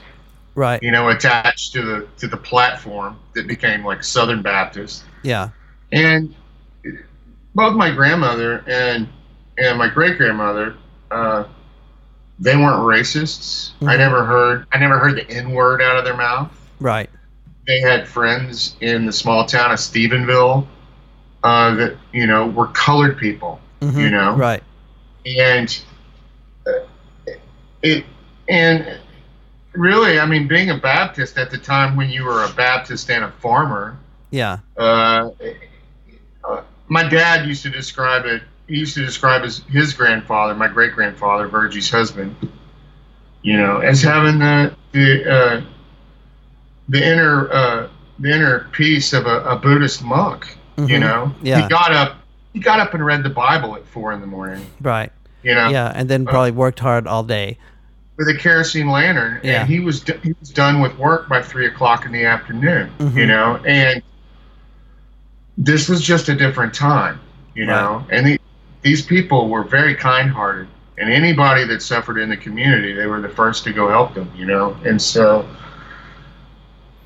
right 0.57 0.83
you 0.83 0.91
know, 0.91 1.09
attached 1.09 1.73
to 1.73 1.81
the 1.83 2.07
to 2.17 2.27
the 2.27 2.37
platform 2.37 3.17
that 3.35 3.47
became 3.47 3.85
like 3.85 4.03
Southern 4.03 4.41
Baptist. 4.43 5.05
yeah 5.23 5.49
And 5.91 6.35
both 7.55 7.75
my 7.75 7.91
grandmother 7.91 8.63
and 8.67 9.07
and 9.57 9.77
my 9.77 9.89
great 9.89 10.17
grandmother, 10.17 10.75
uh, 11.11 11.45
they 12.39 12.55
weren't 12.55 12.81
racists. 12.81 13.71
I 13.87 13.95
Mhm. 13.95 13.99
never 13.99 14.25
heard 14.25 14.65
I 14.73 14.77
never 14.79 14.99
heard 14.99 15.15
the 15.17 15.29
N 15.31 15.51
word 15.51 15.81
out 15.81 15.97
of 15.97 16.05
their 16.05 16.17
mouth. 16.17 16.51
right 16.79 17.09
They 17.67 17.79
had 17.81 18.07
friends 18.07 18.75
in 18.81 19.05
the 19.05 19.11
small 19.13 19.45
town 19.45 19.71
of 19.71 19.79
Stephenville 19.79 20.67
uh, 21.43 21.75
that 21.75 21.97
you 22.13 22.27
know 22.27 22.47
were 22.47 22.67
colored 22.67 23.17
people, 23.17 23.59
Mhm. 23.81 23.99
You 23.99 24.09
know? 24.11 24.33
right 24.35 24.63
and 25.25 25.81
uh, 26.67 26.71
it 27.83 28.05
and 28.49 28.99
really, 29.77 30.19
I 30.19 30.25
mean, 30.25 30.47
being 30.47 30.69
a 30.69 30.77
Baptist 30.77 31.37
at 31.37 31.51
the 31.51 31.57
time 31.57 31.95
when 31.95 32.09
you 32.09 32.23
were 32.23 32.43
a 32.43 32.49
Baptist 32.53 33.09
and 33.09 33.23
a 33.23 33.31
farmer, 33.31 33.97
yeah 34.31 34.59
uh, 34.77 35.29
uh, 36.47 36.61
my 36.89 37.07
dad 37.07 37.47
used 37.47 37.63
to 37.63 37.69
describe 37.69 38.25
it. 38.25 38.41
He 38.67 38.75
used 38.77 38.95
to 38.95 39.05
describe 39.05 39.43
his 39.43 39.59
his 39.69 39.93
grandfather, 39.93 40.53
my 40.55 40.67
great 40.67 40.93
grandfather, 40.93 41.47
Virgie's 41.47 41.89
husband, 41.89 42.35
you 43.41 43.55
know, 43.57 43.77
as 43.79 44.01
having 44.01 44.39
the 44.39 44.75
the 44.91 45.31
uh, 45.31 45.61
the 46.89 47.05
inner 47.05 47.49
uh, 47.51 47.89
the 48.19 48.31
inner 48.33 48.67
peace 48.73 49.13
of 49.13 49.25
a, 49.25 49.41
a 49.43 49.55
Buddhist 49.55 50.03
monk. 50.03 50.57
You 50.77 50.97
Mhm. 50.97 50.99
know, 50.99 51.35
Yeah. 51.41 51.63
he 51.63 51.69
got 51.69 51.91
up 51.91 52.17
he 52.53 52.59
got 52.59 52.79
up 52.79 52.93
and 52.93 53.05
read 53.05 53.23
the 53.23 53.29
Bible 53.29 53.75
at 53.75 53.85
four 53.85 54.11
in 54.13 54.21
the 54.21 54.27
morning. 54.27 54.65
right 54.81 55.11
You 55.43 55.55
know, 55.55 55.69
yeah 55.69 55.91
and 55.95 56.09
then 56.09 56.25
probably 56.25 56.51
worked 56.51 56.79
hard 56.79 57.07
all 57.07 57.23
day 57.23 57.57
with 58.17 58.27
a 58.27 58.33
kerosene 58.33 58.87
lantern, 58.89 59.39
Yeah. 59.43 59.61
and 59.61 59.69
he 59.69 59.79
was 59.79 59.99
d- 60.01 60.13
he 60.23 60.33
was 60.39 60.49
done 60.49 60.81
with 60.81 60.97
work 60.97 61.29
by 61.29 61.41
three 61.41 61.67
o'clock 61.67 62.05
in 62.05 62.11
the 62.11 62.25
afternoon. 62.25 62.89
Mhm. 62.99 63.15
You 63.15 63.27
know, 63.27 63.59
and 63.65 64.01
this 65.57 65.87
was 65.87 66.01
just 66.01 66.27
a 66.29 66.35
different 66.35 66.73
time. 66.73 67.19
You 67.55 67.65
know, 67.65 68.05
and 68.11 68.25
the, 68.27 68.39
these 68.83 69.01
people 69.03 69.49
were 69.49 69.63
very 69.63 69.95
kind-hearted, 69.95 70.67
and 70.99 71.09
anybody 71.11 71.63
that 71.65 71.81
suffered 71.81 72.19
in 72.19 72.29
the 72.29 72.37
community, 72.37 72.93
they 72.93 73.07
were 73.07 73.19
the 73.19 73.29
first 73.29 73.63
to 73.63 73.73
go 73.73 73.89
help 73.89 74.13
them. 74.13 74.29
You 74.35 74.45
know, 74.45 74.75
and 74.85 75.01
so 75.01 75.45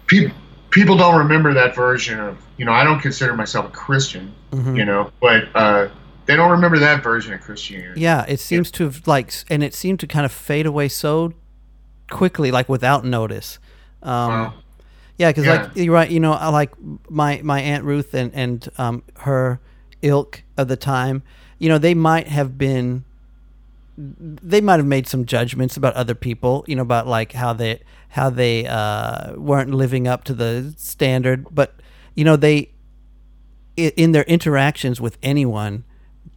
people 0.07 0.35
people 0.71 0.95
don't 0.95 1.17
remember 1.17 1.53
that 1.53 1.75
version 1.75 2.19
of 2.19 2.37
you 2.57 2.65
know 2.65 2.71
I 2.73 2.83
don't 2.83 2.99
consider 2.99 3.33
myself 3.35 3.65
a 3.65 3.69
Christian. 3.69 4.33
Mhm. 4.51 4.77
You 4.77 4.85
know, 4.85 5.11
but 5.21 5.43
uh, 5.55 5.87
they 6.25 6.35
don't 6.35 6.51
remember 6.51 6.79
that 6.79 7.03
version 7.03 7.33
of 7.33 7.41
Christianity. 7.41 8.01
Yeah, 8.01 8.25
it 8.27 8.39
seems 8.39 8.71
to 8.71 8.83
have 8.85 9.07
like, 9.07 9.33
and 9.49 9.63
it 9.63 9.73
seemed 9.73 9.99
to 10.01 10.07
kind 10.07 10.25
of 10.25 10.31
fade 10.31 10.65
away 10.65 10.87
so 10.87 11.33
quickly, 12.09 12.51
like 12.51 12.69
without 12.69 13.03
notice. 13.05 13.59
Um, 14.03 14.29
Wow. 14.29 14.53
Yeah, 15.17 15.29
because 15.29 15.45
Yeah. 15.45 15.51
like 15.51 15.75
you're 15.75 15.93
right, 15.93 16.09
you 16.09 16.19
know, 16.19 16.33
I 16.33 16.49
like 16.49 16.71
my 17.09 17.41
my 17.43 17.59
aunt 17.61 17.83
Ruth 17.83 18.13
and 18.13 18.31
and 18.33 18.67
um, 18.77 19.03
her 19.19 19.59
ilk 20.01 20.43
of 20.57 20.67
the 20.67 20.77
time. 20.77 21.21
You 21.59 21.69
know, 21.69 21.77
they 21.77 21.93
might 21.93 22.27
have 22.27 22.57
been, 22.57 23.03
they 23.97 24.61
might 24.61 24.77
have 24.79 24.85
made 24.87 25.05
some 25.07 25.25
judgments 25.25 25.77
about 25.77 25.93
other 25.93 26.15
people. 26.15 26.65
You 26.67 26.75
know, 26.75 26.81
about 26.81 27.05
like 27.07 27.33
how 27.33 27.53
they 27.53 27.81
how 28.09 28.29
they 28.31 28.65
uh, 28.65 29.35
weren't 29.35 29.73
living 29.73 30.07
up 30.07 30.23
to 30.25 30.33
the 30.33 30.73
standard, 30.77 31.45
but 31.53 31.75
you 32.15 32.23
know 32.23 32.35
they 32.35 32.71
in 33.77 34.11
their 34.11 34.23
interactions 34.23 34.99
with 34.99 35.17
anyone, 35.23 35.83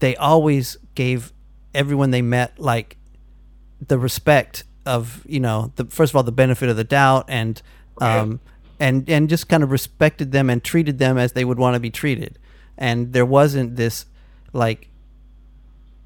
they 0.05 0.15
always 0.17 0.77
gave 0.95 1.33
everyone 1.75 2.11
they 2.11 2.21
met 2.23 2.51
like 2.59 2.97
the 3.89 3.99
respect 3.99 4.65
of 4.85 5.25
you 5.27 5.41
know 5.41 5.73
the 5.77 5.85
first 5.87 6.13
of 6.13 6.17
all 6.17 6.23
the 6.23 6.31
benefit 6.45 6.69
of 6.69 6.77
the 6.77 6.85
doubt 6.85 7.25
and 7.29 7.63
um 8.01 8.39
and 8.79 9.09
and 9.09 9.29
just 9.31 9.49
kind 9.49 9.63
of 9.63 9.71
respected 9.71 10.31
them 10.31 10.51
and 10.51 10.63
treated 10.63 10.99
them 10.99 11.17
as 11.17 11.33
they 11.33 11.45
would 11.45 11.59
want 11.59 11.75
to 11.75 11.81
be 11.81 11.91
treated 11.91 12.39
and 12.77 13.13
there 13.15 13.25
wasn't 13.25 13.77
this 13.77 14.05
like 14.53 14.89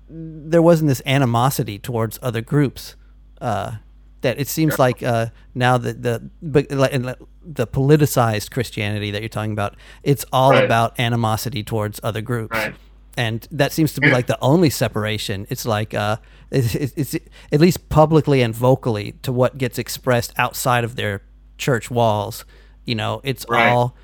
there 0.09 0.63
wasn't 0.63 0.89
this 0.89 1.03
animosity 1.05 1.79
towards 1.79 2.19
other 2.23 2.41
groups 2.41 2.95
uh 3.41 3.73
that 4.21 4.39
it 4.39 4.49
seems 4.49 4.79
like 4.79 5.03
uh 5.03 5.27
now 5.55 5.77
that 5.79 6.03
the 6.03 6.31
but 6.41 6.71
like, 6.71 6.93
and 6.95 7.15
the 7.45 7.67
politicized 7.67 8.51
christianity 8.51 9.11
that 9.11 9.23
you're 9.23 9.29
talking 9.29 9.53
about 9.53 9.75
it's 10.03 10.25
all 10.33 10.53
Right. 10.55 10.65
about 10.65 10.99
animosity 11.01 11.63
towards 11.63 12.01
other 12.03 12.21
groups 12.23 12.57
Right. 12.57 12.75
And 13.19 13.47
that 13.51 13.73
seems 13.73 13.93
to 13.95 14.01
be 14.01 14.11
like 14.11 14.27
the 14.29 14.39
only 14.41 14.71
separation. 14.71 15.47
It's 15.51 15.67
like 15.67 15.93
uh, 15.93 16.17
it's, 16.51 16.75
it's, 16.75 16.93
it's 17.15 17.25
at 17.53 17.61
least 17.61 17.89
publicly 17.91 18.41
and 18.43 18.55
vocally 18.55 19.13
to 19.23 19.33
what 19.33 19.59
gets 19.59 19.77
expressed 19.79 20.33
outside 20.39 20.85
of 20.85 20.95
their 20.97 21.23
church 21.59 21.91
walls. 21.91 22.45
You 22.87 22.95
know, 22.95 23.21
it's 23.25 23.45
Right. 23.49 23.69
all 23.69 23.97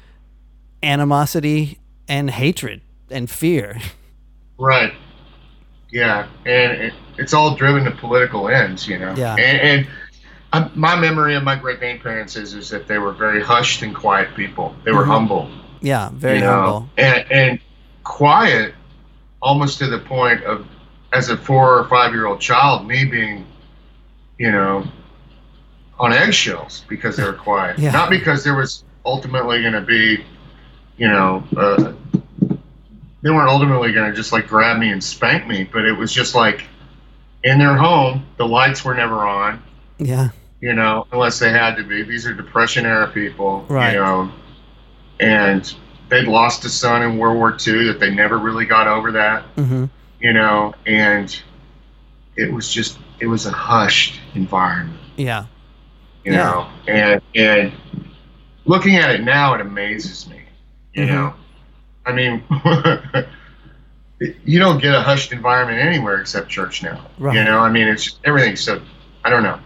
animosity 0.83 1.79
and 2.09 2.31
hatred 2.31 2.81
and 3.11 3.31
fear. 3.31 3.79
Right. 4.59 4.93
Yeah, 5.91 6.27
and 6.45 6.73
it, 6.73 6.95
it's 7.19 7.33
all 7.33 7.55
driven 7.57 7.85
to 7.85 7.91
political 7.93 8.49
ends, 8.49 8.89
you 8.89 8.99
know. 8.99 9.15
Yeah. 9.17 9.37
And, 9.37 9.61
and 9.61 9.87
um, 10.53 10.71
my 10.75 10.97
memory 10.97 11.35
of 11.37 11.43
my 11.45 11.57
great 11.57 11.79
grandparents 11.81 12.37
is 12.37 12.55
is 12.55 12.69
that 12.71 12.89
they 12.89 12.99
were 12.99 13.13
very 13.13 13.43
hushed 13.43 13.83
and 13.83 13.95
quiet 13.95 14.35
people. 14.35 14.75
They 14.85 14.91
were 14.93 15.05
Mhm. 15.05 15.07
humble. 15.07 15.51
Yeah, 15.81 16.11
very 16.13 16.37
you 16.39 16.41
know, 16.45 16.51
humble. 16.63 16.89
and 16.99 17.25
and 17.31 17.61
quiet, 18.03 18.75
almost 19.45 19.79
to 19.79 19.87
the 19.87 19.99
point 19.99 20.43
of, 20.45 20.67
as 21.13 21.29
a 21.29 21.37
four 21.37 21.79
or 21.79 21.89
five 21.89 22.13
year 22.13 22.27
old 22.27 22.41
child, 22.41 22.87
me 22.89 23.05
being, 23.05 23.47
you 24.39 24.51
know, 24.51 24.85
on 26.01 26.13
eggshells 26.13 26.85
because 26.89 27.17
they 27.17 27.23
were 27.23 27.35
quiet. 27.35 27.79
Yeah. 27.79 27.93
Not 27.93 28.11
because 28.11 28.43
there 28.43 28.57
was 28.57 28.83
ultimately 29.05 29.61
going 29.61 29.75
to 29.75 29.83
be, 29.83 30.25
you 30.97 31.07
know, 31.09 31.45
uh, 31.57 31.93
they 33.23 33.31
weren't 33.31 33.49
ultimately 33.51 33.93
going 33.93 34.11
to 34.11 34.17
just 34.17 34.33
like 34.33 34.49
grab 34.49 34.79
me 34.79 34.91
and 34.91 35.05
spank 35.05 35.47
me, 35.47 35.69
but 35.71 35.85
it 35.85 35.93
was 35.93 36.13
just 36.13 36.35
like 36.35 36.65
in 37.45 37.59
their 37.59 37.77
home, 37.77 38.25
the 38.39 38.47
lights 38.47 38.85
were 38.85 38.95
never 38.95 39.17
on, 39.27 39.63
Yeah. 39.99 40.31
you 40.61 40.73
know, 40.73 41.07
unless 41.13 41.39
they 41.39 41.51
had 41.51 41.77
to 41.77 41.85
be. 41.85 42.03
These 42.03 42.27
are 42.27 42.33
Depression 42.35 42.87
era 42.87 43.09
people, 43.09 43.65
Right. 43.69 43.93
you 43.93 44.01
know, 44.01 44.33
and 45.21 45.75
they'd 46.11 46.27
lost 46.29 46.65
a 46.65 46.69
son 46.69 47.03
in 47.03 47.19
World 47.19 47.37
War 47.37 47.51
II 47.67 47.87
that 47.87 47.99
they 48.01 48.11
never 48.15 48.39
really 48.39 48.67
got 48.67 48.87
over 48.87 49.13
that, 49.13 49.43
hmm 49.57 49.85
you 50.21 50.33
know, 50.33 50.75
and 50.87 51.43
it 52.37 52.51
was 52.53 52.73
just, 52.73 52.99
it 53.21 53.27
was 53.27 53.47
a 53.47 53.51
hushed 53.51 54.19
environment 54.35 54.99
Yeah. 55.17 55.47
you 56.25 56.33
Yeah. 56.33 56.43
know 56.51 56.69
and 56.89 57.21
and 57.35 57.73
looking 58.65 58.97
at 58.97 59.11
it 59.11 59.23
now 59.23 59.55
it 59.55 59.61
amazes 59.61 60.29
me 60.29 60.41
you 60.95 61.05
Mhm. 61.05 61.09
know 61.09 61.35
i 62.07 62.13
mean 62.13 62.43
you 64.45 64.59
don't 64.59 64.81
get 64.81 64.95
a 64.95 65.01
hushed 65.01 65.33
environment 65.33 65.79
anywhere 65.79 66.21
except 66.21 66.49
church 66.49 66.83
now 66.83 67.05
Right. 67.19 67.37
you 67.37 67.45
know 67.45 67.59
i 67.61 67.71
mean 67.71 67.87
it's 67.89 68.19
everything's 68.25 68.61
so 68.61 68.81
i 69.25 69.31
don't 69.31 69.43
know 69.43 69.59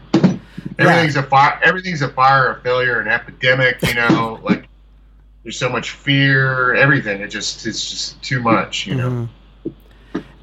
everything's 0.79 1.17
a 1.17 1.23
fire 1.23 1.59
everything's 1.63 2.03
a 2.03 2.09
fire 2.11 2.51
a 2.53 2.61
failure 2.63 3.01
an 3.01 3.09
epidemic 3.09 3.81
you 3.87 3.95
know 3.95 4.41
like 4.43 4.69
there's 5.49 5.59
so 5.59 5.71
much 5.71 5.93
fear 5.93 6.75
everything 6.75 7.23
it 7.23 7.29
just 7.29 7.65
it's 7.67 7.89
just 7.91 8.23
too 8.23 8.39
much 8.43 8.87
you 8.87 8.95
know 8.95 9.27
Mhm. 9.65 9.73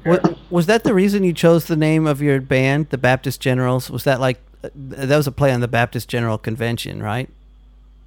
Wa- 0.04 0.34
was 0.50 0.66
that 0.66 0.82
the 0.82 0.92
reason 0.92 1.22
you 1.22 1.32
chose 1.32 1.66
the 1.66 1.76
name 1.76 2.06
of 2.06 2.20
your 2.22 2.40
band, 2.40 2.90
the 2.90 2.98
Baptist 2.98 3.40
Generals? 3.40 3.90
Was 3.90 4.04
that 4.04 4.20
like 4.20 4.40
that 4.62 5.16
was 5.16 5.26
a 5.26 5.32
play 5.32 5.52
on 5.52 5.60
the 5.60 5.66
Baptist 5.68 6.08
General 6.08 6.38
Convention, 6.38 7.02
right? 7.02 7.28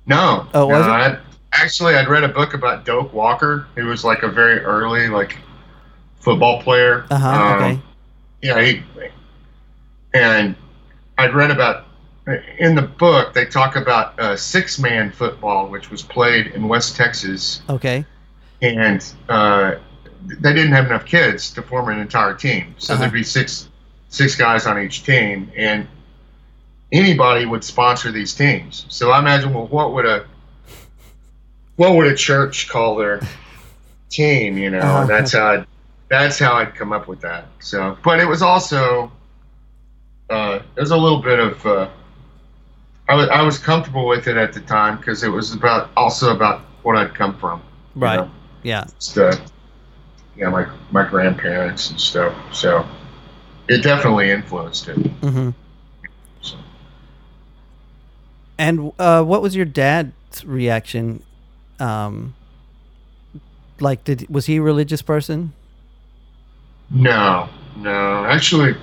No. 0.06 0.48
Oh, 0.54 0.66
was 0.68 0.86
no, 0.86 0.94
it? 0.94 0.96
I'd- 0.96 1.18
actually, 1.52 1.96
I'd 1.96 2.08
read 2.08 2.24
a 2.24 2.30
book 2.30 2.54
about 2.54 2.86
Doak 2.86 3.12
Walker, 3.14 3.68
who 3.76 3.86
was 3.88 4.06
like 4.06 4.24
a 4.24 4.30
very 4.30 4.60
early 4.62 5.10
like 5.10 5.38
football 6.22 6.62
player. 6.62 7.06
Uh 7.12 7.18
huh. 7.18 7.30
Um, 7.30 7.54
okay. 7.62 7.82
Yeah, 8.44 8.62
he, 8.62 8.82
and 10.14 10.56
I'd 11.18 11.34
read 11.36 11.52
about 11.52 11.86
in 12.60 12.76
the 12.76 12.82
book 12.82 13.34
they 13.34 13.46
talk 13.46 13.76
about 13.76 14.20
uh, 14.20 14.36
six-man 14.36 15.12
football, 15.12 15.68
which 15.70 15.90
was 15.90 16.02
played 16.02 16.48
in 16.48 16.68
West 16.68 16.96
Texas, 16.96 17.62
Okay. 17.70 18.06
and 18.62 19.14
uh, 19.30 19.76
they 20.28 20.54
didn't 20.54 20.72
have 20.74 20.86
enough 20.86 21.06
kids 21.06 21.52
to 21.54 21.62
form 21.62 21.90
an 21.90 22.00
entire 22.00 22.34
team, 22.34 22.76
so 22.78 22.94
Uh-huh. 22.94 23.02
there'd 23.02 23.14
be 23.14 23.24
six 23.24 23.70
six 24.10 24.36
guys 24.36 24.66
on 24.66 24.80
each 24.80 25.04
team, 25.04 25.52
and 25.56 25.88
anybody 26.92 27.46
would 27.46 27.64
sponsor 27.64 28.12
these 28.12 28.34
teams. 28.34 28.86
So 28.90 29.12
I 29.12 29.20
imagine, 29.20 29.54
well, 29.54 29.68
what 29.68 29.94
would 29.94 30.06
a 30.06 30.26
what 31.76 31.96
would 31.96 32.08
a 32.08 32.16
church 32.16 32.68
call 32.68 32.96
their 32.96 33.22
team? 34.10 34.58
You 34.58 34.72
know, 34.72 34.80
Uh-huh. 34.80 35.06
that's 35.06 35.34
how 35.34 35.48
I'd, 35.52 35.66
that's 36.10 36.40
how 36.40 36.54
I'd 36.54 36.74
come 36.76 36.92
up 36.92 37.08
with 37.08 37.22
that. 37.22 37.46
So, 37.60 37.98
but 38.04 38.20
it 38.20 38.26
was 38.26 38.42
also 38.42 39.12
uh, 40.30 40.60
there's 40.76 40.92
a 40.92 40.98
little 40.98 41.22
bit 41.22 41.40
of 41.40 41.66
uh, 41.66 41.90
I 43.10 43.16
was 43.16 43.28
I 43.30 43.42
was 43.42 43.58
comfortable 43.58 44.08
with 44.08 44.28
it 44.28 44.38
at 44.38 44.54
the 44.54 44.62
time 44.62 44.98
because 44.98 45.24
it 45.24 45.30
was 45.30 45.52
about 45.54 45.90
also 45.98 46.34
about 46.36 46.62
what 46.84 46.96
I'd 46.96 47.14
come 47.16 47.36
from. 47.38 47.60
you 47.96 48.02
Right. 48.02 48.16
know? 48.18 48.32
Yeah. 48.64 48.84
It's 48.84 49.14
the 49.14 49.42
yeah 50.38 50.50
my 50.50 50.68
my 50.92 51.10
grandparents 51.10 51.90
and 51.90 52.00
stuff. 52.00 52.34
So 52.54 52.88
it 53.68 53.82
definitely 53.84 54.30
influenced 54.30 54.88
it. 54.88 54.96
hmm 54.96 55.50
So. 56.42 56.58
And 58.60 58.92
uh, 59.00 59.24
what 59.24 59.42
was 59.42 59.56
your 59.56 59.66
dad's 59.66 60.46
reaction? 60.46 61.24
Um, 61.80 62.36
like, 63.80 64.04
did 64.04 64.28
was 64.30 64.46
he 64.46 64.58
a 64.58 64.62
religious 64.62 65.02
person? 65.02 65.54
No, 66.92 67.50
no. 67.78 68.26
Actually, 68.26 68.76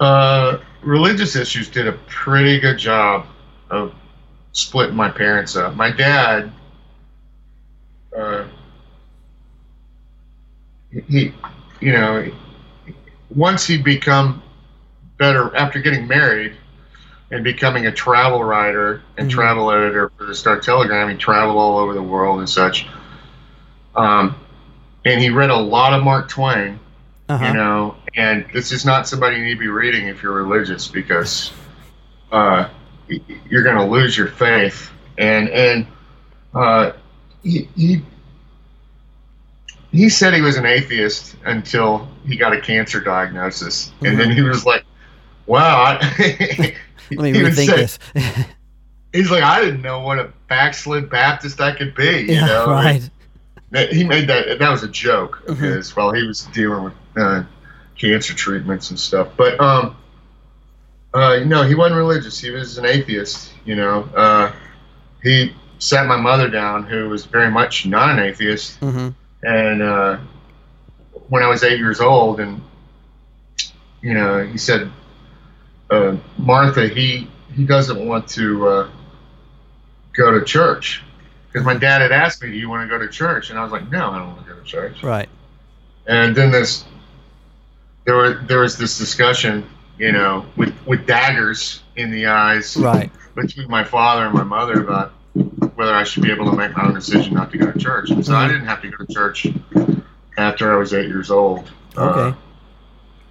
uh, 0.00 0.58
religious 0.82 1.36
issues 1.36 1.68
did 1.68 1.86
a 1.86 1.92
pretty 1.92 2.60
good 2.60 2.78
job 2.78 3.26
of 3.70 3.94
splitting 4.52 4.96
my 4.96 5.10
parents 5.10 5.56
up. 5.56 5.74
My 5.74 5.90
dad, 5.90 6.52
uh, 8.16 8.44
he, 11.08 11.32
you 11.80 11.92
know, 11.92 12.30
once 13.34 13.66
he'd 13.66 13.84
become 13.84 14.42
better 15.18 15.54
after 15.56 15.78
getting 15.80 16.06
married 16.06 16.54
and 17.30 17.42
becoming 17.42 17.86
a 17.86 17.92
travel 17.92 18.44
writer 18.44 19.02
and 19.16 19.28
Mhm. 19.28 19.32
travel 19.32 19.70
editor 19.70 20.10
for 20.18 20.26
the 20.26 20.34
Star 20.34 20.58
Telegram, 20.60 21.08
he 21.08 21.16
traveled 21.16 21.56
all 21.56 21.78
over 21.78 21.94
the 21.94 22.02
world 22.02 22.40
and 22.40 22.48
such. 22.48 22.86
Um, 23.96 24.34
and 25.04 25.20
he 25.20 25.30
read 25.30 25.50
a 25.50 25.56
lot 25.56 25.94
of 25.94 26.02
Mark 26.04 26.28
Twain 26.28 26.78
Uh-huh. 27.32 27.46
you 27.46 27.54
know 27.54 27.96
and 28.14 28.44
this 28.52 28.72
is 28.72 28.84
not 28.84 29.08
somebody 29.08 29.36
you 29.36 29.44
need 29.44 29.54
to 29.54 29.60
be 29.60 29.68
reading 29.68 30.08
if 30.08 30.22
you're 30.22 30.32
religious 30.34 30.86
because 30.88 31.52
uh, 32.30 32.68
you're 33.48 33.62
going 33.62 33.76
to 33.76 33.84
lose 33.84 34.16
your 34.16 34.28
faith 34.28 34.90
and 35.18 35.48
and 35.50 35.86
uh, 36.54 36.92
he, 37.42 37.68
he 37.76 38.02
he 39.92 40.08
said 40.08 40.32
he 40.34 40.40
was 40.40 40.56
an 40.56 40.66
atheist 40.66 41.36
until 41.44 42.08
he 42.26 42.36
got 42.36 42.52
a 42.52 42.60
cancer 42.60 43.00
diagnosis 43.00 43.92
and 44.02 44.18
then 44.18 44.30
he 44.30 44.42
was 44.42 44.64
like 44.66 44.84
wow 45.46 45.82
I, 46.00 46.74
Let 47.10 47.32
me 47.32 47.32
rethink 47.40 47.66
said- 47.66 47.78
this. 47.78 47.98
he's 49.12 49.30
like 49.30 49.42
i 49.42 49.60
didn't 49.62 49.82
know 49.82 50.00
what 50.00 50.18
a 50.18 50.32
backslid 50.48 51.10
baptist 51.10 51.60
i 51.60 51.74
could 51.76 51.94
be 51.94 52.04
you 52.20 52.34
yeah. 52.34 52.46
know 52.46 52.66
Right. 52.70 53.10
He 53.90 54.04
made 54.04 54.28
that. 54.28 54.58
That 54.58 54.70
was 54.70 54.82
a 54.82 54.88
joke 54.88 55.42
of 55.48 55.56
Mhm. 55.56 55.76
his 55.76 55.96
while 55.96 56.12
he 56.12 56.26
was 56.26 56.42
dealing 56.52 56.84
with 56.84 56.92
uh, 57.16 57.44
cancer 57.98 58.34
treatments 58.34 58.90
and 58.90 58.98
stuff. 58.98 59.28
But 59.36 59.60
um, 59.60 59.96
uh, 61.14 61.40
no, 61.44 61.62
he 61.62 61.74
wasn't 61.74 61.98
religious. 61.98 62.38
He 62.38 62.50
was 62.50 62.78
an 62.78 62.86
atheist. 62.86 63.52
You 63.64 63.76
know, 63.76 64.02
uh, 64.14 64.52
he 65.22 65.54
sat 65.78 66.06
my 66.06 66.16
mother 66.16 66.48
down, 66.48 66.84
who 66.84 67.08
was 67.08 67.26
very 67.26 67.50
much 67.50 67.86
not 67.86 68.10
an 68.10 68.18
atheist, 68.18 68.76
hmm 68.76 69.10
and 69.44 69.82
uh, 69.82 70.18
when 71.28 71.42
I 71.42 71.48
was 71.48 71.64
eight 71.64 71.78
years 71.78 72.00
old, 72.00 72.38
and 72.38 72.62
you 74.00 74.14
know, 74.14 74.44
he 74.44 74.56
said, 74.56 74.90
uh, 75.90 76.16
Martha, 76.38 76.88
he 76.88 77.28
he 77.54 77.64
doesn't 77.64 78.06
want 78.06 78.28
to 78.28 78.68
uh, 78.68 78.90
go 80.12 80.38
to 80.38 80.44
church 80.44 81.02
because 81.46 81.66
my 81.66 81.74
dad 81.74 82.00
had 82.00 82.12
asked 82.12 82.42
me, 82.42 82.50
"Do 82.50 82.56
you 82.56 82.68
want 82.68 82.88
to 82.88 82.98
go 82.98 83.04
to 83.04 83.10
church?" 83.10 83.50
And 83.50 83.58
I 83.58 83.62
was 83.62 83.72
like, 83.72 83.90
"No, 83.90 84.10
I 84.10 84.18
don't 84.18 84.28
want 84.28 84.46
to 84.46 84.52
go 84.54 84.58
to 84.58 84.64
church." 84.64 85.02
Right. 85.02 85.28
And 86.06 86.34
then 86.34 86.50
this, 86.50 86.84
there 88.04 88.16
were 88.16 88.34
there 88.46 88.60
was 88.60 88.76
this 88.76 88.98
discussion, 88.98 89.68
you 89.98 90.12
know, 90.12 90.44
with 90.56 90.74
with 90.86 91.06
daggers 91.06 91.82
in 91.96 92.10
the 92.10 92.26
eyes 92.26 92.76
Right. 92.76 93.10
between 93.34 93.68
my 93.70 93.84
father 93.84 94.24
and 94.26 94.34
my 94.34 94.42
mother 94.44 94.82
about 94.82 95.12
whether 95.76 95.94
I 95.94 96.04
should 96.04 96.22
be 96.22 96.30
able 96.30 96.50
to 96.50 96.56
make 96.56 96.76
my 96.76 96.84
own 96.84 96.94
decision 96.94 97.34
not 97.34 97.50
to 97.52 97.58
go 97.58 97.70
to 97.72 97.78
church. 97.78 98.10
And 98.10 98.24
so 98.24 98.34
I 98.34 98.46
didn't 98.48 98.66
have 98.66 98.82
to 98.82 98.88
go 98.90 98.96
to 99.04 99.06
church 99.12 99.46
after 100.36 100.72
I 100.72 100.76
was 100.76 100.92
eight 100.92 101.06
years 101.08 101.30
old. 101.30 101.70
Uh, 101.96 102.10
Okay. 102.10 102.38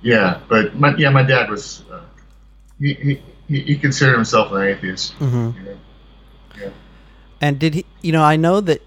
yeah, 0.01 0.39
but 0.47 0.75
my, 0.75 0.95
yeah, 0.97 1.09
my 1.09 1.23
dad 1.23 1.49
was. 1.49 1.83
Uh, 1.91 2.01
he, 2.79 3.21
he 3.47 3.59
he 3.61 3.75
considered 3.77 4.15
himself 4.15 4.51
an 4.53 4.61
atheist. 4.63 5.13
hmm 5.13 5.51
You 5.55 5.63
know? 6.63 6.71
And 7.39 7.59
did 7.59 7.73
he? 7.75 7.85
You 8.01 8.11
know, 8.11 8.23
I 8.23 8.35
know 8.37 8.61
that 8.61 8.81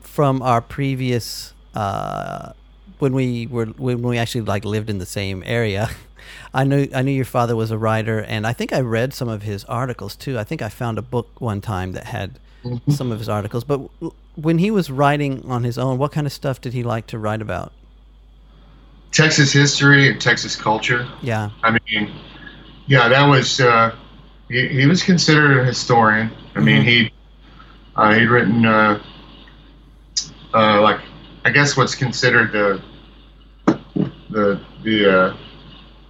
from 0.00 0.40
our 0.42 0.60
previous 0.62 1.52
uh, 1.74 2.52
when 3.00 3.12
we 3.12 3.46
were 3.46 3.66
when 3.66 4.02
we 4.02 4.18
actually 4.18 4.42
like 4.42 4.64
lived 4.64 4.90
in 4.90 4.98
the 4.98 5.06
same 5.06 5.42
area. 5.46 5.88
I 6.54 6.64
knew 6.64 6.88
I 6.94 7.02
knew 7.02 7.12
your 7.12 7.24
father 7.24 7.56
was 7.56 7.70
a 7.70 7.78
writer, 7.78 8.18
and 8.20 8.46
I 8.46 8.52
think 8.52 8.72
I 8.72 8.80
read 8.80 9.14
some 9.14 9.28
of 9.28 9.42
his 9.42 9.64
articles 9.64 10.16
too. 10.16 10.38
I 10.38 10.44
think 10.44 10.62
I 10.62 10.68
found 10.68 10.98
a 10.98 11.02
book 11.02 11.40
one 11.40 11.60
time 11.60 11.92
that 11.92 12.04
had 12.04 12.38
Mhm. 12.64 12.92
some 12.92 13.12
of 13.12 13.18
his 13.20 13.28
articles. 13.28 13.62
But 13.64 13.78
when 14.34 14.58
he 14.58 14.70
was 14.70 14.90
writing 14.90 15.44
on 15.48 15.62
his 15.64 15.78
own, 15.78 15.96
what 15.96 16.10
kind 16.12 16.26
of 16.26 16.32
stuff 16.32 16.60
did 16.60 16.72
he 16.72 16.82
like 16.82 17.06
to 17.08 17.18
write 17.18 17.40
about? 17.40 17.72
Texas 19.12 19.52
history 19.52 20.08
and 20.10 20.20
Texas 20.20 20.56
culture. 20.56 21.06
Yeah. 21.22 21.50
I 21.62 21.70
mean, 21.88 22.10
yeah, 22.86 23.08
that 23.08 23.26
was 23.26 23.60
uh, 23.60 23.94
he, 24.48 24.68
he 24.68 24.86
was 24.86 25.02
considered 25.02 25.60
a 25.60 25.64
historian. 25.64 26.30
I 26.56 26.60
mean, 26.60 26.82
Mhm. 26.82 26.86
he 26.86 27.12
uh, 27.96 28.14
he'd 28.14 28.26
written 28.26 28.66
uh, 28.66 29.00
uh, 30.54 30.80
like 30.82 31.00
I 31.44 31.50
guess 31.50 31.76
what's 31.76 31.94
considered 31.94 32.52
the 32.52 32.82
the 34.30 34.60
the 34.82 35.34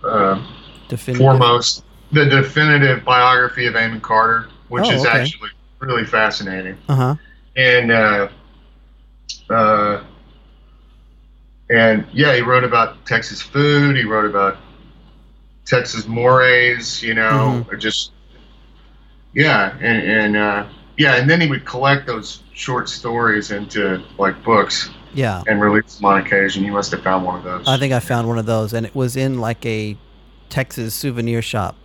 uh, 0.04 0.06
uh, 0.06 0.46
Definitive. 0.88 1.26
foremost 1.26 1.84
the 2.12 2.24
definitive 2.24 3.04
biography 3.04 3.66
of 3.66 3.76
Amon 3.76 4.00
Carter, 4.00 4.48
which 4.68 4.84
Oh, 4.84 4.94
is 4.94 5.04
okay. 5.04 5.18
actually 5.18 5.50
really 5.80 6.04
fascinating. 6.04 6.78
Uh 6.88 6.94
huh. 6.94 7.14
And 7.56 7.90
uh, 7.92 8.28
uh, 9.50 10.04
and 11.70 12.06
yeah, 12.12 12.34
he 12.34 12.40
wrote 12.40 12.64
about 12.64 13.04
Texas 13.04 13.42
food. 13.42 13.96
He 13.96 14.04
wrote 14.04 14.24
about 14.26 14.56
Texas 15.66 16.06
mores. 16.06 17.02
You 17.02 17.14
know, 17.14 17.64
Mm-hmm. 17.64 17.78
just 17.78 18.12
yeah, 19.34 19.76
and 19.80 20.02
and 20.10 20.36
uh, 20.36 20.66
yeah, 20.96 21.16
and 21.16 21.28
then 21.28 21.40
he 21.40 21.48
would 21.48 21.64
collect 21.66 22.06
those 22.06 22.42
short 22.54 22.88
stories 22.88 23.50
into 23.50 24.02
like 24.18 24.42
books 24.42 24.90
Yeah. 25.18 25.42
and 25.48 25.60
release 25.60 25.96
them 25.96 26.04
on 26.04 26.20
occasion. 26.20 26.64
You 26.64 26.70
must 26.70 26.92
have 26.92 27.02
found 27.02 27.24
one 27.24 27.36
of 27.36 27.42
those. 27.42 27.66
I 27.66 27.76
think 27.76 27.92
I 27.92 27.98
found 27.98 28.28
one 28.28 28.38
of 28.38 28.46
those, 28.46 28.72
and 28.72 28.86
it 28.86 28.94
was 28.94 29.16
in 29.16 29.40
like 29.40 29.66
a 29.66 29.96
Texas 30.48 30.94
souvenir 30.94 31.42
shop. 31.42 31.76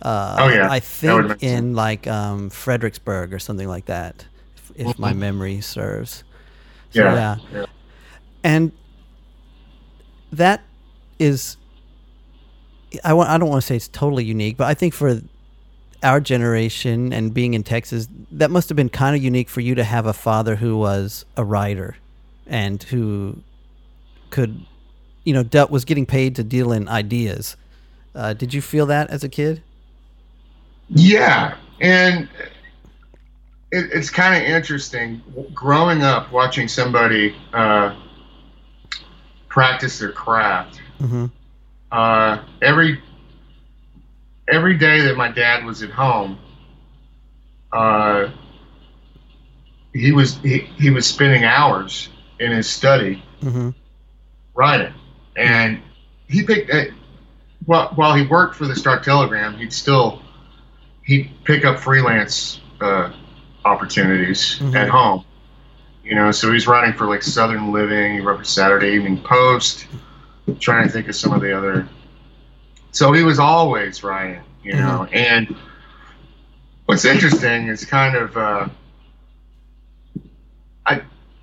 Uh, 0.00 0.36
Oh, 0.38 0.48
yeah. 0.48 0.70
I 0.70 0.78
think 0.78 1.42
in 1.42 1.74
like 1.74 2.06
um, 2.06 2.48
Fredericksburg 2.48 3.34
or 3.34 3.40
something 3.40 3.66
like 3.66 3.86
that, 3.86 4.26
if, 4.56 4.86
if 4.88 4.98
my 5.00 5.12
memory 5.12 5.60
serves. 5.60 6.22
So, 6.90 7.02
yeah, 7.02 7.14
yeah. 7.14 7.36
yeah. 7.52 7.66
and 8.44 8.70
that 10.30 10.62
is 11.18 11.56
I 13.02 13.14
want 13.14 13.30
I 13.30 13.36
don't 13.36 13.48
want 13.48 13.62
to 13.62 13.66
say 13.66 13.74
it's 13.74 13.88
totally 13.88 14.24
unique, 14.24 14.56
but 14.56 14.68
I 14.68 14.74
think 14.74 14.94
for 14.94 15.20
our 16.04 16.20
generation 16.20 17.12
and 17.12 17.34
being 17.34 17.54
in 17.54 17.64
Texas, 17.64 18.06
that 18.30 18.52
must 18.52 18.68
have 18.68 18.76
been 18.76 18.90
kind 18.90 19.16
of 19.16 19.24
unique 19.24 19.48
for 19.48 19.60
you 19.60 19.74
to 19.74 19.82
have 19.82 20.06
a 20.06 20.12
father 20.12 20.54
who 20.54 20.78
was 20.78 21.24
a 21.36 21.42
writer 21.44 21.96
and 22.46 22.82
who 22.84 23.42
could 24.30 24.64
you 25.24 25.32
know 25.32 25.42
dealt 25.42 25.70
was 25.70 25.84
getting 25.84 26.06
paid 26.06 26.36
to 26.36 26.44
deal 26.44 26.72
in 26.72 26.88
ideas. 26.88 27.56
Uh, 28.14 28.32
did 28.32 28.54
you 28.54 28.62
feel 28.62 28.86
that 28.86 29.10
as 29.10 29.24
a 29.24 29.28
kid? 29.28 29.62
Yeah, 30.88 31.56
and 31.80 32.28
it, 33.72 33.90
it's 33.92 34.10
kind 34.10 34.42
of 34.42 34.48
interesting 34.48 35.22
growing 35.52 36.02
up 36.02 36.32
watching 36.32 36.68
somebody 36.68 37.34
uh, 37.52 37.94
practice 39.48 39.98
their 39.98 40.12
craft. 40.12 40.80
Mm-hmm. 41.00 41.26
Uh, 41.90 42.42
every 42.62 43.02
every 44.48 44.76
day 44.76 45.00
that 45.00 45.16
my 45.16 45.30
dad 45.30 45.64
was 45.64 45.82
at 45.82 45.90
home, 45.90 46.38
uh, 47.72 48.28
he 49.92 50.12
was 50.12 50.36
he, 50.38 50.58
he 50.78 50.90
was 50.90 51.06
spending 51.06 51.44
hours 51.44 52.08
in 52.40 52.52
his 52.52 52.68
study 52.68 53.22
Mm-hmm. 53.42 53.70
writing, 54.54 54.92
and 55.36 55.80
he 56.28 56.42
picked. 56.42 56.70
Uh, 56.70 56.84
while 57.66 57.88
while 57.96 58.14
he 58.14 58.26
worked 58.26 58.54
for 58.56 58.66
the 58.66 58.74
Star 58.76 59.00
Telegram, 59.00 59.56
he'd 59.56 59.72
still 59.72 60.22
he'd 61.04 61.30
pick 61.44 61.64
up 61.64 61.78
freelance 61.78 62.60
uh, 62.80 63.12
opportunities 63.64 64.58
Mhm. 64.60 64.74
at 64.74 64.88
home. 64.88 65.24
You 66.04 66.14
know, 66.14 66.30
so 66.30 66.52
he's 66.52 66.66
writing 66.66 66.94
for 66.94 67.06
like 67.06 67.22
Southern 67.22 67.72
Living. 67.72 68.14
He 68.14 68.20
wrote 68.20 68.38
for 68.38 68.44
Saturday 68.44 68.92
Evening 68.94 69.18
Post. 69.22 69.86
trying 70.60 70.86
to 70.86 70.92
think 70.92 71.08
of 71.08 71.16
some 71.16 71.32
of 71.32 71.40
the 71.40 71.56
other. 71.56 71.88
So 72.92 73.12
he 73.12 73.24
was 73.24 73.38
always 73.40 74.04
writing, 74.04 74.40
you 74.62 74.74
know. 74.74 75.06
And 75.12 75.56
what's 76.86 77.04
interesting 77.04 77.66
is 77.68 77.84
kind 77.84 78.14
of, 78.16 78.36
uh. 78.36 78.68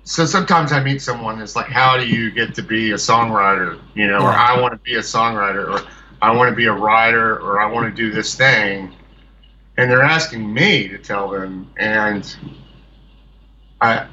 So 0.04 0.26
sometimes 0.26 0.70
I 0.72 0.82
meet 0.82 1.00
someone 1.00 1.38
that's 1.38 1.56
like, 1.56 1.66
"How 1.66 1.96
do 1.96 2.06
you 2.06 2.30
get 2.30 2.54
to 2.56 2.62
be 2.62 2.90
a 2.92 2.96
songwriter?" 2.96 3.78
You 3.94 4.06
know, 4.06 4.18
or 4.18 4.30
"I 4.30 4.60
want 4.60 4.72
to 4.74 4.78
be 4.78 4.96
a 4.96 5.00
songwriter," 5.00 5.66
or 5.80 5.82
"I 6.20 6.30
want 6.30 6.50
to 6.50 6.54
be 6.56 6.66
a 6.66 6.72
writer," 6.72 7.36
or 7.38 7.60
"I 7.60 7.66
want 7.66 7.86
to 7.86 7.90
do 8.02 8.10
this 8.12 8.34
thing," 8.34 8.94
and 9.78 9.90
they're 9.90 10.02
asking 10.02 10.52
me 10.52 10.88
to 10.88 10.98
tell 10.98 11.30
them, 11.30 11.70
and 11.78 12.36
I, 13.80 14.06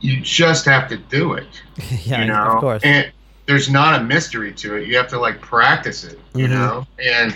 you 0.00 0.20
just 0.20 0.64
have 0.66 0.88
to 0.88 0.96
do 0.96 1.32
it 1.34 1.46
yeah, 2.04 2.20
you 2.20 2.26
know 2.26 2.44
of 2.44 2.60
course. 2.60 2.82
and 2.84 3.10
there's 3.46 3.70
not 3.70 3.98
a 4.00 4.04
mystery 4.04 4.52
to 4.52 4.76
it 4.76 4.86
you 4.86 4.96
have 4.96 5.08
to 5.08 5.18
like 5.18 5.40
practice 5.40 6.04
it 6.04 6.20
you 6.34 6.46
Mhm. 6.46 6.50
know 6.50 6.86
and 7.02 7.34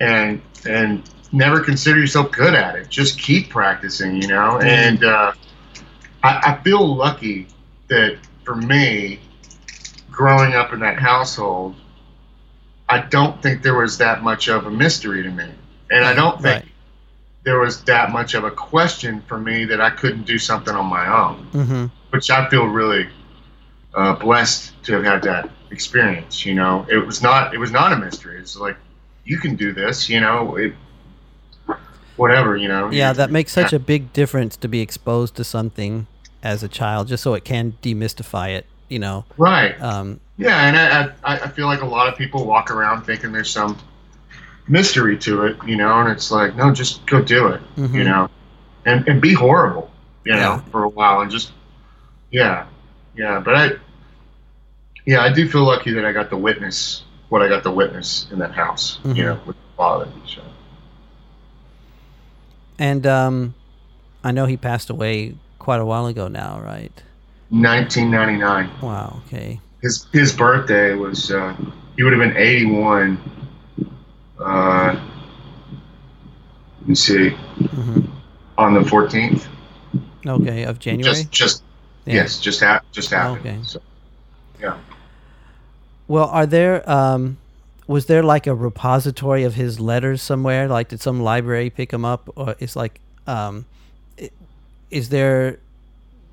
and 0.00 0.40
and 0.66 1.02
never 1.32 1.58
consider 1.60 1.98
yourself 1.98 2.30
good 2.30 2.54
at 2.54 2.76
it 2.76 2.88
just 2.88 3.18
keep 3.20 3.50
practicing 3.50 4.22
you 4.22 4.28
know 4.28 4.58
Mhm. 4.60 4.64
and 4.64 5.04
uh, 5.04 5.32
I, 6.22 6.52
I 6.58 6.62
feel 6.62 6.96
lucky 6.96 7.48
that 7.88 8.18
for 8.44 8.54
me 8.54 9.20
growing 10.10 10.54
up 10.54 10.72
in 10.72 10.80
that 10.80 10.98
household 10.98 11.74
i 12.88 13.00
don't 13.00 13.40
think 13.42 13.62
there 13.62 13.74
was 13.76 13.98
that 13.98 14.22
much 14.22 14.48
of 14.48 14.66
a 14.66 14.70
mystery 14.70 15.22
to 15.22 15.30
me 15.30 15.48
and 15.90 16.04
i 16.04 16.12
don't 16.14 16.40
think 16.40 16.62
Right. 16.62 16.72
there 17.44 17.58
was 17.58 17.82
that 17.84 18.10
much 18.10 18.34
of 18.34 18.44
a 18.44 18.50
question 18.50 19.22
for 19.26 19.38
me 19.38 19.64
that 19.64 19.80
i 19.80 19.90
couldn't 19.90 20.24
do 20.24 20.38
something 20.38 20.74
on 20.74 20.86
my 20.86 21.06
own 21.06 21.46
mm-hmm. 21.52 21.86
which 22.10 22.30
I 22.30 22.48
feel 22.50 22.66
really 22.66 23.08
uh, 23.94 24.14
blessed 24.14 24.72
to 24.84 24.94
have 24.94 25.04
had 25.04 25.22
that 25.22 25.50
experience. 25.70 26.46
You 26.46 26.54
know, 26.54 26.86
it 26.88 26.98
was 26.98 27.22
not 27.22 27.54
it 27.54 27.58
was 27.58 27.70
not 27.70 27.92
a 27.92 27.96
mystery. 27.96 28.38
It's 28.38 28.56
like 28.56 28.76
you 29.24 29.38
can 29.38 29.56
do 29.56 29.72
this. 29.72 30.08
You 30.08 30.20
know, 30.20 30.56
it, 30.56 30.74
whatever. 32.22 32.56
You 32.56 32.68
know. 32.68 32.90
Yeah, 32.90 33.12
that 33.12 33.30
makes 33.30 33.52
such 33.52 33.72
a 33.74 33.78
big 33.78 34.12
difference 34.12 34.56
to 34.58 34.68
be 34.68 34.80
exposed 34.80 35.34
to 35.36 35.44
something 35.44 36.06
as 36.42 36.62
a 36.62 36.68
child, 36.68 37.08
just 37.08 37.22
so 37.22 37.34
it 37.34 37.44
can 37.44 37.76
demystify 37.82 38.56
it. 38.56 38.66
You 38.88 38.98
know, 38.98 39.24
right. 39.38 39.80
um, 39.80 40.20
Yeah, 40.36 40.66
and 40.66 40.76
I, 40.76 41.02
I 41.24 41.44
I 41.44 41.48
feel 41.48 41.66
like 41.66 41.80
a 41.82 41.86
lot 41.86 42.08
of 42.08 42.16
people 42.16 42.44
walk 42.46 42.70
around 42.70 43.04
thinking 43.04 43.32
there's 43.32 43.50
some 43.50 43.78
mystery 44.68 45.16
to 45.18 45.46
it. 45.46 45.56
You 45.66 45.76
know, 45.76 46.00
and 46.00 46.10
it's 46.10 46.30
like 46.30 46.56
no, 46.56 46.72
just 46.72 47.04
go 47.06 47.22
do 47.22 47.46
it. 47.48 47.60
You 47.76 47.84
Mhm. 47.88 48.04
know, 48.04 48.28
and 48.84 49.06
and 49.08 49.20
be 49.20 49.32
horrible. 49.34 49.90
You 50.24 50.32
know, 50.34 50.38
Yeah. 50.38 50.60
for 50.70 50.84
a 50.84 50.88
while 50.88 51.20
and 51.20 51.30
just 51.30 51.52
yeah, 52.30 52.66
yeah. 53.16 53.40
But 53.40 53.54
I 53.56 53.70
yeah, 55.06 55.20
I 55.22 55.32
do 55.32 55.48
feel 55.48 55.64
lucky 55.64 55.92
that 55.94 56.04
I 56.04 56.12
got 56.12 56.30
to 56.30 56.36
witness 56.36 57.02
what 57.30 57.40
I 57.42 57.48
got 57.48 57.62
to 57.64 57.70
witness 57.70 58.26
in 58.30 58.38
that 58.40 58.52
house. 58.52 59.00
Mhm. 59.04 59.16
You 59.16 59.24
know, 59.24 59.40
with 59.46 59.56
my 59.56 59.76
father. 59.76 60.08
So. 60.26 60.42
And 62.78 63.06
um, 63.06 63.54
I 64.24 64.32
know 64.32 64.46
he 64.46 64.56
passed 64.56 64.90
away 64.90 65.34
quite 65.58 65.80
a 65.80 65.84
while 65.84 66.06
ago 66.06 66.28
now, 66.28 66.60
right? 66.60 66.92
1999. 67.50 68.70
Wow. 68.80 69.22
Okay. 69.26 69.60
His 69.82 70.06
his 70.12 70.32
birthday 70.32 70.94
was 70.94 71.30
uh, 71.30 71.54
he 71.96 72.02
would 72.02 72.12
have 72.12 72.20
been 72.20 72.36
81. 72.36 73.18
Uh, 74.40 75.00
let 76.80 76.88
me 76.88 76.94
see, 76.94 77.30
hmm 77.30 78.00
on 78.58 78.74
the 78.74 78.80
14th. 78.80 79.46
Okay, 80.26 80.64
of 80.64 80.78
January. 80.78 81.02
Just 81.14 81.30
just 81.30 81.62
Yeah. 82.06 82.14
yes, 82.14 82.38
just 82.38 82.60
ha- 82.60 82.82
just 82.92 83.10
happened. 83.10 83.46
Okay. 83.46 83.58
So, 83.64 83.80
yeah. 84.60 84.76
Well, 86.08 86.28
are 86.28 86.46
there 86.46 86.88
um, 86.90 87.38
was 87.86 88.06
there 88.06 88.22
like 88.22 88.46
a 88.46 88.54
repository 88.54 89.44
of 89.44 89.54
his 89.54 89.80
letters 89.80 90.22
somewhere? 90.22 90.68
Like, 90.68 90.88
did 90.88 91.00
some 91.00 91.20
library 91.20 91.70
pick 91.70 91.90
them 91.90 92.04
up, 92.04 92.28
or 92.36 92.54
is 92.58 92.76
like, 92.76 93.00
um, 93.26 93.66
is 94.90 95.08
there 95.08 95.58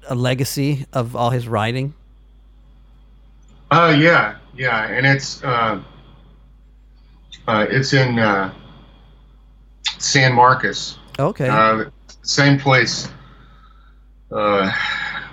a 0.07 0.15
legacy 0.15 0.85
of 0.93 1.15
all 1.15 1.29
his 1.29 1.47
writing? 1.47 1.93
Uh, 3.71 3.95
yeah, 3.97 4.37
yeah, 4.55 4.87
and 4.87 5.05
it's 5.05 5.43
uh, 5.43 5.81
uh, 7.47 7.65
it's 7.69 7.93
in 7.93 8.17
uh, 8.19 8.51
San 9.99 10.33
Marcos, 10.33 10.97
Okay. 11.19 11.47
uh, 11.47 11.85
same 12.23 12.59
place. 12.59 13.09
Uh, 14.31 14.71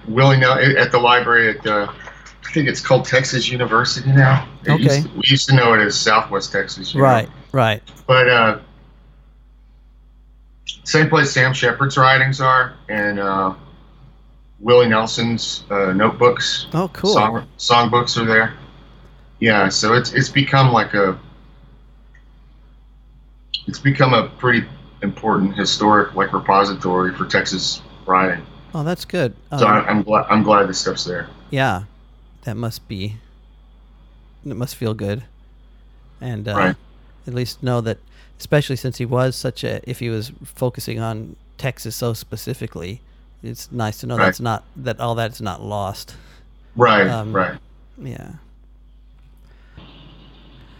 Willie 0.08 0.36
Nel- 0.38 0.58
at 0.78 0.92
the 0.92 0.98
library 0.98 1.50
at 1.58 1.66
uh, 1.66 1.92
I 2.48 2.52
think 2.52 2.68
it's 2.68 2.80
called 2.80 3.04
Texas 3.04 3.50
University 3.50 4.10
now. 4.12 4.48
It 4.64 4.70
Okay. 4.70 4.82
used 4.84 5.02
to- 5.02 5.10
we 5.14 5.22
used 5.24 5.48
to 5.48 5.54
know 5.56 5.74
it 5.74 5.80
as 5.80 5.94
Southwest 5.98 6.52
Texas. 6.52 6.94
you 6.94 7.00
know. 7.00 7.04
right. 7.06 7.28
Right. 7.52 7.82
But 8.06 8.28
uh, 8.28 8.58
same 10.84 11.08
place 11.08 11.32
Sam 11.32 11.52
Shepard's 11.52 11.96
writings 11.96 12.40
are, 12.40 12.74
and 12.88 13.18
uh, 13.18 13.54
Willie 14.60 14.88
Nelson's 14.88 15.64
uh, 15.70 15.92
notebooks. 15.92 16.66
Oh, 16.74 16.88
cool. 16.92 17.12
Song 17.14 17.46
songbooks 17.58 18.16
are 18.20 18.24
there. 18.26 18.54
Yeah, 19.40 19.68
so 19.68 19.94
it's 19.94 20.12
it's 20.12 20.28
become 20.28 20.72
like 20.72 20.94
a 20.94 21.18
it's 23.66 23.78
become 23.78 24.14
a 24.14 24.28
pretty 24.38 24.66
important 25.02 25.54
historic 25.56 26.14
like 26.14 26.32
repository 26.32 27.14
for 27.14 27.26
Texas 27.26 27.82
writing. 28.06 28.44
Oh, 28.74 28.82
that's 28.84 29.04
good. 29.04 29.34
So 29.58 29.66
Um, 29.66 29.84
I'm 29.88 30.02
glad 30.02 30.26
I'm 30.30 30.42
glad 30.42 30.68
this 30.68 30.78
stuff's 30.78 31.04
there. 31.04 31.28
yeah, 31.50 31.82
that 32.46 32.56
must 32.56 32.88
be. 32.88 33.16
It 34.46 34.56
must 34.56 34.76
feel 34.76 34.94
good, 34.94 35.24
and 36.20 36.46
uh, 36.48 36.54
Right. 36.56 36.76
at 37.26 37.34
least 37.34 37.62
know 37.62 37.80
that, 37.80 37.98
especially 38.38 38.76
since 38.76 38.96
he 38.98 39.04
was 39.04 39.34
such 39.34 39.64
a, 39.64 39.80
if 39.90 39.98
he 39.98 40.08
was 40.08 40.30
focusing 40.44 41.00
on 41.00 41.34
Texas 41.58 41.96
so 41.96 42.12
specifically, 42.14 43.00
it's 43.42 43.70
nice 43.72 43.98
to 43.98 44.06
know 44.06 44.16
Right. 44.16 44.26
that's 44.26 44.40
not 44.40 44.62
that 44.76 45.00
all 45.00 45.16
that's 45.16 45.40
not 45.40 45.62
lost. 45.62 46.14
Right, 46.76 47.08
Um, 47.08 47.32
right. 47.34 47.58
Yeah. 47.98 48.32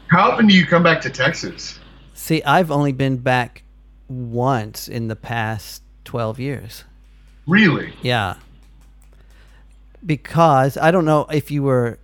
How 0.09 0.31
often 0.31 0.47
do 0.47 0.55
you 0.55 0.65
come 0.67 0.83
back 0.85 1.01
to 1.01 1.11
Texas? 1.11 1.81
See, 2.15 2.43
I've 2.45 2.71
only 2.71 2.93
been 2.93 3.17
back 3.17 3.63
once 4.09 4.87
in 4.89 5.09
the 5.09 5.17
past 5.17 5.83
twelve 6.05 6.39
years. 6.39 6.85
Really? 7.49 7.93
Yeah. 8.03 8.37
Because 10.05 10.77
I 10.77 10.91
don't 10.91 11.05
know 11.05 11.27
if 11.33 11.51
you 11.51 11.63
were 11.63 11.99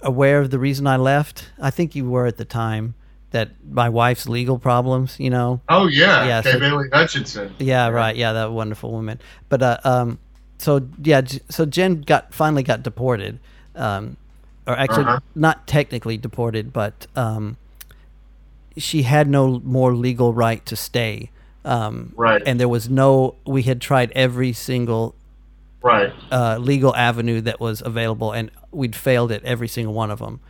aware 0.00 0.40
of 0.40 0.50
the 0.50 0.58
reason 0.58 0.86
I 0.86 0.96
left. 0.96 1.50
I 1.60 1.70
think 1.70 1.94
you 1.94 2.08
were 2.08 2.26
at 2.26 2.36
the 2.36 2.44
time 2.44 2.94
that 3.30 3.50
my 3.68 3.88
wife's 3.88 4.28
legal 4.28 4.58
problems. 4.58 5.18
You 5.18 5.30
know. 5.30 5.60
Oh 5.68 5.86
yeah, 5.86 6.26
Yeah, 6.26 6.42
Kay 6.42 6.52
so- 6.52 6.58
Bailey 6.60 6.88
Hutchison. 6.92 7.54
Yeah, 7.58 7.88
right. 7.88 8.14
Yeah, 8.14 8.32
that 8.34 8.52
wonderful 8.52 8.92
woman. 8.92 9.18
But 9.48 9.62
uh, 9.62 9.78
um, 9.84 10.18
so 10.58 10.86
yeah, 11.02 11.22
so 11.48 11.64
Jen 11.66 12.02
got 12.02 12.32
finally 12.34 12.62
got 12.62 12.82
deported, 12.82 13.38
um, 13.74 14.16
or 14.66 14.78
actually 14.78 15.04
Uh-huh. 15.04 15.20
not 15.34 15.66
technically 15.66 16.16
deported, 16.16 16.72
but 16.72 17.06
um, 17.16 17.56
she 18.76 19.02
had 19.02 19.28
no 19.28 19.60
more 19.64 19.94
legal 19.94 20.32
right 20.34 20.64
to 20.66 20.76
stay. 20.76 21.30
Um, 21.64 22.12
Right. 22.16 22.42
And 22.44 22.60
there 22.60 22.68
was 22.68 22.88
no. 22.90 23.36
We 23.46 23.62
had 23.62 23.80
tried 23.80 24.12
every 24.12 24.52
single 24.52 25.14
Right. 25.84 26.12
uh, 26.32 26.56
legal 26.58 26.96
avenue 26.96 27.42
that 27.42 27.60
was 27.60 27.82
available, 27.84 28.32
and 28.32 28.50
we'd 28.72 28.96
failed 28.96 29.30
at 29.30 29.44
every 29.44 29.68
single 29.68 29.92
one 29.92 30.10
of 30.10 30.18
them. 30.18 30.40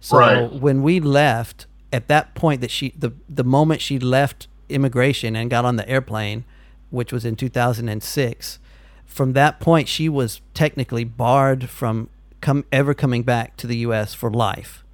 So 0.00 0.16
Right. 0.18 0.50
when 0.52 0.82
we 0.82 0.98
left, 0.98 1.66
at 1.92 2.08
that 2.08 2.34
point 2.34 2.60
that 2.62 2.70
she 2.70 2.94
the 2.98 3.12
the 3.28 3.44
moment 3.44 3.80
she 3.82 3.98
left 3.98 4.48
immigration 4.70 5.36
and 5.36 5.50
got 5.50 5.64
on 5.64 5.76
the 5.76 5.88
airplane, 5.88 6.44
which 6.90 7.12
was 7.12 7.24
in 7.26 7.36
2006, 7.36 8.58
from 9.04 9.32
that 9.34 9.60
point 9.60 9.88
she 9.88 10.08
was 10.08 10.40
technically 10.54 11.04
barred 11.04 11.68
from 11.68 12.08
come 12.40 12.64
ever 12.72 12.94
coming 12.94 13.22
back 13.22 13.56
to 13.58 13.66
the 13.66 13.76
U.S. 13.78 14.14
for 14.14 14.30
life. 14.30 14.84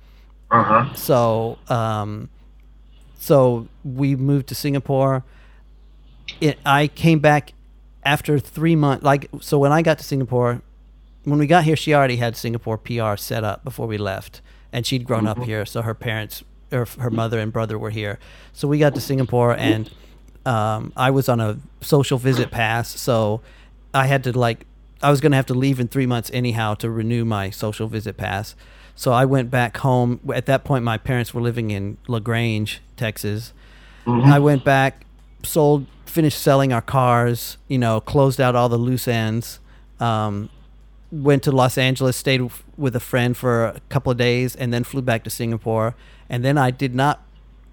Uh 0.50 0.62
huh. 0.64 0.94
So, 0.94 1.58
um, 1.68 2.30
so 3.18 3.68
we 3.84 4.16
moved 4.16 4.48
to 4.48 4.54
Singapore. 4.54 5.24
It, 6.40 6.58
I 6.64 6.88
came 6.88 7.18
back 7.20 7.52
after 8.04 8.38
three 8.38 8.76
months. 8.76 9.04
Like, 9.04 9.28
so 9.40 9.58
when 9.58 9.72
I 9.72 9.82
got 9.82 9.98
to 9.98 10.04
Singapore, 10.04 10.62
when 11.24 11.38
we 11.38 11.46
got 11.46 11.64
here, 11.64 11.76
she 11.76 11.94
already 11.94 12.16
had 12.16 12.36
Singapore 12.36 12.78
PR 12.78 13.16
set 13.16 13.44
up 13.44 13.64
before 13.64 13.86
we 13.86 13.96
left, 13.98 14.40
and 14.72 14.86
she'd 14.86 15.04
grown 15.04 15.26
up 15.26 15.42
here. 15.44 15.64
So 15.64 15.82
her 15.82 15.94
parents, 15.94 16.44
or 16.70 16.86
her 16.98 17.10
mother 17.10 17.38
and 17.38 17.52
brother, 17.52 17.78
were 17.78 17.90
here. 17.90 18.18
So 18.52 18.68
we 18.68 18.78
got 18.78 18.94
to 18.94 19.00
Singapore, 19.00 19.56
and 19.56 19.90
um, 20.44 20.92
I 20.96 21.10
was 21.10 21.28
on 21.28 21.40
a 21.40 21.58
social 21.80 22.18
visit 22.18 22.50
pass. 22.50 22.98
So 23.00 23.40
I 23.94 24.06
had 24.06 24.22
to 24.24 24.38
like, 24.38 24.66
I 25.02 25.10
was 25.10 25.20
gonna 25.20 25.36
have 25.36 25.46
to 25.46 25.54
leave 25.54 25.80
in 25.80 25.88
three 25.88 26.06
months 26.06 26.30
anyhow 26.34 26.74
to 26.74 26.90
renew 26.90 27.24
my 27.24 27.50
social 27.50 27.88
visit 27.88 28.16
pass. 28.16 28.54
So 28.94 29.12
I 29.12 29.24
went 29.24 29.50
back 29.50 29.78
home. 29.78 30.20
At 30.34 30.46
that 30.46 30.64
point, 30.64 30.84
my 30.84 30.98
parents 30.98 31.32
were 31.34 31.40
living 31.40 31.70
in 31.70 31.96
La 32.06 32.18
Grange, 32.20 32.80
Texas. 32.96 33.52
I 34.06 34.38
went 34.38 34.64
back, 34.64 35.06
sold, 35.44 35.86
finished 36.06 36.38
selling 36.40 36.72
our 36.72 36.82
cars. 36.82 37.56
You 37.68 37.78
know, 37.78 38.00
closed 38.00 38.40
out 38.40 38.54
all 38.56 38.68
the 38.68 38.76
loose 38.78 39.06
ends. 39.08 39.60
Um, 40.00 40.50
went 41.12 41.42
to 41.44 41.52
Los 41.52 41.78
Angeles, 41.78 42.16
stayed 42.16 42.38
w- 42.38 42.62
with 42.76 42.96
a 42.96 43.00
friend 43.00 43.36
for 43.36 43.66
a 43.66 43.80
couple 43.88 44.10
of 44.10 44.18
days, 44.18 44.56
and 44.56 44.72
then 44.72 44.82
flew 44.84 45.02
back 45.02 45.22
to 45.24 45.30
Singapore. 45.30 45.94
And 46.28 46.44
then 46.44 46.58
I 46.58 46.70
did 46.72 46.94
not 46.94 47.22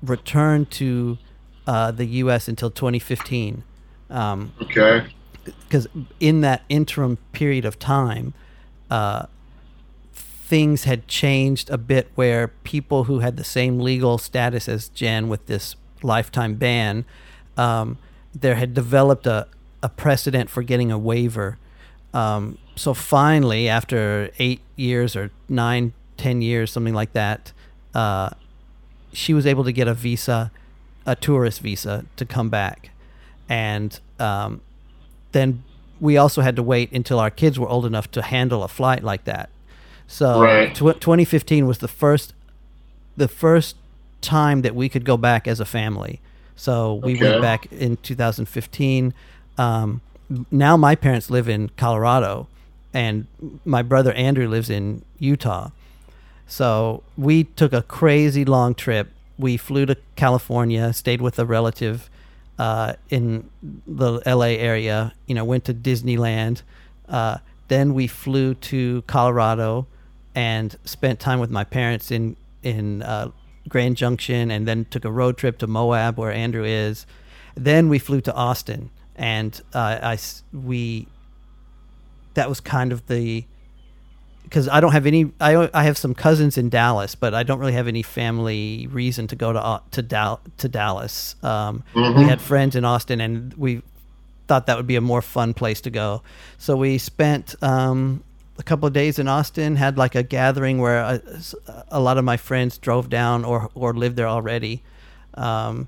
return 0.03 0.65
to 0.67 1.17
uh, 1.65 1.91
the 1.91 2.05
U.S. 2.05 2.47
until 2.47 2.69
2015. 2.69 3.63
Um, 4.09 4.51
Okay. 4.61 5.07
because 5.43 5.87
in 6.19 6.41
that 6.41 6.61
interim 6.69 7.17
period 7.31 7.65
of 7.65 7.79
time, 7.79 8.33
uh, 8.91 9.25
things 10.13 10.83
had 10.83 11.07
changed 11.07 11.69
a 11.69 11.77
bit 11.77 12.09
where 12.15 12.49
people 12.63 13.05
who 13.05 13.19
had 13.19 13.37
the 13.37 13.43
same 13.43 13.79
legal 13.79 14.17
status 14.17 14.67
as 14.67 14.89
Jen 14.89 15.29
with 15.29 15.45
this 15.47 15.75
lifetime 16.03 16.55
ban, 16.55 17.05
um, 17.57 17.97
there 18.33 18.55
had 18.55 18.73
developed 18.73 19.27
a, 19.27 19.47
a 19.83 19.89
precedent 19.89 20.49
for 20.49 20.63
getting 20.63 20.91
a 20.91 20.97
waiver. 20.97 21.57
Um, 22.13 22.57
so 22.75 22.93
finally, 22.93 23.67
after 23.69 24.29
eight 24.39 24.61
years 24.75 25.15
or 25.15 25.31
nine, 25.49 25.93
ten 26.17 26.41
years, 26.41 26.71
something 26.71 26.93
like 26.93 27.13
that, 27.13 27.51
uh, 27.93 28.29
she 29.13 29.33
was 29.33 29.45
able 29.45 29.63
to 29.65 29.71
get 29.71 29.87
a 29.87 29.93
visa, 29.93 30.51
a 31.05 31.15
tourist 31.15 31.59
visa, 31.61 32.05
to 32.15 32.25
come 32.25 32.49
back, 32.49 32.89
and 33.49 33.99
um, 34.19 34.61
then 35.33 35.63
we 35.99 36.17
also 36.17 36.41
had 36.41 36.55
to 36.55 36.63
wait 36.63 36.91
until 36.91 37.19
our 37.19 37.29
kids 37.29 37.59
were 37.59 37.67
old 37.67 37.85
enough 37.85 38.09
to 38.11 38.21
handle 38.21 38.63
a 38.63 38.67
flight 38.67 39.03
like 39.03 39.25
that. 39.25 39.49
So 40.07 40.41
Right. 40.41 40.73
tw- 40.73 40.99
2015 40.99 41.67
was 41.67 41.77
the 41.77 41.87
first, 41.87 42.33
the 43.15 43.27
first 43.27 43.75
time 44.21 44.61
that 44.63 44.73
we 44.75 44.89
could 44.89 45.05
go 45.05 45.15
back 45.17 45.47
as 45.47 45.59
a 45.59 45.65
family. 45.65 46.19
So 46.61 46.93
we 47.03 47.15
Okay. 47.15 47.23
went 47.31 47.41
back 47.41 47.65
in 47.71 47.97
2015. 48.03 49.15
Um, 49.57 49.99
now 50.51 50.77
my 50.77 50.93
parents 50.93 51.31
live 51.31 51.49
in 51.49 51.69
Colorado, 51.75 52.45
and 52.93 53.25
my 53.65 53.81
brother 53.81 54.11
Andrew 54.13 54.47
lives 54.47 54.69
in 54.69 55.01
Utah. 55.17 55.71
So 56.45 57.01
we 57.17 57.45
took 57.45 57.73
a 57.73 57.81
crazy 57.81 58.45
long 58.45 58.75
trip. 58.75 59.09
We 59.39 59.57
flew 59.57 59.87
to 59.87 59.95
California, 60.15 60.93
stayed 60.93 61.19
with 61.19 61.39
a 61.39 61.45
relative 61.45 62.11
uh, 62.59 62.93
in 63.09 63.49
the 63.87 64.21
LA 64.27 64.53
area. 64.69 65.13
You 65.25 65.33
know, 65.33 65.43
went 65.43 65.65
to 65.65 65.73
Disneyland. 65.73 66.61
Uh, 67.09 67.37
then 67.69 67.95
we 67.95 68.05
flew 68.05 68.53
to 68.69 69.01
Colorado 69.07 69.87
and 70.35 70.75
spent 70.85 71.19
time 71.19 71.39
with 71.39 71.49
my 71.49 71.63
parents 71.63 72.11
in 72.11 72.35
in 72.61 73.01
uh, 73.01 73.31
Grand 73.67 73.97
Junction, 73.97 74.51
and 74.51 74.67
then 74.67 74.85
took 74.85 75.05
a 75.05 75.11
road 75.11 75.37
trip 75.37 75.57
to 75.59 75.67
Moab, 75.67 76.17
where 76.17 76.31
Andrew 76.31 76.63
is. 76.63 77.05
Then 77.55 77.89
we 77.89 77.99
flew 77.99 78.21
to 78.21 78.33
Austin, 78.33 78.89
and 79.15 79.59
uh, 79.73 79.99
I 80.01 80.17
we 80.53 81.07
that 82.33 82.47
was 82.49 82.59
kind 82.59 82.91
of 82.91 83.07
the 83.07 83.45
because 84.43 84.67
I 84.67 84.79
don't 84.79 84.91
have 84.91 85.05
any. 85.05 85.31
I 85.39 85.69
I 85.73 85.83
have 85.83 85.97
some 85.97 86.13
cousins 86.13 86.57
in 86.57 86.69
Dallas, 86.69 87.15
but 87.15 87.33
I 87.33 87.43
don't 87.43 87.59
really 87.59 87.73
have 87.73 87.87
any 87.87 88.01
family 88.03 88.87
reason 88.91 89.27
to 89.27 89.35
go 89.35 89.53
to 89.53 89.63
uh, 89.63 89.79
to 89.91 90.01
Dal- 90.01 90.41
to 90.57 90.67
Dallas. 90.69 91.35
Um, 91.43 91.83
We 91.95 92.23
had 92.25 92.41
friends 92.41 92.75
in 92.75 92.83
Austin, 92.85 93.21
and 93.21 93.53
we 93.55 93.81
thought 94.47 94.65
that 94.65 94.75
would 94.77 94.87
be 94.87 94.95
a 94.97 95.01
more 95.01 95.21
fun 95.21 95.53
place 95.53 95.79
to 95.81 95.89
go. 95.89 96.23
So 96.57 96.75
we 96.75 96.97
spent 96.97 97.55
um, 97.63 98.23
a 98.61 98.63
couple 98.63 98.85
of 98.87 98.93
days 98.93 99.17
in 99.17 99.27
Austin. 99.27 99.75
Had 99.75 99.97
like 99.97 100.13
a 100.13 100.21
gathering 100.23 100.79
where 100.79 100.99
a, 100.99 101.21
a 101.89 101.99
lot 101.99 102.17
of 102.17 102.23
my 102.23 102.37
friends 102.37 102.77
drove 102.77 103.09
down 103.09 103.43
or 103.43 103.69
or 103.73 103.93
lived 103.93 104.15
there 104.15 104.27
already, 104.27 104.83
um, 105.33 105.87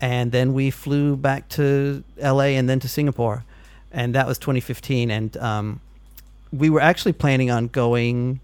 and 0.00 0.32
then 0.32 0.54
we 0.54 0.70
flew 0.70 1.16
back 1.16 1.48
to 1.50 2.02
L.A. 2.18 2.56
and 2.56 2.68
then 2.68 2.80
to 2.80 2.88
Singapore, 2.88 3.44
and 3.92 4.14
that 4.14 4.26
was 4.26 4.38
2015. 4.38 5.10
And 5.10 5.36
um, 5.36 5.80
we 6.50 6.70
were 6.70 6.80
actually 6.80 7.12
planning 7.12 7.50
on 7.50 7.68
going 7.68 8.40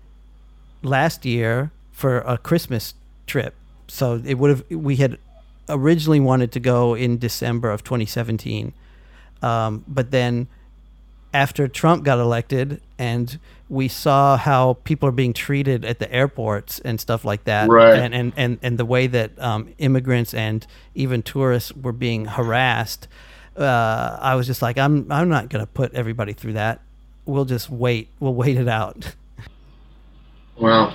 last 0.83 1.25
year 1.25 1.73
for 1.91 2.19
a 2.19 2.37
Christmas 2.37 2.95
trip. 3.27 3.55
So 3.89 4.21
it 4.25 4.35
would 4.35 4.51
have 4.51 4.65
we 4.71 4.97
had 4.97 5.19
originally 5.71 6.21
wanted 6.21 6.53
to 6.53 6.61
go 6.61 6.95
in 6.95 7.19
December 7.19 7.71
of 7.71 7.83
2017, 7.83 8.75
um, 9.43 9.85
but 9.89 10.11
then 10.11 10.49
after 11.33 11.67
Trump 11.69 12.05
got 12.05 12.19
elected 12.19 12.83
and 12.99 13.39
we 13.71 13.89
saw 13.89 14.37
how 14.37 14.75
people 14.85 15.09
are 15.09 15.13
being 15.13 15.33
treated 15.33 15.85
at 15.85 16.01
the 16.01 16.13
airports 16.13 16.81
and 16.81 17.01
stuff 17.01 17.25
like 17.25 17.45
that, 17.45 17.71
Right. 17.71 17.99
and, 17.99 18.13
and, 18.13 18.33
and, 18.37 18.59
and 18.63 18.79
the 18.79 18.85
way 18.85 19.07
that 19.07 19.31
um, 19.41 19.73
immigrants 19.79 20.35
and 20.35 20.67
even 20.95 21.23
tourists 21.23 21.73
were 21.73 21.93
being 21.93 22.27
harassed, 22.27 23.07
uh, 23.57 24.19
I 24.21 24.35
was 24.35 24.47
just 24.47 24.61
like, 24.61 24.77
I'm 24.77 25.11
I'm 25.11 25.29
not 25.29 25.49
gonna 25.49 25.67
put 25.67 25.95
everybody 25.95 26.33
through 26.33 26.55
that. 26.55 26.81
We'll 27.27 27.45
just 27.45 27.71
wait. 27.71 28.09
We'll 28.19 28.35
wait 28.35 28.57
it 28.59 28.69
out. 28.69 29.15
Well, 30.59 30.93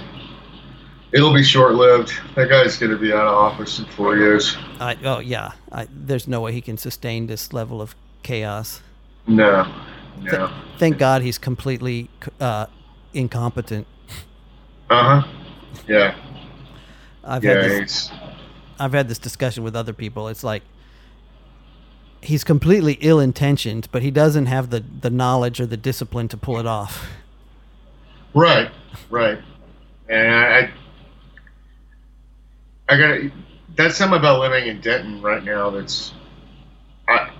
it'll 1.11 1.33
be 1.33 1.41
short 1.43 1.73
lived. 1.73 2.13
That 2.35 2.49
guy's 2.49 2.77
going 2.77 2.91
to 2.91 2.97
be 2.99 3.11
out 3.11 3.25
of 3.25 3.33
office 3.33 3.79
in 3.79 3.85
four 3.85 4.15
years. 4.15 4.55
I, 4.79 4.95
oh 5.03 5.17
yeah, 5.17 5.53
I, 5.71 5.87
there's 5.91 6.27
no 6.27 6.41
way 6.41 6.51
he 6.53 6.61
can 6.61 6.77
sustain 6.77 7.25
this 7.25 7.51
level 7.51 7.81
of 7.81 7.95
chaos. 8.21 8.81
No. 9.25 9.65
No. 10.21 10.51
Thank 10.77 10.97
God 10.97 11.21
he's 11.21 11.37
completely 11.37 12.09
uh, 12.39 12.67
incompetent. 13.13 13.87
Uh 14.89 15.21
huh. 15.21 15.27
Yeah. 15.87 16.15
I've 17.23 17.43
had 17.43 17.63
this, 17.63 18.11
I've 18.79 18.93
had 18.93 19.07
this 19.07 19.17
discussion 19.17 19.63
with 19.63 19.75
other 19.75 19.93
people. 19.93 20.27
It's 20.27 20.43
like 20.43 20.61
he's 22.21 22.43
completely 22.43 22.97
ill-intentioned, 23.01 23.87
but 23.91 24.01
he 24.01 24.11
doesn't 24.11 24.45
have 24.47 24.69
the 24.69 24.83
the 25.01 25.09
knowledge 25.09 25.59
or 25.59 25.65
the 25.65 25.77
discipline 25.77 26.27
to 26.29 26.37
pull 26.37 26.59
it 26.59 26.67
off. 26.67 27.07
right. 28.33 28.69
Right. 29.09 29.39
And 30.07 30.35
I, 30.35 30.59
I, 30.59 30.71
I 32.89 32.97
got 32.97 33.31
that's 33.75 33.97
something 33.97 34.19
about 34.19 34.39
living 34.39 34.67
in 34.67 34.81
Denton 34.81 35.21
right 35.21 35.43
now. 35.43 35.69
That's 35.69 36.13
I. 37.07 37.31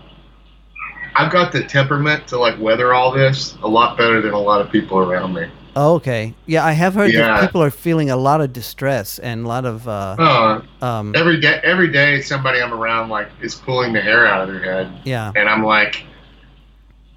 I've 1.16 1.32
got 1.32 1.52
the 1.52 1.64
temperament 1.64 2.28
to 2.30 2.38
like 2.38 2.60
weather 2.60 2.94
all 2.94 3.12
this 3.12 3.58
a 3.64 3.68
lot 3.68 3.98
better 3.98 4.22
than 4.22 4.34
a 4.34 4.40
lot 4.40 4.62
of 4.62 4.72
people 4.72 4.98
around 5.00 5.34
me. 5.34 5.48
Oh, 5.78 5.96
okay. 5.96 6.34
Yeah, 6.46 6.66
I 6.66 6.72
have 6.72 6.94
heard 6.94 7.12
Yeah. 7.12 7.28
that 7.28 7.42
people 7.42 7.62
are 7.62 7.72
feeling 7.72 8.10
a 8.10 8.16
lot 8.18 8.42
of 8.42 8.54
distress 8.54 9.20
and 9.20 9.46
a 9.46 9.48
lot 9.48 9.66
of 9.66 9.88
uh, 9.88 10.16
Uh, 10.18 10.62
um, 10.82 11.14
every 11.16 11.40
day, 11.40 11.60
every 11.64 11.90
day, 11.90 12.22
somebody 12.22 12.62
I'm 12.62 12.74
around 12.74 13.10
like 13.10 13.30
is 13.42 13.56
pulling 13.56 13.92
the 13.94 14.02
hair 14.02 14.26
out 14.26 14.48
of 14.48 14.54
their 14.54 14.64
head. 14.64 14.92
yeah, 15.04 15.32
And 15.36 15.50
I'm 15.50 15.64
like, 15.64 16.06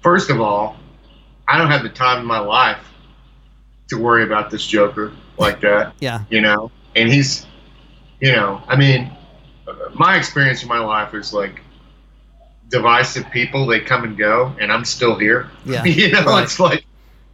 first 0.01 0.29
of 0.29 0.39
all, 0.41 0.77
I 1.47 1.57
don't 1.57 1.69
have 1.71 1.83
the 1.83 1.89
time 1.89 2.19
in 2.19 2.25
my 2.25 2.39
life 2.39 2.85
to 3.89 3.97
worry 3.97 4.23
about 4.23 4.49
this 4.49 4.65
Joker 4.65 5.13
like 5.37 5.61
that, 5.61 5.93
yeah, 5.99 6.23
you 6.29 6.41
know? 6.41 6.69
And 6.95 7.11
he's, 7.11 7.45
you 8.19 8.31
know, 8.31 8.61
I 8.67 8.75
mean, 8.75 9.11
my 9.93 10.17
experience 10.17 10.63
in 10.63 10.69
my 10.69 10.79
life 10.79 11.13
is 11.13 11.33
like 11.33 11.61
divisive 12.69 13.29
people. 13.31 13.65
They 13.65 13.79
come 13.79 14.03
and 14.03 14.17
go, 14.17 14.55
and 14.59 14.71
I'm 14.71 14.85
still 14.85 15.17
here. 15.17 15.49
Yeah, 15.65 15.83
you 15.85 16.11
know, 16.11 16.23
right. 16.25 16.43
it's 16.43 16.59
like, 16.59 16.85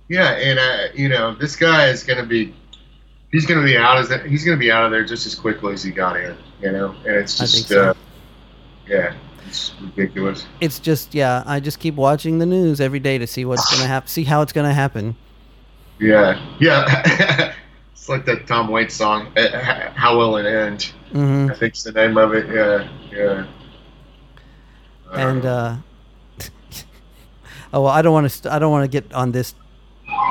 yeah, 0.08 0.32
and 0.32 0.60
uh, 0.60 0.94
you 0.94 1.10
know, 1.10 1.36
this 1.36 1.56
guy 1.56 1.88
is 1.88 2.04
going 2.04 2.20
to 2.20 2.26
be, 2.26 2.54
he's 3.32 3.46
going 3.46 3.60
to 3.60 3.66
be 3.66 3.78
out 3.78 3.98
as 3.98 4.10
he's 4.24 4.44
going 4.44 4.58
to 4.58 4.60
be 4.60 4.72
out 4.72 4.86
of 4.86 4.92
there 4.92 5.06
just 5.06 5.26
as 5.26 5.36
quickly 5.36 5.74
as 5.74 5.84
he 5.84 5.92
got 5.92 6.18
in. 6.18 6.36
You 6.62 6.72
know, 6.72 6.96
and 7.06 7.16
it's 7.16 7.38
just, 7.38 7.68
so. 7.68 7.90
uh, 7.90 7.94
yeah, 8.88 9.16
it's 9.48 9.74
ridiculous. 9.82 10.46
It's 10.62 10.80
just 10.80 11.14
yeah. 11.14 11.44
I 11.46 11.60
just 11.60 11.80
keep 11.80 11.96
watching 11.96 12.40
the 12.40 12.46
news 12.46 12.82
every 12.82 13.00
day 13.00 13.18
to 13.18 13.28
see 13.28 13.46
what's 13.46 13.70
gonna 13.76 13.88
happen. 13.88 14.08
See 14.08 14.24
how 14.24 14.42
it's 14.42 14.54
gonna 14.54 14.74
happen. 14.74 15.16
Yeah, 16.00 16.58
yeah. 16.60 17.54
it's 17.94 18.10
like 18.10 18.26
that 18.26 18.48
Tom 18.48 18.70
Waits 18.70 18.96
song, 18.96 19.32
uh, 19.38 19.92
"How 19.96 20.18
Will 20.18 20.38
It 20.38 20.46
End." 20.46 20.84
hmm 21.12 21.50
I 21.50 21.56
think's 21.56 21.84
the 21.84 21.92
name 21.92 22.18
of 22.18 22.34
it. 22.34 22.48
Yeah, 22.54 22.90
yeah. 23.12 23.46
And 25.14 25.46
uh, 25.46 25.76
oh 27.74 27.82
well, 27.82 27.88
I 27.88 28.02
don't 28.02 28.14
want 28.14 28.26
to. 28.26 28.30
St- 28.30 28.54
I 28.54 28.60
don't 28.60 28.72
want 28.72 28.84
to 28.90 29.02
get 29.02 29.14
on 29.14 29.32
this 29.32 29.54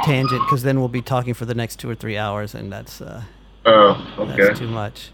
tangent 0.04 0.40
because 0.44 0.62
then 0.62 0.78
we'll 0.80 0.88
be 0.88 1.02
talking 1.02 1.34
for 1.34 1.44
the 1.46 1.54
next 1.54 1.76
two 1.76 1.88
or 1.88 1.94
three 1.94 2.16
hours, 2.18 2.54
and 2.54 2.70
that's 2.72 3.00
uh, 3.00 3.22
oh, 3.64 4.24
that's 4.36 4.58
too 4.58 4.68
much. 4.68 5.10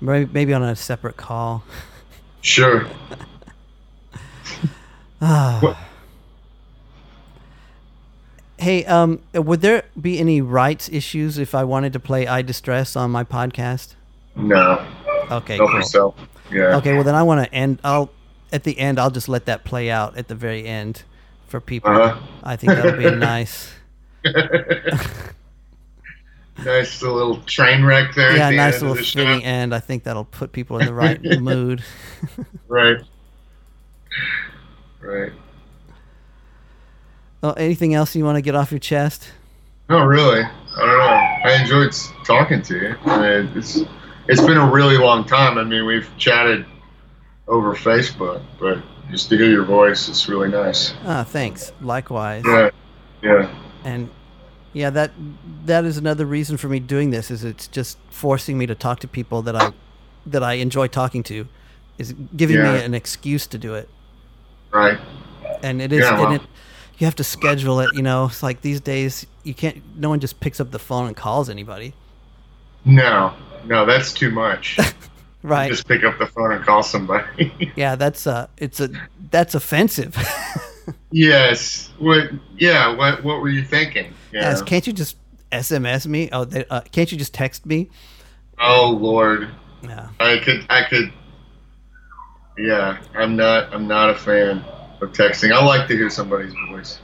Maybe, 0.00 0.30
maybe 0.32 0.52
on 0.54 0.62
a 0.62 0.74
separate 0.76 1.16
call. 1.16 1.62
sure. 2.40 2.86
Hey, 8.58 8.84
um, 8.84 9.20
would 9.32 9.62
there 9.62 9.84
be 9.98 10.18
any 10.18 10.42
rights 10.42 10.88
issues 10.90 11.38
if 11.38 11.54
I 11.54 11.64
wanted 11.64 11.94
to 11.94 12.00
play 12.00 12.26
"I 12.26 12.42
Distress" 12.42 12.94
on 12.94 13.10
my 13.10 13.24
podcast? 13.24 13.94
No, 14.36 14.86
Okay, 15.30 15.56
help 15.56 15.70
cool. 15.70 15.78
yourself. 15.78 16.14
Yeah. 16.52 16.76
Okay, 16.76 16.92
well 16.94 17.04
then 17.04 17.14
I 17.14 17.22
want 17.22 17.42
to 17.44 17.54
end. 17.54 17.80
I'll 17.84 18.10
at 18.52 18.64
the 18.64 18.78
end. 18.78 18.98
I'll 18.98 19.10
just 19.10 19.28
let 19.28 19.46
that 19.46 19.64
play 19.64 19.90
out 19.90 20.16
at 20.16 20.28
the 20.28 20.34
very 20.34 20.66
end 20.66 21.02
for 21.46 21.60
people. 21.60 21.90
Uh-huh. 21.90 22.20
I 22.42 22.56
think 22.56 22.72
that'll 22.72 22.98
be 22.98 23.10
nice. 23.16 23.72
nice 26.64 27.02
little 27.02 27.40
train 27.42 27.84
wreck 27.84 28.14
there. 28.14 28.36
yeah, 28.36 28.50
the 28.50 28.56
nice 28.56 28.82
little 28.82 28.96
fitting 29.02 29.44
end. 29.44 29.74
I 29.74 29.80
think 29.80 30.04
that'll 30.04 30.24
put 30.24 30.52
people 30.52 30.78
in 30.78 30.86
the 30.86 30.94
right 30.94 31.22
mood. 31.40 31.82
Right. 32.68 32.98
Right. 35.00 35.32
Oh, 37.42 37.52
anything 37.52 37.94
else 37.94 38.14
you 38.14 38.24
want 38.24 38.36
to 38.36 38.42
get 38.42 38.54
off 38.54 38.70
your 38.70 38.80
chest? 38.80 39.32
Oh, 39.88 40.04
really? 40.04 40.42
I 40.42 40.78
don't 40.78 40.98
know. 40.98 41.50
I 41.50 41.58
enjoyed 41.62 41.92
talking 42.24 42.60
to 42.62 42.74
you. 42.76 42.94
I 43.06 43.20
mean, 43.42 43.52
it's 43.56 43.80
it's 44.28 44.42
been 44.42 44.58
a 44.58 44.70
really 44.70 44.98
long 44.98 45.24
time. 45.24 45.56
I 45.58 45.64
mean, 45.64 45.86
we've 45.86 46.08
chatted 46.18 46.66
over 47.50 47.74
Facebook, 47.74 48.40
but 48.58 48.78
just 49.10 49.28
to 49.28 49.36
hear 49.36 49.50
your 49.50 49.64
voice, 49.64 50.08
it's 50.08 50.28
really 50.28 50.48
nice. 50.48 50.94
Ah, 51.04 51.24
thanks. 51.24 51.72
Likewise. 51.82 52.44
Yeah. 52.46 52.70
Yeah. 53.22 53.54
And 53.84 54.08
yeah, 54.72 54.88
that 54.90 55.10
that 55.66 55.84
is 55.84 55.98
another 55.98 56.24
reason 56.24 56.56
for 56.56 56.68
me 56.68 56.78
doing 56.80 57.10
this. 57.10 57.30
Is 57.30 57.44
it's 57.44 57.66
just 57.66 57.98
forcing 58.08 58.56
me 58.56 58.66
to 58.66 58.74
talk 58.74 59.00
to 59.00 59.08
people 59.08 59.42
that 59.42 59.56
I 59.56 59.72
that 60.26 60.42
I 60.42 60.54
enjoy 60.54 60.86
talking 60.86 61.22
to. 61.24 61.46
Is 61.98 62.14
giving 62.34 62.56
Yeah. 62.56 62.72
me 62.78 62.84
an 62.84 62.94
excuse 62.94 63.46
to 63.48 63.58
do 63.58 63.74
it. 63.74 63.88
Right. 64.72 64.98
and 65.62 65.82
it 65.82 65.92
is 65.92 66.00
Yeah, 66.00 66.12
well- 66.18 66.26
and 66.32 66.34
it 66.36 66.42
you 66.98 67.04
have 67.06 67.16
to 67.16 67.24
schedule 67.24 67.80
it 67.80 67.88
you 67.94 68.02
know 68.02 68.26
it's 68.26 68.42
like 68.42 68.60
these 68.60 68.80
days 68.80 69.26
you 69.42 69.52
can't 69.54 69.82
no 69.98 70.08
one 70.10 70.20
just 70.20 70.38
picks 70.38 70.60
up 70.60 70.70
the 70.70 70.78
phone 70.78 71.06
and 71.08 71.16
calls 71.16 71.48
anybody 71.50 71.92
No. 72.84 73.32
No, 73.66 73.84
that's 73.84 74.12
too 74.12 74.30
much. 74.30 74.78
right 75.42 75.70
Just 75.70 75.88
pick 75.88 76.04
up 76.04 76.18
the 76.18 76.26
phone 76.26 76.52
and 76.52 76.64
call 76.64 76.82
somebody. 76.82 77.72
yeah 77.76 77.94
that's 77.96 78.26
uh 78.26 78.46
it's 78.58 78.80
a 78.80 78.90
that's 79.30 79.54
offensive 79.54 80.16
yes. 81.12 81.90
What? 81.98 82.30
Yeah. 82.56 82.94
What? 82.96 83.22
What 83.22 83.40
were 83.40 83.48
you 83.48 83.62
thinking? 83.64 84.12
Yeah. 84.32 84.42
Yes, 84.50 84.62
can't 84.62 84.86
you 84.86 84.92
just 84.92 85.16
sms 85.52 86.06
me 86.06 86.28
oh 86.32 86.44
they, 86.44 86.64
uh, 86.70 86.80
can't 86.92 87.10
you 87.10 87.18
just 87.18 87.34
text 87.34 87.66
me 87.66 87.88
Oh 88.58 88.90
Lord. 89.00 89.48
yeah 89.82 90.08
I 90.20 90.38
could. 90.38 90.66
I 90.68 90.84
could. 90.88 91.12
Yeah. 92.58 92.98
I'm 93.14 93.36
not. 93.36 93.72
I'm 93.72 93.86
not 93.88 94.10
a 94.10 94.14
fan 94.14 94.64
of 95.00 95.12
texting. 95.12 95.52
I 95.52 95.64
like 95.64 95.88
to 95.88 95.94
hear 95.96 96.10
somebody's 96.10 96.52
voice. 96.68 96.98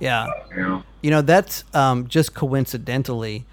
yeah 0.00 0.26
You 0.54 0.62
know. 0.62 0.82
you 1.02 1.10
know 1.10 1.22
that's 1.22 1.64
um 1.74 2.06
just 2.08 2.34
coincidentally 2.34 3.44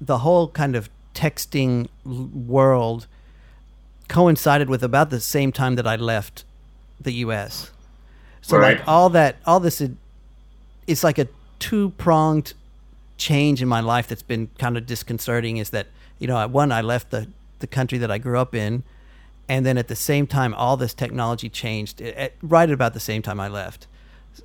the 0.00 0.18
whole 0.18 0.48
kind 0.48 0.74
of 0.76 0.88
texting 1.14 1.88
world 2.04 3.06
coincided 4.08 4.68
with 4.70 4.82
about 4.82 5.10
the 5.10 5.20
same 5.20 5.52
time 5.52 5.74
that 5.76 5.86
i 5.86 5.96
left 5.96 6.44
the 7.00 7.12
us 7.12 7.70
so 8.40 8.56
Right. 8.58 8.78
like 8.78 8.88
all 8.88 9.10
that 9.10 9.36
all 9.46 9.60
this 9.60 9.82
it's 10.86 11.04
like 11.04 11.18
a 11.18 11.28
two 11.58 11.90
pronged 11.90 12.54
change 13.16 13.60
in 13.60 13.68
my 13.68 13.80
life 13.80 14.06
that's 14.08 14.22
been 14.22 14.48
kind 14.58 14.76
of 14.76 14.86
disconcerting 14.86 15.56
is 15.58 15.70
that 15.70 15.86
you 16.18 16.26
know 16.26 16.46
one 16.48 16.72
i 16.72 16.80
left 16.80 17.10
the 17.10 17.28
the 17.58 17.66
country 17.66 17.98
that 17.98 18.10
i 18.10 18.18
grew 18.18 18.38
up 18.38 18.54
in 18.54 18.82
and 19.48 19.64
then 19.66 19.76
at 19.78 19.88
the 19.88 19.96
same 19.96 20.26
time 20.26 20.54
all 20.54 20.76
this 20.76 20.94
technology 20.94 21.48
changed 21.48 22.00
at, 22.00 22.14
at- 22.14 22.32
right 22.42 22.70
about 22.70 22.94
the 22.94 23.00
same 23.00 23.22
time 23.22 23.40
i 23.40 23.48
left 23.48 23.86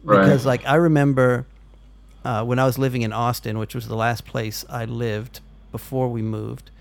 Right. 0.04 0.24
because 0.24 0.46
like 0.46 0.66
i 0.66 0.76
remember 0.76 1.46
uh, 2.26 2.44
when 2.44 2.58
i 2.58 2.66
was 2.66 2.78
living 2.80 3.04
in 3.04 3.14
austin 3.14 3.60
which 3.60 3.76
was 3.76 3.88
the 3.88 3.96
last 3.96 4.26
place 4.26 4.66
i 4.70 4.86
lived 4.86 5.40
before 5.72 6.10
we 6.10 6.22
moved 6.24 6.72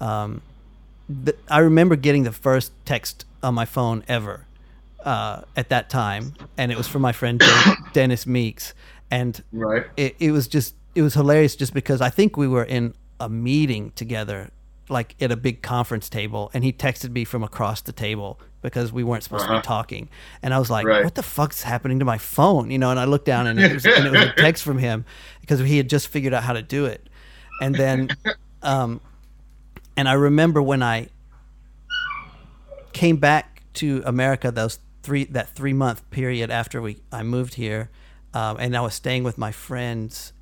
um, 0.00 0.42
i 1.48 1.58
remember 1.58 1.96
getting 1.96 2.24
the 2.24 2.32
first 2.32 2.72
text 2.84 3.24
on 3.42 3.54
my 3.54 3.64
phone 3.64 4.02
ever 4.08 4.44
uh, 5.04 5.42
at 5.56 5.68
that 5.68 5.88
time, 5.88 6.34
and 6.58 6.72
it 6.72 6.76
was 6.76 6.88
from 6.88 7.00
my 7.02 7.12
friend 7.12 7.38
Den- 7.38 7.76
Dennis 7.92 8.26
Meeks, 8.26 8.74
and 9.10 9.40
Right. 9.52 9.86
it, 9.96 10.16
it 10.18 10.32
was 10.32 10.48
just 10.48 10.74
it 10.96 11.02
was 11.02 11.14
hilarious 11.14 11.54
just 11.54 11.72
because 11.74 12.00
I 12.00 12.10
think 12.10 12.36
we 12.36 12.48
were 12.48 12.64
in 12.64 12.92
a 13.20 13.28
meeting 13.28 13.92
together, 13.94 14.50
like 14.88 15.14
at 15.20 15.30
a 15.30 15.36
big 15.36 15.62
conference 15.62 16.08
table, 16.08 16.50
and 16.54 16.64
he 16.64 16.72
texted 16.72 17.10
me 17.12 17.22
from 17.24 17.44
across 17.44 17.82
the 17.82 17.92
table 17.92 18.40
because 18.62 18.92
we 18.92 19.04
weren't 19.04 19.22
supposed 19.22 19.44
to 19.44 19.50
Uh-huh. 19.52 19.60
be 19.60 19.64
talking, 19.66 20.08
and 20.42 20.52
I 20.52 20.58
was 20.58 20.70
like, 20.70 20.86
Right. 20.86 21.04
"What 21.04 21.14
the 21.14 21.22
fuck's 21.22 21.62
happening 21.62 22.00
to 22.00 22.04
my 22.04 22.18
phone?" 22.18 22.72
You 22.72 22.78
know, 22.78 22.90
and 22.90 22.98
I 22.98 23.04
looked 23.04 23.26
down 23.26 23.46
and 23.46 23.60
it 23.60 23.72
was, 23.74 23.86
and 23.86 24.06
it 24.08 24.10
was 24.10 24.22
a 24.22 24.32
text 24.46 24.64
from 24.64 24.78
him 24.78 25.04
because 25.40 25.60
he 25.60 25.76
had 25.76 25.88
just 25.88 26.08
figured 26.08 26.34
out 26.34 26.42
how 26.42 26.52
to 26.54 26.62
do 26.62 26.84
it, 26.86 27.08
and 27.62 27.76
then, 27.76 28.10
um, 28.62 29.00
and 29.96 30.08
I 30.08 30.12
remember 30.14 30.62
when 30.62 30.82
I 30.82 31.08
came 32.92 33.16
back 33.16 33.62
to 33.74 34.02
America 34.06 34.50
those 34.50 34.78
three 35.02 35.24
that 35.24 35.48
three 35.50 35.72
month 35.72 36.08
period 36.10 36.50
after 36.50 36.80
we 36.82 36.98
I 37.12 37.22
moved 37.22 37.54
here, 37.54 37.90
um, 38.34 38.56
and 38.58 38.76
I 38.76 38.80
was 38.80 38.94
staying 38.94 39.24
with 39.24 39.38
my 39.38 39.52
friends 39.52 40.32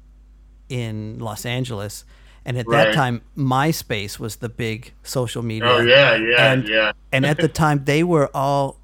in 0.69 1.19
Los 1.19 1.45
Angeles, 1.45 2.05
and 2.45 2.57
at 2.57 2.67
that 2.67 2.87
Right. 2.87 2.95
time 2.95 3.23
MySpace 3.37 4.19
was 4.19 4.37
the 4.37 4.49
big 4.49 4.93
social 5.03 5.43
media. 5.43 5.69
Oh 5.69 5.81
yeah. 5.81 6.15
Yeah. 6.17 6.53
And- 6.53 6.69
yeah. 6.69 6.93
and 7.13 7.27
at 7.27 7.39
the 7.39 7.49
time 7.63 7.85
they 7.85 8.03
were 8.03 8.31
all 8.35 8.81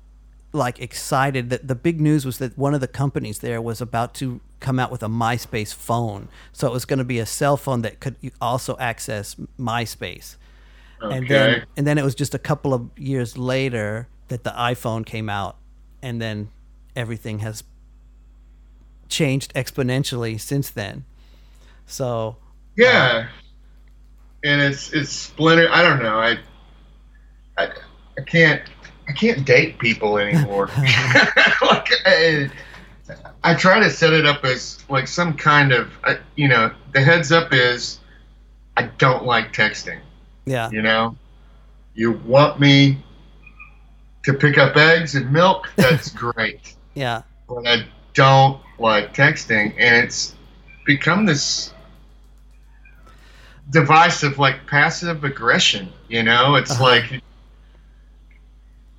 like 0.53 0.81
excited 0.81 1.49
that 1.51 1.69
the 1.69 1.77
big 1.77 2.01
news 2.01 2.27
was 2.27 2.39
that 2.39 2.59
one 2.59 2.75
of 2.75 2.81
the 2.81 2.89
companies 2.89 3.39
there 3.39 3.63
was 3.63 3.81
about 3.81 4.15
to 4.15 4.41
come 4.59 4.81
out 4.81 4.91
with 4.91 5.01
a 5.03 5.07
MySpace 5.09 5.73
phone. 5.73 6.29
So 6.53 6.67
it 6.67 6.73
was 6.73 6.85
going 6.85 6.99
to 6.99 7.05
be 7.05 7.21
a 7.21 7.25
cell 7.25 7.57
phone 7.57 7.83
that 7.83 8.01
could 8.01 8.17
also 8.41 8.77
access 8.79 9.37
MySpace 9.59 10.35
and 11.01 11.29
then 11.29 11.65
and 11.77 11.87
then 11.87 11.99
it 11.99 12.05
was 12.05 12.15
just 12.15 12.35
a 12.35 12.39
couple 12.39 12.75
of 12.75 12.91
years 12.99 13.39
later 13.39 14.09
that 14.29 14.45
the 14.45 14.51
iPhone 14.51 15.05
came 15.05 15.29
out, 15.29 15.57
and 16.03 16.21
then 16.21 16.49
everything 16.97 17.41
has 17.41 17.65
changed 19.09 19.53
exponentially 19.55 20.41
since 20.41 20.71
then. 20.71 21.05
So 21.87 22.37
Yeah. 22.77 23.27
Uh, 23.27 23.27
and 24.43 24.63
it's 24.63 24.93
it's 24.93 25.11
splinter. 25.11 25.69
I 25.71 25.83
don't 25.83 26.03
know. 26.03 26.19
I 26.19 26.39
I, 27.59 27.69
I 28.17 28.23
can't 28.27 28.63
I 29.09 29.13
can't 29.13 29.45
date 29.45 29.79
people 29.79 30.19
anymore. 30.19 30.67
like 30.79 31.89
I, 32.07 32.51
I 33.43 33.55
try 33.55 33.81
to 33.81 33.91
set 33.91 34.13
it 34.13 34.25
up 34.25 34.45
as 34.45 34.79
like 34.89 35.09
some 35.09 35.35
kind 35.35 35.73
of 35.73 35.91
I, 36.05 36.19
you 36.37 36.49
know 36.49 36.73
the 36.93 37.01
heads 37.03 37.33
up 37.33 37.53
is 37.53 37.99
I 38.77 38.85
don't 38.85 39.25
like 39.25 39.53
texting. 39.53 39.99
Yeah, 40.51 40.71
You 40.71 40.83
know, 40.83 41.17
you 41.95 42.13
want 42.27 42.61
me 42.61 42.99
to 44.25 44.35
pick 44.35 44.59
up 44.59 44.77
eggs 44.77 45.15
and 45.15 45.33
milk? 45.33 45.71
That's 45.77 46.11
great. 46.25 46.75
yeah, 46.95 47.23
But 47.49 47.67
I 47.67 47.87
don't 48.15 48.61
like 48.79 49.15
texting, 49.15 49.73
and 49.79 50.05
it's 50.05 50.35
become 50.85 51.25
this 51.27 51.73
divisive, 53.71 54.39
like 54.39 54.67
passive 54.67 55.25
aggression. 55.25 55.89
You 56.09 56.23
know, 56.23 56.57
it's 56.57 56.73
Uh-huh. 56.73 56.83
like, 56.85 57.23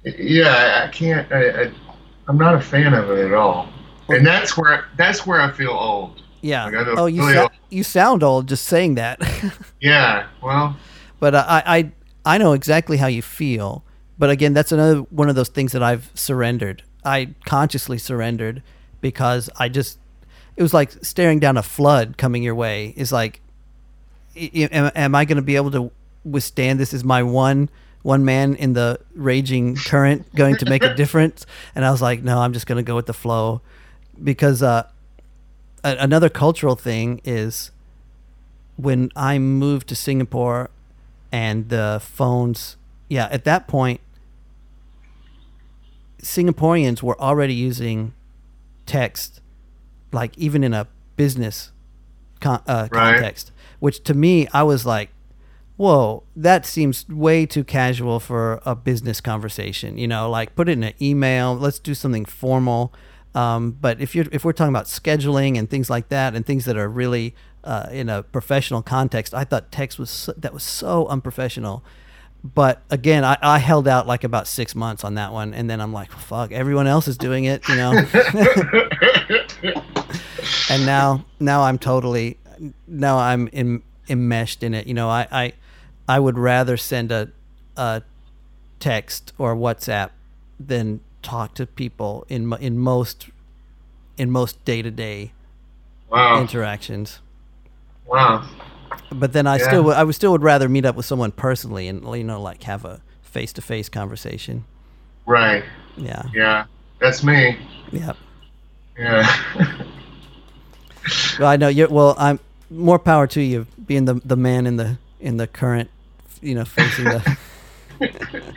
yeah, 0.03 0.85
I 0.87 0.91
can't. 0.91 1.31
I, 1.31 1.63
I, 1.63 1.71
I'm 2.27 2.37
not 2.37 2.55
a 2.55 2.61
fan 2.61 2.93
of 2.93 3.09
it 3.11 3.25
at 3.25 3.33
all, 3.33 3.67
and 4.09 4.25
that's 4.25 4.57
where 4.57 4.85
that's 4.97 5.25
where 5.27 5.41
I 5.41 5.51
feel 5.51 5.71
old. 5.71 6.21
yeah. 6.41 6.65
Like, 6.65 6.75
I 6.75 6.85
Oh, 6.97 7.05
you 7.07 7.21
really- 7.21 7.33
sou- 7.35 7.49
you 7.69 7.83
sound 7.83 8.23
old 8.23 8.47
just 8.47 8.65
saying 8.65 8.95
that, 8.95 9.19
Yeah, 9.81 10.27
well, 10.41 10.75
but 11.21 11.33
I 11.33 11.63
I 11.65 11.91
I 12.25 12.37
know 12.37 12.51
exactly 12.51 12.97
how 12.97 13.07
you 13.07 13.21
feel 13.21 13.85
but 14.21 14.29
again, 14.29 14.53
that's 14.53 14.71
another 14.71 14.99
one 14.99 15.29
of 15.29 15.35
those 15.35 15.49
things 15.49 15.71
that 15.71 15.81
I've 15.81 16.11
surrendered. 16.13 16.83
I 17.03 17.33
consciously 17.43 17.97
surrendered 17.97 18.61
because 19.01 19.49
I 19.57 19.67
just 19.67 19.97
it 20.55 20.61
was 20.61 20.75
like 20.75 20.91
staring 21.03 21.39
down 21.39 21.57
a 21.57 21.63
flood 21.63 22.19
coming 22.19 22.43
your 22.43 22.53
way. 22.53 22.93
Is 22.95 23.11
like, 23.11 23.41
am, 24.35 24.91
am 24.93 25.15
I 25.15 25.25
going 25.25 25.37
to 25.37 25.41
be 25.41 25.55
able 25.55 25.71
to 25.71 25.91
withstand 26.23 26.79
this? 26.79 26.93
Is 26.93 27.03
my 27.03 27.23
one 27.23 27.71
one 28.03 28.23
man 28.23 28.53
in 28.53 28.73
the 28.73 28.99
raging 29.15 29.75
current 29.75 30.35
going 30.35 30.57
to 30.57 30.67
make 30.67 30.83
a 30.83 30.93
difference? 31.01 31.47
And 31.73 31.83
I 31.83 31.89
was 31.89 31.99
like, 31.99 32.21
no, 32.21 32.37
I'm 32.37 32.53
just 32.53 32.67
going 32.67 32.77
to 32.77 32.87
go 32.87 32.95
with 32.95 33.07
the 33.07 33.13
flow 33.15 33.61
because 34.23 34.61
uh, 34.61 34.83
a- 35.83 35.97
another 35.97 36.29
cultural 36.29 36.75
thing 36.75 37.21
is 37.23 37.71
when 38.77 39.09
I 39.15 39.39
moved 39.39 39.87
to 39.87 39.95
Singapore 39.95 40.69
and 41.31 41.69
the 41.69 42.01
phones, 42.03 42.77
yeah, 43.09 43.27
at 43.31 43.43
that 43.45 43.67
point, 43.67 44.01
Singaporeans 46.21 47.01
were 47.01 47.19
already 47.19 47.53
using 47.53 48.13
text, 48.85 49.41
like 50.11 50.37
even 50.37 50.63
in 50.63 50.73
a 50.73 50.87
business 51.15 51.71
con- 52.39 52.61
uh, 52.67 52.87
Right. 52.91 53.15
context, 53.15 53.51
which 53.79 54.03
to 54.03 54.13
me, 54.13 54.47
I 54.53 54.63
was 54.63 54.85
like, 54.85 55.09
whoa, 55.77 56.23
that 56.35 56.65
seems 56.65 57.07
way 57.09 57.45
too 57.47 57.63
casual 57.63 58.19
for 58.19 58.61
a 58.65 58.75
business 58.75 59.19
conversation. 59.19 59.97
You 59.97 60.07
know, 60.07 60.29
like 60.29 60.55
put 60.55 60.69
it 60.69 60.73
in 60.73 60.83
an 60.83 60.93
email. 61.01 61.55
Let's 61.55 61.79
do 61.79 61.95
something 61.95 62.25
formal. 62.25 62.93
Um, 63.33 63.71
but 63.79 63.99
if 64.01 64.13
you're 64.13 64.25
if 64.31 64.43
we're 64.45 64.51
talking 64.53 64.73
about 64.73 64.85
scheduling 64.85 65.57
and 65.57 65.69
things 65.69 65.89
like 65.89 66.09
that, 66.09 66.35
and 66.35 66.45
things 66.45 66.65
that 66.65 66.77
are 66.77 66.89
really 66.89 67.33
uh, 67.63 67.87
in 67.91 68.09
a 68.09 68.23
professional 68.23 68.81
context, 68.81 69.33
I 69.33 69.43
thought 69.43 69.71
text 69.71 69.99
was 69.99 70.09
so, 70.09 70.33
that 70.37 70.53
was 70.53 70.63
so 70.63 71.07
unprofessional. 71.07 71.83
But 72.43 72.81
again, 72.89 73.23
I, 73.23 73.37
I 73.41 73.59
held 73.59 73.87
out 73.87 74.07
like 74.07 74.23
about 74.23 74.47
six 74.47 74.73
months 74.73 75.03
on 75.03 75.13
that 75.15 75.31
one, 75.31 75.53
and 75.53 75.69
then 75.69 75.79
I'm 75.79 75.93
like, 75.93 76.11
fuck, 76.11 76.51
everyone 76.51 76.87
else 76.87 77.07
is 77.07 77.17
doing 77.17 77.45
it, 77.45 77.67
you 77.69 77.75
know. 77.75 77.91
and 80.69 80.85
now 80.85 81.23
now 81.39 81.61
I'm 81.61 81.77
totally 81.77 82.39
now 82.87 83.19
I'm 83.19 83.47
in, 83.49 83.83
enmeshed 84.09 84.63
in 84.63 84.73
it. 84.73 84.87
You 84.87 84.95
know, 84.95 85.07
I, 85.07 85.27
I 85.31 85.53
I 86.07 86.19
would 86.19 86.39
rather 86.39 86.77
send 86.77 87.11
a 87.11 87.29
a 87.77 88.01
text 88.79 89.33
or 89.37 89.55
WhatsApp 89.55 90.09
than 90.59 91.01
talk 91.21 91.53
to 91.55 91.67
people 91.67 92.25
in 92.27 92.51
in 92.53 92.79
most 92.79 93.29
in 94.17 94.31
most 94.31 94.63
day 94.65 94.81
to 94.81 94.89
day 94.89 95.31
interactions. 96.11 97.19
Wow. 98.11 98.43
But 99.13 99.31
then 99.33 99.47
I 99.47 99.57
Yeah. 99.57 99.67
still 99.67 99.83
would- 99.83 99.95
I 99.97 100.03
would 100.03 100.15
still 100.15 100.31
would 100.33 100.43
rather 100.43 100.67
meet 100.69 100.85
up 100.85 100.95
with 100.95 101.05
someone 101.05 101.31
personally 101.31 101.87
and 101.87 102.03
you 102.15 102.23
know 102.23 102.41
like 102.41 102.63
have 102.63 102.83
a 102.85 102.99
face 103.21 103.53
to 103.53 103.61
face 103.61 103.87
conversation. 103.89 104.65
Right. 105.25 105.63
Yeah. 105.97 106.23
Yeah. 106.33 106.65
That's 106.99 107.23
me. 107.23 107.57
Yeah. 107.91 108.13
Yeah. 108.97 109.25
Well, 111.39 111.49
I 111.49 111.55
know 111.57 111.67
you're. 111.67 111.87
Well, 111.89 112.13
I'm 112.19 112.39
more 112.69 112.99
power 112.99 113.25
to 113.25 113.41
you 113.41 113.65
being 113.87 114.05
the 114.05 114.21
the 114.23 114.35
man 114.35 114.67
in 114.67 114.75
the 114.77 114.97
in 115.19 115.37
the 115.37 115.47
current, 115.47 115.89
you 116.43 116.53
know, 116.53 116.63
facing 116.63 117.05
the. 117.05 117.37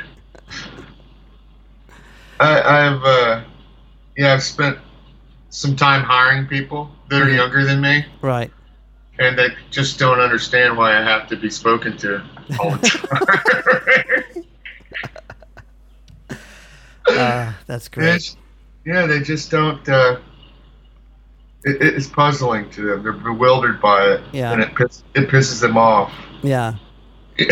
I, 2.40 2.60
I've 2.60 3.02
uh, 3.02 3.40
yeah, 4.18 4.34
I've 4.34 4.42
spent 4.42 4.76
some 5.48 5.74
time 5.74 6.02
hiring 6.02 6.46
people 6.46 6.90
that 7.08 7.22
are 7.22 7.26
Mhm. 7.26 7.36
younger 7.36 7.64
than 7.64 7.80
me, 7.80 8.04
right. 8.20 8.50
And 9.18 9.38
they 9.38 9.48
just 9.70 9.98
don't 9.98 10.20
understand 10.20 10.76
why 10.76 10.98
I 10.98 11.02
have 11.02 11.28
to 11.28 11.36
be 11.36 11.50
spoken 11.50 11.96
to 11.98 12.22
all 12.60 12.70
the 12.76 12.88
time. 16.28 16.36
Uh, 17.08 17.52
that's 17.66 17.88
great. 17.88 18.36
Yeah, 18.84 19.06
they 19.06 19.20
just 19.20 19.50
don't. 19.50 19.86
Uh, 19.88 20.18
it, 21.64 21.76
it's 21.80 22.06
puzzling 22.06 22.68
to 22.70 22.82
them. 22.90 23.02
They're 23.02 23.12
bewildered 23.12 23.80
by 23.80 24.04
it, 24.06 24.20
Yeah. 24.32 24.52
and 24.52 24.62
it 24.62 24.74
piss, 24.74 25.02
it 25.14 25.28
pisses 25.28 25.60
them 25.60 25.76
off. 25.76 26.12
Yeah. 26.42 26.74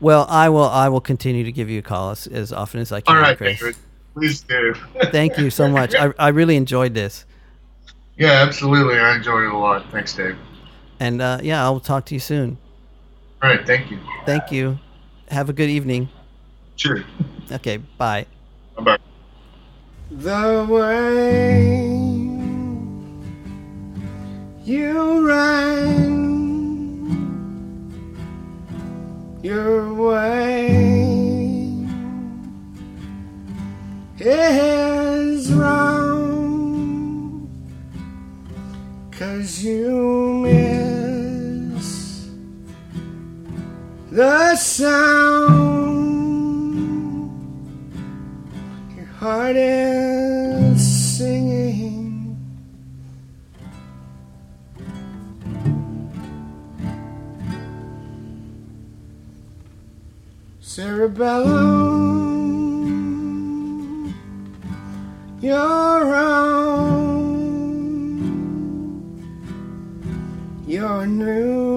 Well, 0.00 0.26
I 0.28 0.50
will. 0.50 0.68
I 0.68 0.90
will 0.90 1.00
continue 1.00 1.44
to 1.44 1.52
give 1.52 1.70
you 1.70 1.78
a 1.78 1.82
call 1.82 2.10
as, 2.10 2.26
as 2.26 2.52
often 2.52 2.80
as 2.80 2.92
I 2.92 3.00
can, 3.00 3.16
all 3.16 3.22
right, 3.22 3.38
Chris. 3.38 3.58
David, 3.58 3.76
please 4.12 4.42
do. 4.42 4.74
Thank 5.04 5.38
you 5.38 5.48
so 5.48 5.66
much. 5.66 5.94
I, 5.94 6.12
I 6.18 6.28
really 6.28 6.56
enjoyed 6.56 6.92
this, 6.92 7.24
yeah, 8.16 8.42
absolutely. 8.46 8.98
I 8.98 9.16
enjoyed 9.16 9.44
it 9.44 9.52
a 9.52 9.56
lot. 9.56 9.84
Thanks, 9.90 10.14
Dave. 10.14 10.36
and 11.00 11.20
uh, 11.20 11.38
yeah, 11.42 11.62
I'll 11.62 11.80
talk 11.80 12.04
to 12.06 12.14
you 12.14 12.20
soon. 12.20 12.58
All 13.42 13.50
right, 13.50 13.66
thank 13.66 13.90
you. 13.90 13.98
Thank 14.24 14.50
you. 14.52 14.78
Have 15.28 15.48
a 15.48 15.52
good 15.52 15.68
evening. 15.70 16.08
Sure. 16.76 17.04
Okay. 17.52 17.76
Bye. 17.98 18.26
Bye 18.76 18.82
bye. 18.82 18.98
The 20.10 20.66
way 20.68 21.94
you 24.64 25.28
ran 25.28 26.24
your 29.42 29.92
way 29.94 30.68
is 34.18 34.93
cause 39.18 39.62
you 39.62 40.40
miss 40.42 42.28
the 44.10 44.56
sound 44.56 45.74
your 48.96 49.06
heart 49.06 49.54
is 49.56 51.16
singing. 51.16 52.36
Cerebellum, 60.60 62.04
you're 65.40 66.14
on 66.16 66.93
your 70.74 71.06
new 71.06 71.73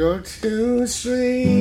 Go 0.00 0.18
to 0.18 0.86
sleep 0.86 1.59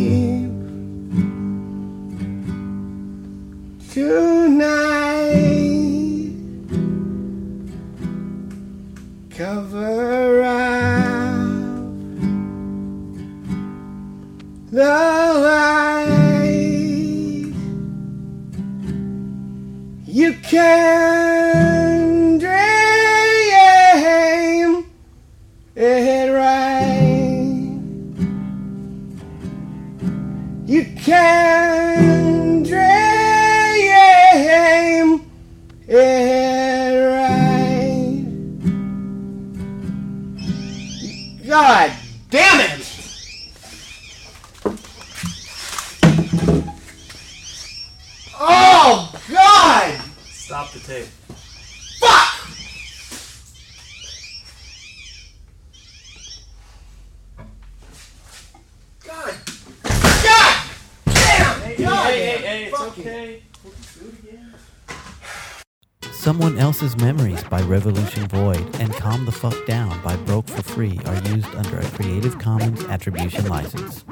Someone 66.90 67.18
Memories 67.18 67.44
by 67.44 67.62
Revolution 67.62 68.28
Void 68.28 68.76
and 68.80 68.92
Calm 68.94 69.26
the 69.26 69.32
Fuck 69.32 69.66
Down 69.68 70.02
by 70.02 70.16
Broke 70.16 70.48
for 70.48 70.64
Free 70.64 71.00
are 71.06 71.16
used 71.30 71.54
under 71.56 71.80
a 71.80 71.86
Creative 71.90 72.40
Commons 72.40 72.84
Attribution 72.86 73.48
License. 73.48 74.04